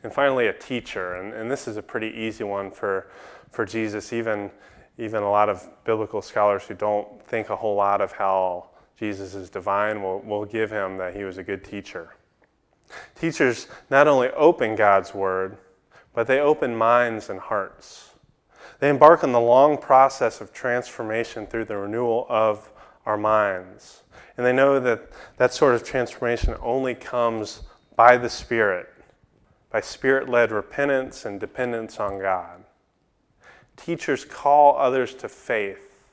And 0.04 0.14
finally, 0.14 0.48
a 0.48 0.54
teacher. 0.54 1.16
And, 1.16 1.34
and 1.34 1.52
this 1.52 1.68
is 1.68 1.76
a 1.76 1.84
pretty 1.84 2.08
easy 2.08 2.46
one 2.46 2.72
for, 2.72 3.12
for 3.52 3.66
Jesus, 3.66 4.14
even, 4.14 4.50
even 4.98 5.24
a 5.24 5.30
lot 5.30 5.50
of 5.50 5.70
biblical 5.84 6.22
scholars 6.22 6.64
who 6.64 6.74
don't 6.74 7.22
think 7.28 7.50
a 7.50 7.56
whole 7.58 7.76
lot 7.76 8.00
of 8.00 8.14
how 8.14 8.70
Jesus 8.98 9.36
is 9.36 9.50
divine 9.50 10.02
will, 10.02 10.20
will 10.20 10.46
give 10.46 10.72
him 10.72 10.98
that 10.98 11.16
he 11.16 11.24
was 11.24 11.38
a 11.38 11.44
good 11.44 11.64
teacher. 11.64 12.16
Teachers 13.16 13.68
not 13.90 14.08
only 14.08 14.30
open 14.32 14.76
God's 14.76 15.14
word, 15.14 15.58
but 16.14 16.28
they 16.28 16.40
open 16.40 16.76
minds 16.76 17.30
and 17.30 17.40
hearts. 17.40 18.12
They 18.80 18.90
embark 18.90 19.24
on 19.24 19.32
the 19.32 19.40
long 19.40 19.78
process 19.78 20.42
of 20.42 20.54
transformation 20.54 21.46
through 21.48 21.66
the 21.66 21.78
renewal 21.78 22.26
of 22.30 22.72
our 23.06 23.18
minds. 23.18 24.04
And 24.36 24.46
they 24.46 24.54
know 24.54 24.80
that 24.80 25.10
that 25.38 25.54
sort 25.54 25.76
of 25.76 25.84
transformation 25.84 26.56
only 26.62 26.96
comes 26.96 27.62
by 27.96 28.18
the 28.18 28.30
Spirit 28.30 28.90
by 29.70 29.82
spirit 29.82 30.30
led 30.30 30.52
repentance 30.52 31.26
and 31.26 31.40
dependence 31.40 32.00
on 32.00 32.20
God. 32.20 32.64
Teachers 33.76 34.26
call 34.26 34.78
others 34.78 35.14
to 35.16 35.30
faith, 35.30 36.04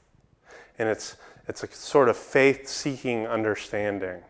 and 0.78 0.88
it's, 0.88 1.16
it's 1.46 1.62
a 1.62 1.70
sort 1.72 2.08
of 2.08 2.16
faith 2.16 2.68
seeking 2.68 3.26
understanding. 3.26 4.22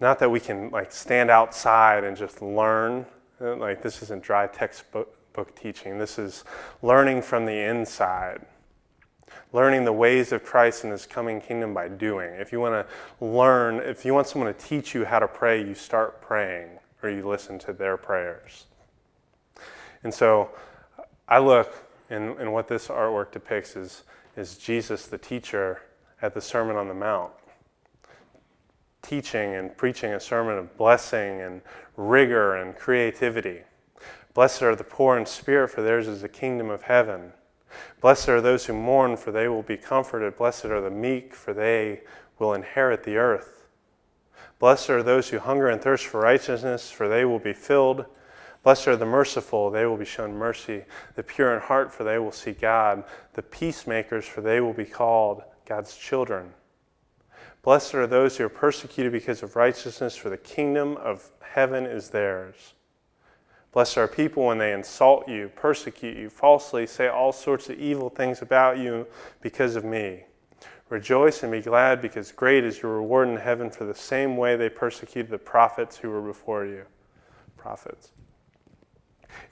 Not 0.00 0.18
that 0.18 0.30
we 0.30 0.40
can 0.40 0.70
like 0.70 0.92
stand 0.92 1.30
outside 1.30 2.04
and 2.04 2.16
just 2.16 2.42
learn, 2.42 3.06
uh, 3.40 3.56
like 3.56 3.82
this 3.82 4.02
isn't 4.02 4.22
dry 4.22 4.46
textbook 4.46 5.16
book 5.32 5.56
teaching. 5.56 5.98
This 5.98 6.18
is 6.18 6.44
learning 6.82 7.22
from 7.22 7.46
the 7.46 7.58
inside 7.58 8.44
learning 9.52 9.84
the 9.84 9.92
ways 9.92 10.32
of 10.32 10.44
Christ 10.44 10.84
in 10.84 10.90
his 10.90 11.06
coming 11.06 11.40
kingdom 11.40 11.74
by 11.74 11.88
doing. 11.88 12.30
If 12.34 12.52
you 12.52 12.60
want 12.60 12.86
to 12.86 13.24
learn, 13.24 13.80
if 13.80 14.04
you 14.04 14.14
want 14.14 14.26
someone 14.26 14.52
to 14.52 14.58
teach 14.58 14.94
you 14.94 15.04
how 15.04 15.18
to 15.18 15.28
pray, 15.28 15.62
you 15.62 15.74
start 15.74 16.22
praying 16.22 16.70
or 17.02 17.10
you 17.10 17.26
listen 17.26 17.58
to 17.60 17.72
their 17.72 17.96
prayers. 17.96 18.66
And 20.04 20.12
so 20.12 20.50
I 21.28 21.38
look, 21.38 21.74
and, 22.10 22.38
and 22.38 22.52
what 22.52 22.68
this 22.68 22.88
artwork 22.88 23.32
depicts 23.32 23.76
is, 23.76 24.04
is 24.36 24.56
Jesus, 24.56 25.06
the 25.06 25.18
teacher, 25.18 25.82
at 26.20 26.34
the 26.34 26.40
Sermon 26.40 26.76
on 26.76 26.88
the 26.88 26.94
Mount, 26.94 27.32
teaching 29.02 29.54
and 29.54 29.76
preaching 29.76 30.12
a 30.12 30.20
sermon 30.20 30.56
of 30.56 30.76
blessing 30.76 31.40
and 31.40 31.60
rigor 31.96 32.56
and 32.56 32.76
creativity. 32.76 33.62
Blessed 34.34 34.62
are 34.62 34.76
the 34.76 34.84
poor 34.84 35.18
in 35.18 35.26
spirit, 35.26 35.68
for 35.68 35.82
theirs 35.82 36.08
is 36.08 36.22
the 36.22 36.28
kingdom 36.28 36.70
of 36.70 36.82
heaven. 36.82 37.32
Blessed 38.00 38.28
are 38.28 38.40
those 38.40 38.66
who 38.66 38.72
mourn, 38.72 39.16
for 39.16 39.32
they 39.32 39.48
will 39.48 39.62
be 39.62 39.76
comforted. 39.76 40.36
Blessed 40.36 40.66
are 40.66 40.80
the 40.80 40.90
meek, 40.90 41.34
for 41.34 41.52
they 41.52 42.02
will 42.38 42.54
inherit 42.54 43.04
the 43.04 43.16
earth. 43.16 43.66
Blessed 44.58 44.90
are 44.90 45.02
those 45.02 45.28
who 45.28 45.38
hunger 45.38 45.68
and 45.68 45.82
thirst 45.82 46.06
for 46.06 46.20
righteousness, 46.20 46.90
for 46.90 47.08
they 47.08 47.24
will 47.24 47.38
be 47.38 47.52
filled. 47.52 48.06
Blessed 48.62 48.88
are 48.88 48.96
the 48.96 49.04
merciful, 49.04 49.70
they 49.70 49.86
will 49.86 49.96
be 49.96 50.04
shown 50.04 50.34
mercy. 50.34 50.84
The 51.16 51.22
pure 51.22 51.54
in 51.54 51.60
heart, 51.60 51.92
for 51.92 52.04
they 52.04 52.18
will 52.18 52.32
see 52.32 52.52
God. 52.52 53.02
The 53.34 53.42
peacemakers, 53.42 54.24
for 54.24 54.40
they 54.40 54.60
will 54.60 54.72
be 54.72 54.84
called 54.84 55.42
God's 55.66 55.96
children. 55.96 56.52
Blessed 57.62 57.94
are 57.94 58.06
those 58.06 58.36
who 58.36 58.44
are 58.44 58.48
persecuted 58.48 59.12
because 59.12 59.42
of 59.42 59.56
righteousness, 59.56 60.14
for 60.14 60.30
the 60.30 60.36
kingdom 60.36 60.96
of 60.96 61.30
heaven 61.40 61.86
is 61.86 62.10
theirs. 62.10 62.74
Blessed 63.72 63.98
are 63.98 64.08
people 64.08 64.44
when 64.44 64.58
they 64.58 64.72
insult 64.72 65.28
you, 65.28 65.50
persecute 65.56 66.16
you, 66.16 66.28
falsely 66.28 66.86
say 66.86 67.08
all 67.08 67.32
sorts 67.32 67.68
of 67.68 67.80
evil 67.80 68.10
things 68.10 68.42
about 68.42 68.78
you 68.78 69.06
because 69.40 69.76
of 69.76 69.84
me. 69.84 70.24
Rejoice 70.88 71.42
and 71.42 71.50
be 71.50 71.60
glad, 71.60 72.02
because 72.02 72.32
great 72.32 72.64
is 72.64 72.82
your 72.82 72.96
reward 72.96 73.28
in 73.28 73.36
heaven 73.38 73.70
for 73.70 73.84
the 73.84 73.94
same 73.94 74.36
way 74.36 74.56
they 74.56 74.68
persecuted 74.68 75.30
the 75.30 75.38
prophets 75.38 75.96
who 75.96 76.10
were 76.10 76.20
before 76.20 76.66
you. 76.66 76.84
Prophets. 77.56 78.10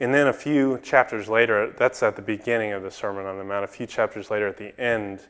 And 0.00 0.14
then 0.14 0.28
a 0.28 0.32
few 0.32 0.78
chapters 0.82 1.28
later, 1.28 1.74
that's 1.76 2.02
at 2.02 2.16
the 2.16 2.22
beginning 2.22 2.72
of 2.72 2.82
the 2.82 2.90
Sermon 2.90 3.26
on 3.26 3.38
the 3.38 3.44
Mount, 3.44 3.64
a 3.64 3.68
few 3.68 3.86
chapters 3.86 4.30
later 4.30 4.48
at 4.48 4.56
the 4.56 4.78
end, 4.80 5.20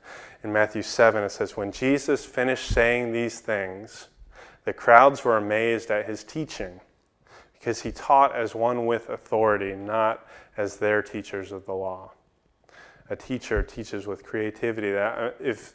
in 0.43 0.53
Matthew 0.53 0.83
7, 0.83 1.23
it 1.23 1.31
says, 1.31 1.57
When 1.57 1.73
Jesus 1.73 2.25
finished 2.25 2.69
saying 2.69 3.13
these 3.13 3.41
things, 3.41 4.09
the 4.65 4.73
crowds 4.73 5.25
were 5.25 5.37
amazed 5.37 5.91
at 5.91 6.07
his 6.07 6.25
teaching, 6.25 6.81
because 7.53 7.83
he 7.83 7.93
taught 7.93 8.35
as 8.35 8.55
one 8.55 8.87
with 8.87 9.09
authority, 9.09 9.75
not 9.75 10.27
as 10.57 10.77
their 10.77 11.03
teachers 11.03 11.53
of 11.53 11.67
the 11.67 11.75
law. 11.75 12.13
A 13.11 13.17
teacher 13.17 13.63
teaches 13.63 14.07
with 14.07 14.23
creativity. 14.23 14.93
That 14.93 15.19
uh, 15.19 15.31
if 15.41 15.75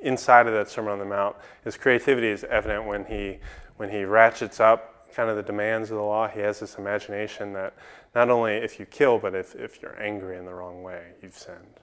inside 0.00 0.46
of 0.46 0.52
that 0.54 0.68
Sermon 0.70 0.92
on 0.92 0.98
the 0.98 1.04
Mount, 1.04 1.36
his 1.64 1.76
creativity 1.76 2.28
is 2.28 2.44
evident 2.44 2.86
when 2.86 3.04
he, 3.04 3.38
when 3.76 3.90
he 3.90 4.04
ratchets 4.04 4.60
up 4.60 4.97
kind 5.18 5.30
of 5.30 5.34
the 5.36 5.42
demands 5.42 5.90
of 5.90 5.96
the 5.96 6.02
law. 6.02 6.28
He 6.28 6.38
has 6.38 6.60
this 6.60 6.76
imagination 6.76 7.52
that 7.54 7.74
not 8.14 8.30
only 8.30 8.52
if 8.52 8.78
you 8.78 8.86
kill, 8.86 9.18
but 9.18 9.34
if, 9.34 9.56
if 9.56 9.82
you're 9.82 10.00
angry 10.00 10.38
in 10.38 10.44
the 10.44 10.54
wrong 10.54 10.84
way, 10.84 11.08
you've 11.20 11.36
sinned. 11.36 11.80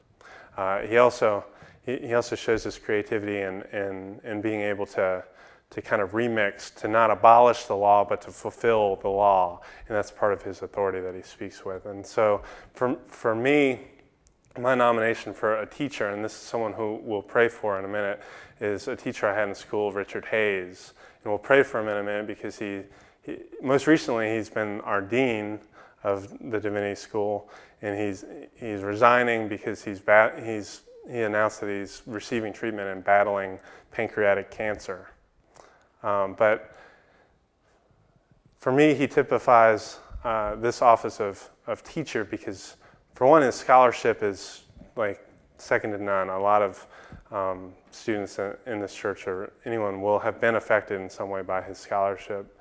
Uh, 0.55 0.79
he, 0.83 0.95
also, 0.95 1.43
he, 1.85 1.97
he 1.97 2.13
also 2.13 2.37
shows 2.37 2.63
this 2.63 2.77
creativity 2.77 3.41
in, 3.41 3.61
in, 3.73 4.21
in 4.23 4.39
being 4.39 4.61
able 4.61 4.85
to, 4.85 5.21
to 5.69 5.81
kind 5.81 6.01
of 6.01 6.11
remix, 6.11 6.73
to 6.75 6.87
not 6.87 7.11
abolish 7.11 7.65
the 7.65 7.75
law, 7.75 8.05
but 8.05 8.21
to 8.21 8.31
fulfill 8.31 8.95
the 9.01 9.09
law. 9.09 9.59
And 9.89 9.97
that's 9.97 10.11
part 10.11 10.31
of 10.31 10.41
his 10.41 10.61
authority 10.61 11.01
that 11.01 11.13
he 11.13 11.21
speaks 11.21 11.65
with. 11.65 11.87
And 11.87 12.05
so 12.05 12.41
for, 12.71 12.97
for 13.07 13.35
me, 13.35 13.81
my 14.57 14.75
nomination 14.75 15.33
for 15.33 15.59
a 15.59 15.65
teacher, 15.65 16.07
and 16.07 16.23
this 16.23 16.31
is 16.31 16.39
someone 16.39 16.71
who 16.71 17.01
we'll 17.03 17.21
pray 17.21 17.49
for 17.49 17.77
in 17.79 17.83
a 17.83 17.89
minute, 17.89 18.21
is 18.61 18.87
a 18.87 18.95
teacher 18.95 19.27
I 19.27 19.35
had 19.35 19.49
in 19.49 19.55
school, 19.55 19.91
Richard 19.91 20.23
Hays. 20.23 20.93
And 21.21 21.33
we'll 21.33 21.37
pray 21.37 21.63
for 21.63 21.81
him 21.81 21.89
in 21.89 21.97
a 21.97 22.03
minute 22.03 22.27
because 22.27 22.57
he, 22.57 22.83
he 23.25 23.37
most 23.61 23.87
recently, 23.87 24.35
he's 24.35 24.49
been 24.49 24.81
our 24.81 25.01
dean 25.01 25.59
of 26.03 26.29
the 26.51 26.59
divinity 26.59 26.95
school, 26.95 27.49
and 27.81 27.99
he's, 27.99 28.25
he's 28.55 28.81
resigning 28.81 29.47
because 29.47 29.83
he's, 29.83 30.01
he's, 30.43 30.81
he 31.09 31.21
announced 31.21 31.61
that 31.61 31.69
he's 31.69 32.03
receiving 32.05 32.53
treatment 32.53 32.89
and 32.89 33.03
battling 33.03 33.59
pancreatic 33.91 34.51
cancer. 34.51 35.09
Um, 36.03 36.35
but 36.37 36.75
for 38.59 38.71
me, 38.71 38.93
he 38.93 39.07
typifies 39.07 39.99
uh, 40.23 40.55
this 40.55 40.81
office 40.81 41.19
of, 41.19 41.49
of 41.67 41.83
teacher 41.83 42.23
because 42.23 42.77
for 43.13 43.27
one, 43.27 43.41
his 43.41 43.55
scholarship 43.55 44.21
is 44.21 44.63
like 44.95 45.25
second 45.57 45.91
to 45.91 46.03
none. 46.03 46.29
A 46.29 46.39
lot 46.39 46.61
of 46.61 46.87
um, 47.31 47.73
students 47.91 48.39
in, 48.65 48.79
this 48.79 48.93
church 48.93 49.27
or 49.27 49.53
anyone 49.65 50.01
will 50.01 50.19
have 50.19 50.39
been 50.39 50.55
affected 50.55 50.99
in 50.99 51.09
some 51.09 51.29
way 51.29 51.41
by 51.41 51.61
his 51.61 51.77
scholarship. 51.77 52.54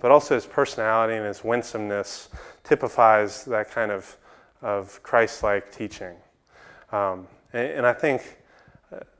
But 0.00 0.10
also 0.10 0.34
his 0.34 0.46
personality 0.46 1.14
and 1.14 1.26
his 1.26 1.44
winsomeness 1.44 2.28
typifies 2.64 3.44
that 3.44 3.70
kind 3.70 3.90
of, 3.90 4.16
of 4.62 5.02
Christ 5.02 5.42
like 5.42 5.70
teaching. 5.70 6.16
Um, 6.92 7.26
and, 7.52 7.68
and, 7.68 7.86
I 7.86 7.92
think, 7.92 8.38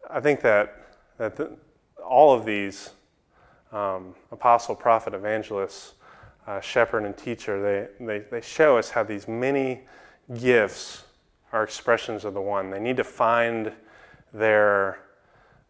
I 0.09 0.21
think 0.21 0.41
that, 0.41 0.97
that 1.19 1.37
the, 1.37 1.57
all 2.05 2.35
of 2.35 2.45
these 2.45 2.91
um, 3.73 4.15
apostle, 4.33 4.75
prophet, 4.75 5.15
evangelists, 5.15 5.95
uh, 6.47 6.61
shepherd, 6.61 7.05
and 7.05 7.17
teacher, 7.17 7.63
they, 8.01 8.05
they, 8.05 8.19
they 8.31 8.41
show 8.41 8.77
us 8.77 8.91
how 8.91 9.03
these 9.03 9.29
many 9.29 9.83
gifts 10.41 11.05
are 11.53 11.63
expressions 11.63 12.25
of 12.25 12.35
the 12.35 12.41
one. 12.41 12.71
They 12.71 12.81
need 12.81 12.97
to 12.97 13.05
find 13.05 13.73
their, 14.33 15.01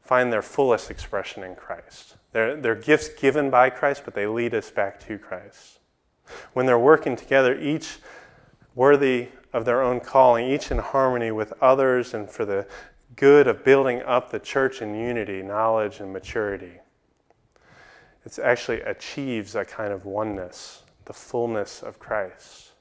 find 0.02 0.32
their 0.32 0.42
fullest 0.42 0.90
expression 0.90 1.42
in 1.42 1.54
Christ. 1.54 2.16
They're, 2.32 2.56
they're 2.56 2.74
gifts 2.74 3.08
given 3.08 3.50
by 3.50 3.70
Christ, 3.70 4.02
but 4.04 4.14
they 4.14 4.26
lead 4.26 4.54
us 4.54 4.70
back 4.70 5.00
to 5.06 5.18
Christ. 5.18 5.80
When 6.52 6.66
they're 6.66 6.78
working 6.78 7.16
together, 7.16 7.58
each 7.58 7.98
worthy 8.74 9.28
of 9.52 9.64
their 9.64 9.82
own 9.82 10.00
calling, 10.00 10.48
each 10.48 10.70
in 10.70 10.78
harmony 10.78 11.32
with 11.32 11.52
others 11.60 12.14
and 12.14 12.30
for 12.30 12.44
the 12.44 12.66
good 13.16 13.48
of 13.48 13.64
building 13.64 14.02
up 14.02 14.30
the 14.30 14.38
church 14.38 14.80
in 14.80 14.94
unity, 14.94 15.42
knowledge, 15.42 15.98
and 16.00 16.12
maturity. 16.12 16.78
It 18.24 18.38
actually 18.38 18.80
achieves 18.82 19.56
a 19.56 19.64
kind 19.64 19.92
of 19.92 20.04
oneness, 20.04 20.84
the 21.06 21.12
fullness 21.12 21.82
of 21.82 21.98
Christ. 21.98 22.72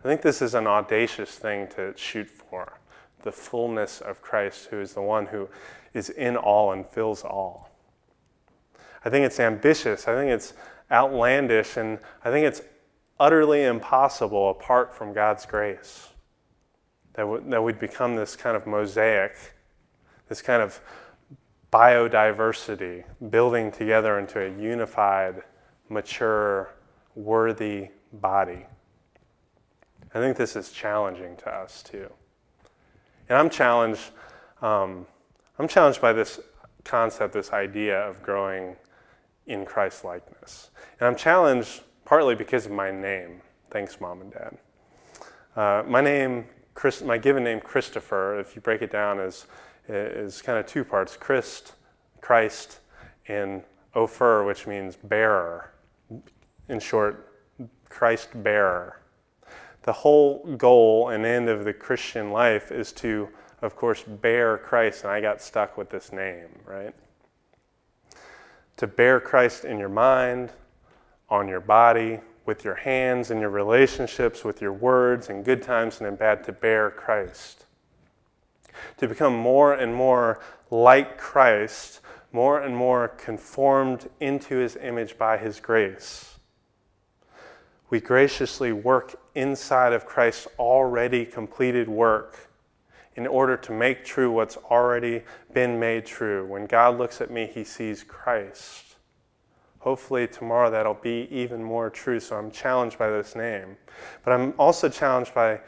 I 0.00 0.08
think 0.08 0.22
this 0.22 0.40
is 0.40 0.54
an 0.54 0.66
audacious 0.66 1.30
thing 1.36 1.68
to 1.68 1.92
shoot 1.96 2.30
for 2.30 2.78
the 3.22 3.32
fullness 3.32 4.00
of 4.00 4.22
Christ, 4.22 4.66
who 4.66 4.80
is 4.80 4.94
the 4.94 5.02
one 5.02 5.26
who 5.26 5.48
is 5.92 6.10
in 6.10 6.36
all 6.36 6.72
and 6.72 6.86
fills 6.86 7.24
all. 7.24 7.65
I 9.06 9.08
think 9.08 9.24
it's 9.24 9.38
ambitious. 9.38 10.08
I 10.08 10.16
think 10.16 10.32
it's 10.32 10.52
outlandish. 10.90 11.76
And 11.76 12.00
I 12.24 12.32
think 12.32 12.44
it's 12.44 12.60
utterly 13.20 13.62
impossible 13.62 14.50
apart 14.50 14.92
from 14.92 15.12
God's 15.12 15.46
grace. 15.46 16.08
That, 17.14 17.22
w- 17.22 17.48
that 17.50 17.62
we'd 17.62 17.78
become 17.78 18.16
this 18.16 18.34
kind 18.34 18.56
of 18.56 18.66
mosaic, 18.66 19.36
this 20.28 20.42
kind 20.42 20.60
of 20.60 20.80
biodiversity, 21.72 23.04
building 23.30 23.70
together 23.70 24.18
into 24.18 24.44
a 24.44 24.50
unified, 24.50 25.42
mature, 25.88 26.74
worthy 27.14 27.90
body. 28.12 28.66
I 30.12 30.18
think 30.18 30.36
this 30.36 30.56
is 30.56 30.72
challenging 30.72 31.36
to 31.36 31.48
us 31.48 31.80
too. 31.80 32.10
And 33.28 33.38
I'm 33.38 33.50
challenged, 33.50 34.10
um, 34.62 35.06
I'm 35.60 35.68
challenged 35.68 36.00
by 36.00 36.12
this 36.12 36.40
concept, 36.82 37.34
this 37.34 37.52
idea 37.52 38.00
of 38.00 38.20
growing 38.20 38.74
in 39.46 39.64
Christ 39.64 40.04
likeness. 40.04 40.70
And 41.00 41.06
I'm 41.06 41.16
challenged 41.16 41.82
partly 42.04 42.34
because 42.34 42.66
of 42.66 42.72
my 42.72 42.90
name. 42.90 43.40
Thanks, 43.70 44.00
mom 44.00 44.20
and 44.20 44.32
dad. 44.32 44.58
Uh, 45.54 45.82
my 45.86 46.00
name, 46.00 46.46
Chris, 46.74 47.02
my 47.02 47.18
given 47.18 47.44
name, 47.44 47.60
Christopher, 47.60 48.38
if 48.38 48.54
you 48.54 48.60
break 48.60 48.82
it 48.82 48.90
down, 48.90 49.18
is, 49.18 49.46
is 49.88 50.42
kind 50.42 50.58
of 50.58 50.66
two 50.66 50.84
parts 50.84 51.16
Christ, 51.16 51.74
Christ, 52.20 52.80
and 53.28 53.62
Ophir, 53.94 54.44
which 54.44 54.66
means 54.66 54.96
bearer. 54.96 55.72
In 56.68 56.80
short, 56.80 57.32
Christ 57.88 58.28
bearer 58.34 59.00
the 59.86 59.92
whole 59.92 60.44
goal 60.56 61.08
and 61.10 61.24
end 61.24 61.48
of 61.48 61.64
the 61.64 61.72
Christian 61.72 62.30
life 62.32 62.72
is 62.72 62.92
to, 62.92 63.28
of 63.62 63.76
course, 63.76 64.02
bear 64.02 64.58
Christ. 64.58 65.04
And 65.04 65.12
I 65.12 65.20
got 65.20 65.40
stuck 65.40 65.78
with 65.78 65.88
this 65.88 66.12
name, 66.12 66.48
right? 66.66 66.94
To 68.76 68.86
bear 68.86 69.20
Christ 69.20 69.64
in 69.64 69.78
your 69.78 69.88
mind, 69.88 70.52
on 71.28 71.48
your 71.48 71.60
body, 71.60 72.20
with 72.44 72.64
your 72.64 72.74
hands, 72.74 73.30
in 73.30 73.40
your 73.40 73.50
relationships, 73.50 74.44
with 74.44 74.60
your 74.60 74.72
words, 74.72 75.28
in 75.28 75.42
good 75.42 75.62
times 75.62 75.98
and 75.98 76.06
in 76.06 76.16
bad, 76.16 76.44
to 76.44 76.52
bear 76.52 76.90
Christ. 76.90 77.64
To 78.98 79.08
become 79.08 79.34
more 79.34 79.72
and 79.72 79.94
more 79.94 80.40
like 80.70 81.18
Christ, 81.18 82.00
more 82.32 82.60
and 82.60 82.76
more 82.76 83.08
conformed 83.08 84.08
into 84.20 84.56
his 84.56 84.76
image 84.76 85.16
by 85.16 85.38
his 85.38 85.58
grace 85.58 86.36
we 87.90 88.00
graciously 88.00 88.72
work 88.72 89.14
inside 89.34 89.92
of 89.92 90.06
Christ's 90.06 90.48
already 90.58 91.24
completed 91.24 91.88
work 91.88 92.45
in 93.16 93.26
order 93.26 93.56
to 93.56 93.72
make 93.72 94.04
true 94.04 94.30
what's 94.30 94.56
already 94.56 95.22
been 95.52 95.80
made 95.80 96.06
true. 96.06 96.46
When 96.46 96.66
God 96.66 96.98
looks 96.98 97.20
at 97.20 97.30
me, 97.30 97.50
he 97.52 97.64
sees 97.64 98.04
Christ. 98.04 98.96
Hopefully, 99.80 100.26
tomorrow 100.26 100.70
that'll 100.70 100.94
be 100.94 101.28
even 101.30 101.62
more 101.62 101.90
true. 101.90 102.20
So 102.20 102.36
I'm 102.36 102.50
challenged 102.50 102.98
by 102.98 103.10
this 103.10 103.34
name. 103.34 103.76
But 104.24 104.32
I'm 104.32 104.52
also 104.58 104.88
challenged 104.88 105.34
by 105.34 105.60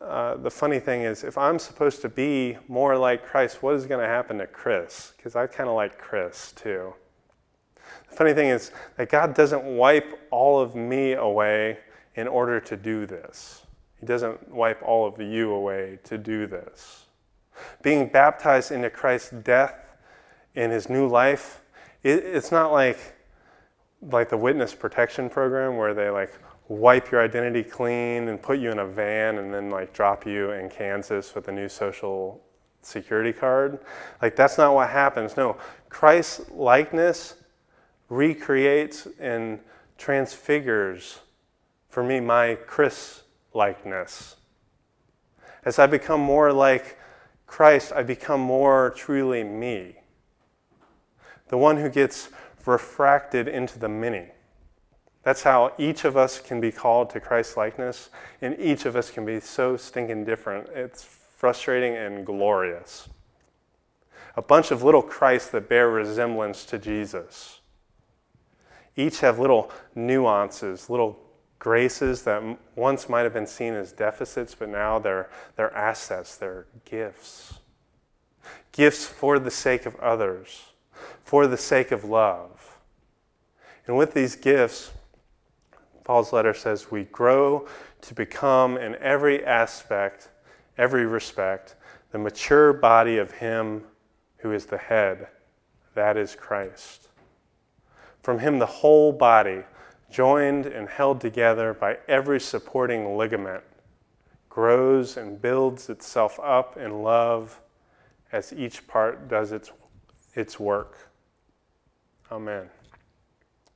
uh, 0.00 0.36
the 0.36 0.50
funny 0.50 0.80
thing 0.80 1.02
is, 1.02 1.24
if 1.24 1.36
I'm 1.38 1.58
supposed 1.58 2.02
to 2.02 2.08
be 2.08 2.56
more 2.68 2.96
like 2.96 3.24
Christ, 3.24 3.62
what 3.62 3.74
is 3.74 3.86
going 3.86 4.00
to 4.00 4.08
happen 4.08 4.38
to 4.38 4.46
Chris? 4.46 5.12
Because 5.16 5.36
I 5.36 5.46
kind 5.46 5.68
of 5.68 5.76
like 5.76 5.98
Chris 5.98 6.52
too. 6.52 6.94
The 8.10 8.16
funny 8.16 8.34
thing 8.34 8.48
is 8.48 8.72
that 8.96 9.10
God 9.10 9.34
doesn't 9.34 9.64
wipe 9.64 10.18
all 10.30 10.60
of 10.60 10.74
me 10.74 11.12
away 11.12 11.78
in 12.14 12.26
order 12.26 12.60
to 12.60 12.76
do 12.76 13.06
this. 13.06 13.65
He 14.00 14.06
doesn't 14.06 14.50
wipe 14.50 14.82
all 14.82 15.06
of 15.06 15.20
you 15.20 15.52
away 15.52 15.98
to 16.04 16.18
do 16.18 16.46
this. 16.46 17.06
Being 17.82 18.08
baptized 18.08 18.70
into 18.70 18.90
Christ's 18.90 19.30
death 19.30 19.74
in 20.54 20.70
his 20.70 20.88
new 20.88 21.08
life, 21.08 21.62
it, 22.02 22.22
it's 22.24 22.52
not 22.52 22.72
like 22.72 23.14
like 24.02 24.28
the 24.28 24.36
witness 24.36 24.74
protection 24.74 25.28
program 25.28 25.76
where 25.76 25.94
they 25.94 26.10
like 26.10 26.32
wipe 26.68 27.10
your 27.10 27.22
identity 27.22 27.62
clean 27.62 28.28
and 28.28 28.40
put 28.40 28.58
you 28.58 28.70
in 28.70 28.78
a 28.78 28.86
van 28.86 29.38
and 29.38 29.52
then 29.52 29.70
like 29.70 29.92
drop 29.92 30.26
you 30.26 30.50
in 30.50 30.68
Kansas 30.68 31.34
with 31.34 31.48
a 31.48 31.52
new 31.52 31.68
social 31.68 32.42
security 32.82 33.32
card. 33.32 33.78
Like 34.20 34.36
that's 34.36 34.58
not 34.58 34.74
what 34.74 34.90
happens. 34.90 35.36
No, 35.36 35.56
Christ's 35.88 36.50
likeness 36.50 37.34
recreates 38.08 39.08
and 39.18 39.60
transfigures 39.98 41.20
for 41.88 42.02
me 42.02 42.20
my 42.20 42.54
Chris 42.66 43.22
likeness. 43.56 44.36
As 45.64 45.78
I 45.78 45.86
become 45.86 46.20
more 46.20 46.52
like 46.52 46.98
Christ, 47.46 47.92
I 47.92 48.02
become 48.02 48.40
more 48.40 48.92
truly 48.96 49.42
me. 49.42 49.96
The 51.48 51.56
one 51.56 51.78
who 51.78 51.88
gets 51.88 52.28
refracted 52.64 53.48
into 53.48 53.78
the 53.78 53.88
many. 53.88 54.28
That's 55.22 55.42
how 55.42 55.72
each 55.78 56.04
of 56.04 56.16
us 56.16 56.38
can 56.38 56.60
be 56.60 56.70
called 56.70 57.10
to 57.10 57.20
Christ's 57.20 57.56
likeness, 57.56 58.10
and 58.40 58.56
each 58.60 58.84
of 58.84 58.94
us 58.94 59.10
can 59.10 59.24
be 59.24 59.40
so 59.40 59.76
stinking 59.76 60.24
different. 60.24 60.68
It's 60.68 61.02
frustrating 61.02 61.96
and 61.96 62.24
glorious. 62.24 63.08
A 64.36 64.42
bunch 64.42 64.70
of 64.70 64.82
little 64.82 65.02
Christs 65.02 65.50
that 65.50 65.68
bear 65.68 65.88
resemblance 65.88 66.64
to 66.66 66.78
Jesus 66.78 67.60
each 68.96 69.20
have 69.20 69.38
little 69.38 69.70
nuances, 69.94 70.88
little 70.88 71.18
graces 71.66 72.22
that 72.22 72.40
once 72.76 73.08
might 73.08 73.22
have 73.22 73.34
been 73.34 73.44
seen 73.44 73.74
as 73.74 73.90
deficits, 73.90 74.54
but 74.54 74.68
now 74.68 75.00
they're, 75.00 75.28
they're 75.56 75.74
assets, 75.74 76.36
they're 76.36 76.64
gifts. 76.84 77.54
Gifts 78.70 79.04
for 79.04 79.40
the 79.40 79.50
sake 79.50 79.84
of 79.84 79.96
others, 79.96 80.66
for 81.24 81.48
the 81.48 81.56
sake 81.56 81.90
of 81.90 82.04
love. 82.04 82.78
And 83.84 83.96
with 83.96 84.14
these 84.14 84.36
gifts, 84.36 84.92
Paul's 86.04 86.32
letter 86.32 86.54
says 86.54 86.92
we 86.92 87.02
grow 87.02 87.66
to 88.02 88.14
become, 88.14 88.76
in 88.76 88.94
every 89.00 89.44
aspect, 89.44 90.28
every 90.78 91.04
respect, 91.04 91.74
the 92.12 92.18
mature 92.18 92.72
body 92.72 93.18
of 93.18 93.32
Him 93.32 93.82
who 94.36 94.52
is 94.52 94.66
the 94.66 94.78
head, 94.78 95.26
that 95.96 96.16
is 96.16 96.36
Christ. 96.36 97.08
From 98.22 98.38
him, 98.38 98.60
the 98.60 98.66
whole 98.66 99.12
body, 99.12 99.64
joined 100.10 100.66
and 100.66 100.88
held 100.88 101.20
together 101.20 101.74
by 101.74 101.98
every 102.08 102.40
supporting 102.40 103.16
ligament, 103.16 103.62
grows 104.48 105.16
and 105.16 105.40
builds 105.40 105.88
itself 105.88 106.38
up 106.40 106.76
in 106.76 107.02
love 107.02 107.60
as 108.32 108.52
each 108.52 108.86
part 108.86 109.28
does 109.28 109.52
its, 109.52 109.72
its 110.34 110.58
work. 110.58 111.10
Amen. 112.30 112.68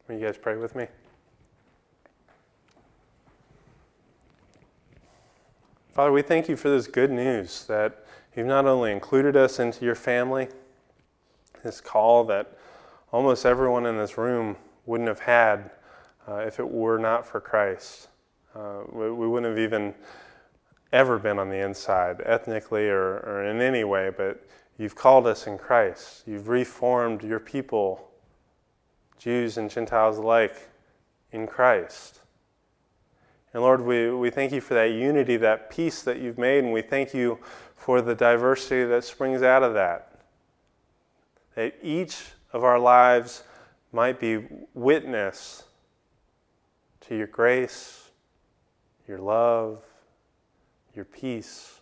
Will 0.09 0.17
you 0.17 0.25
guys 0.27 0.37
pray 0.37 0.57
with 0.57 0.75
me? 0.75 0.87
Father, 5.93 6.13
we 6.13 6.23
thank 6.23 6.49
you 6.49 6.57
for 6.57 6.71
this 6.71 6.87
good 6.87 7.11
news 7.11 7.67
that 7.67 8.05
you've 8.35 8.47
not 8.47 8.65
only 8.65 8.93
included 8.93 9.37
us 9.37 9.59
into 9.59 9.85
your 9.85 9.95
family, 9.95 10.49
this 11.63 11.81
call 11.81 12.25
that 12.25 12.57
almost 13.13 13.45
everyone 13.45 13.87
in 13.87 13.99
this 13.99 14.17
room 14.17 14.57
wouldn't 14.87 15.09
have 15.09 15.21
had 15.21 15.71
uh, 16.29 16.37
if 16.37 16.59
it 16.59 16.69
were 16.69 16.99
not 16.99 17.27
for 17.27 17.41
Christ. 17.41 18.09
Uh, 18.55 18.83
we, 18.93 19.11
we, 19.11 19.29
wouldn't 19.29 19.51
have 19.51 19.59
even 19.59 19.95
ever 20.93 21.19
been 21.19 21.39
on 21.39 21.49
the 21.49 21.65
inside, 21.65 22.21
ethnically 22.25 22.89
or, 22.89 23.19
or 23.21 23.45
in 23.45 23.61
any 23.61 23.85
way, 23.85 24.11
but 24.17 24.45
you've 24.77 24.97
called 24.97 25.27
us 25.27 25.47
in 25.47 25.57
Christ. 25.57 26.25
You've 26.27 26.49
reformed 26.49 27.23
your 27.23 27.39
people, 27.39 28.11
Jews 29.19 29.57
and 29.57 29.71
Gentiles 29.71 30.19
alike, 30.19 30.69
in 31.31 31.47
Christ. 31.47 32.21
And 33.53 33.63
Lord, 33.63 33.83
we, 33.83 34.11
we 34.11 34.31
thank 34.31 34.53
you 34.53 34.61
for 34.61 34.75
that 34.75 34.93
unity, 34.93 35.37
that 35.37 35.71
peace 35.71 36.03
that 36.03 36.19
you've 36.19 36.39
made, 36.39 36.65
and 36.65 36.73
we 36.73 36.83
thank 36.83 37.15
you 37.15 37.39
for 37.77 38.03
the 38.03 38.15
diversity 38.15 38.85
that 38.85 39.05
springs 39.05 39.43
out 39.43 39.63
of 39.63 39.75
that 39.75 40.11
that 41.55 41.75
each 41.83 42.23
of 42.53 42.65
our 42.65 42.79
lives 42.79 43.43
might 43.93 44.21
be 44.21 44.47
witness 44.75 45.65
to 47.11 47.17
your 47.17 47.27
grace, 47.27 48.09
your 49.09 49.19
love, 49.19 49.83
your 50.95 51.05
peace. 51.05 51.81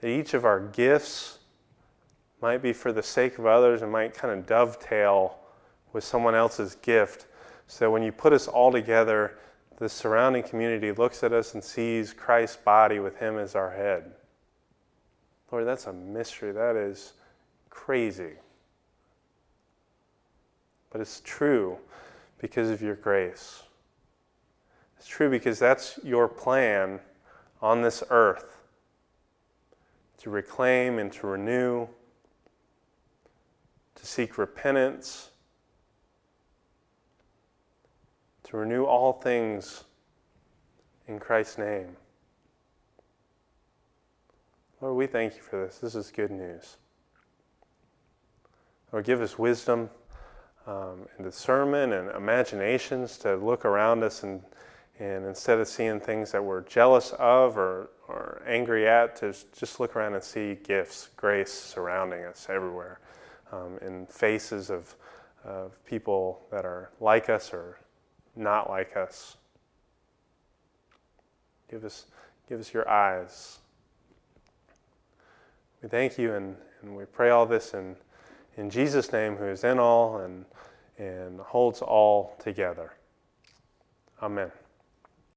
That 0.00 0.06
each 0.06 0.34
of 0.34 0.44
our 0.44 0.60
gifts 0.60 1.40
might 2.40 2.62
be 2.62 2.72
for 2.72 2.92
the 2.92 3.02
sake 3.02 3.38
of 3.38 3.46
others 3.46 3.82
and 3.82 3.90
might 3.90 4.14
kind 4.14 4.38
of 4.38 4.46
dovetail 4.46 5.38
with 5.92 6.04
someone 6.04 6.36
else's 6.36 6.76
gift. 6.76 7.26
So 7.66 7.90
when 7.90 8.04
you 8.04 8.12
put 8.12 8.32
us 8.32 8.46
all 8.46 8.70
together, 8.70 9.36
the 9.78 9.88
surrounding 9.88 10.44
community 10.44 10.92
looks 10.92 11.24
at 11.24 11.32
us 11.32 11.54
and 11.54 11.64
sees 11.64 12.12
Christ's 12.12 12.58
body 12.58 13.00
with 13.00 13.16
Him 13.16 13.36
as 13.36 13.56
our 13.56 13.72
head. 13.72 14.12
Lord, 15.50 15.66
that's 15.66 15.88
a 15.88 15.92
mystery. 15.92 16.52
That 16.52 16.76
is 16.76 17.14
crazy. 17.68 18.34
But 20.90 21.00
it's 21.00 21.20
true 21.24 21.78
because 22.38 22.70
of 22.70 22.82
your 22.82 22.94
grace. 22.94 23.62
It's 24.98 25.06
true 25.06 25.30
because 25.30 25.58
that's 25.58 25.98
your 26.02 26.28
plan 26.28 27.00
on 27.62 27.82
this 27.82 28.02
earth 28.10 28.58
to 30.18 30.30
reclaim 30.30 30.98
and 30.98 31.12
to 31.12 31.26
renew, 31.26 31.86
to 33.94 34.06
seek 34.06 34.38
repentance, 34.38 35.30
to 38.44 38.56
renew 38.56 38.84
all 38.84 39.12
things 39.12 39.84
in 41.06 41.18
Christ's 41.18 41.58
name. 41.58 41.96
Lord, 44.80 44.96
we 44.96 45.06
thank 45.06 45.36
you 45.36 45.42
for 45.42 45.64
this. 45.64 45.78
This 45.78 45.94
is 45.94 46.10
good 46.10 46.30
news. 46.30 46.76
Lord, 48.92 49.04
give 49.04 49.20
us 49.20 49.38
wisdom 49.38 49.90
um, 50.66 51.08
and 51.16 51.24
discernment 51.24 51.92
and 51.92 52.10
imaginations 52.10 53.18
to 53.18 53.36
look 53.36 53.64
around 53.64 54.02
us 54.02 54.22
and, 54.24 54.42
and 54.98 55.24
instead 55.24 55.58
of 55.58 55.68
seeing 55.68 56.00
things 56.00 56.32
that 56.32 56.42
we're 56.42 56.62
jealous 56.62 57.12
of 57.18 57.56
or, 57.56 57.90
or 58.08 58.42
angry 58.46 58.88
at, 58.88 59.14
to 59.16 59.34
just 59.56 59.78
look 59.78 59.94
around 59.94 60.14
and 60.14 60.22
see 60.22 60.56
gifts, 60.64 61.10
grace 61.16 61.52
surrounding 61.52 62.24
us 62.24 62.46
everywhere 62.48 62.98
um, 63.52 63.78
in 63.80 64.06
faces 64.06 64.70
of, 64.70 64.94
of 65.44 65.84
people 65.84 66.42
that 66.50 66.64
are 66.64 66.90
like 67.00 67.30
us 67.30 67.52
or 67.52 67.78
not 68.34 68.68
like 68.68 68.96
us. 68.96 69.36
Give 71.70 71.84
us, 71.84 72.06
give 72.48 72.58
us 72.58 72.74
your 72.74 72.88
eyes. 72.88 73.58
We 75.82 75.88
thank 75.88 76.18
you 76.18 76.34
and, 76.34 76.56
and 76.82 76.96
we 76.96 77.04
pray 77.04 77.30
all 77.30 77.46
this 77.46 77.72
in, 77.72 77.94
in 78.56 78.70
Jesus' 78.70 79.12
name, 79.12 79.36
who 79.36 79.44
is 79.44 79.62
in 79.62 79.78
all 79.78 80.18
and, 80.18 80.44
and 80.98 81.40
holds 81.40 81.82
all 81.82 82.34
together. 82.38 82.92
Amen. 84.22 84.50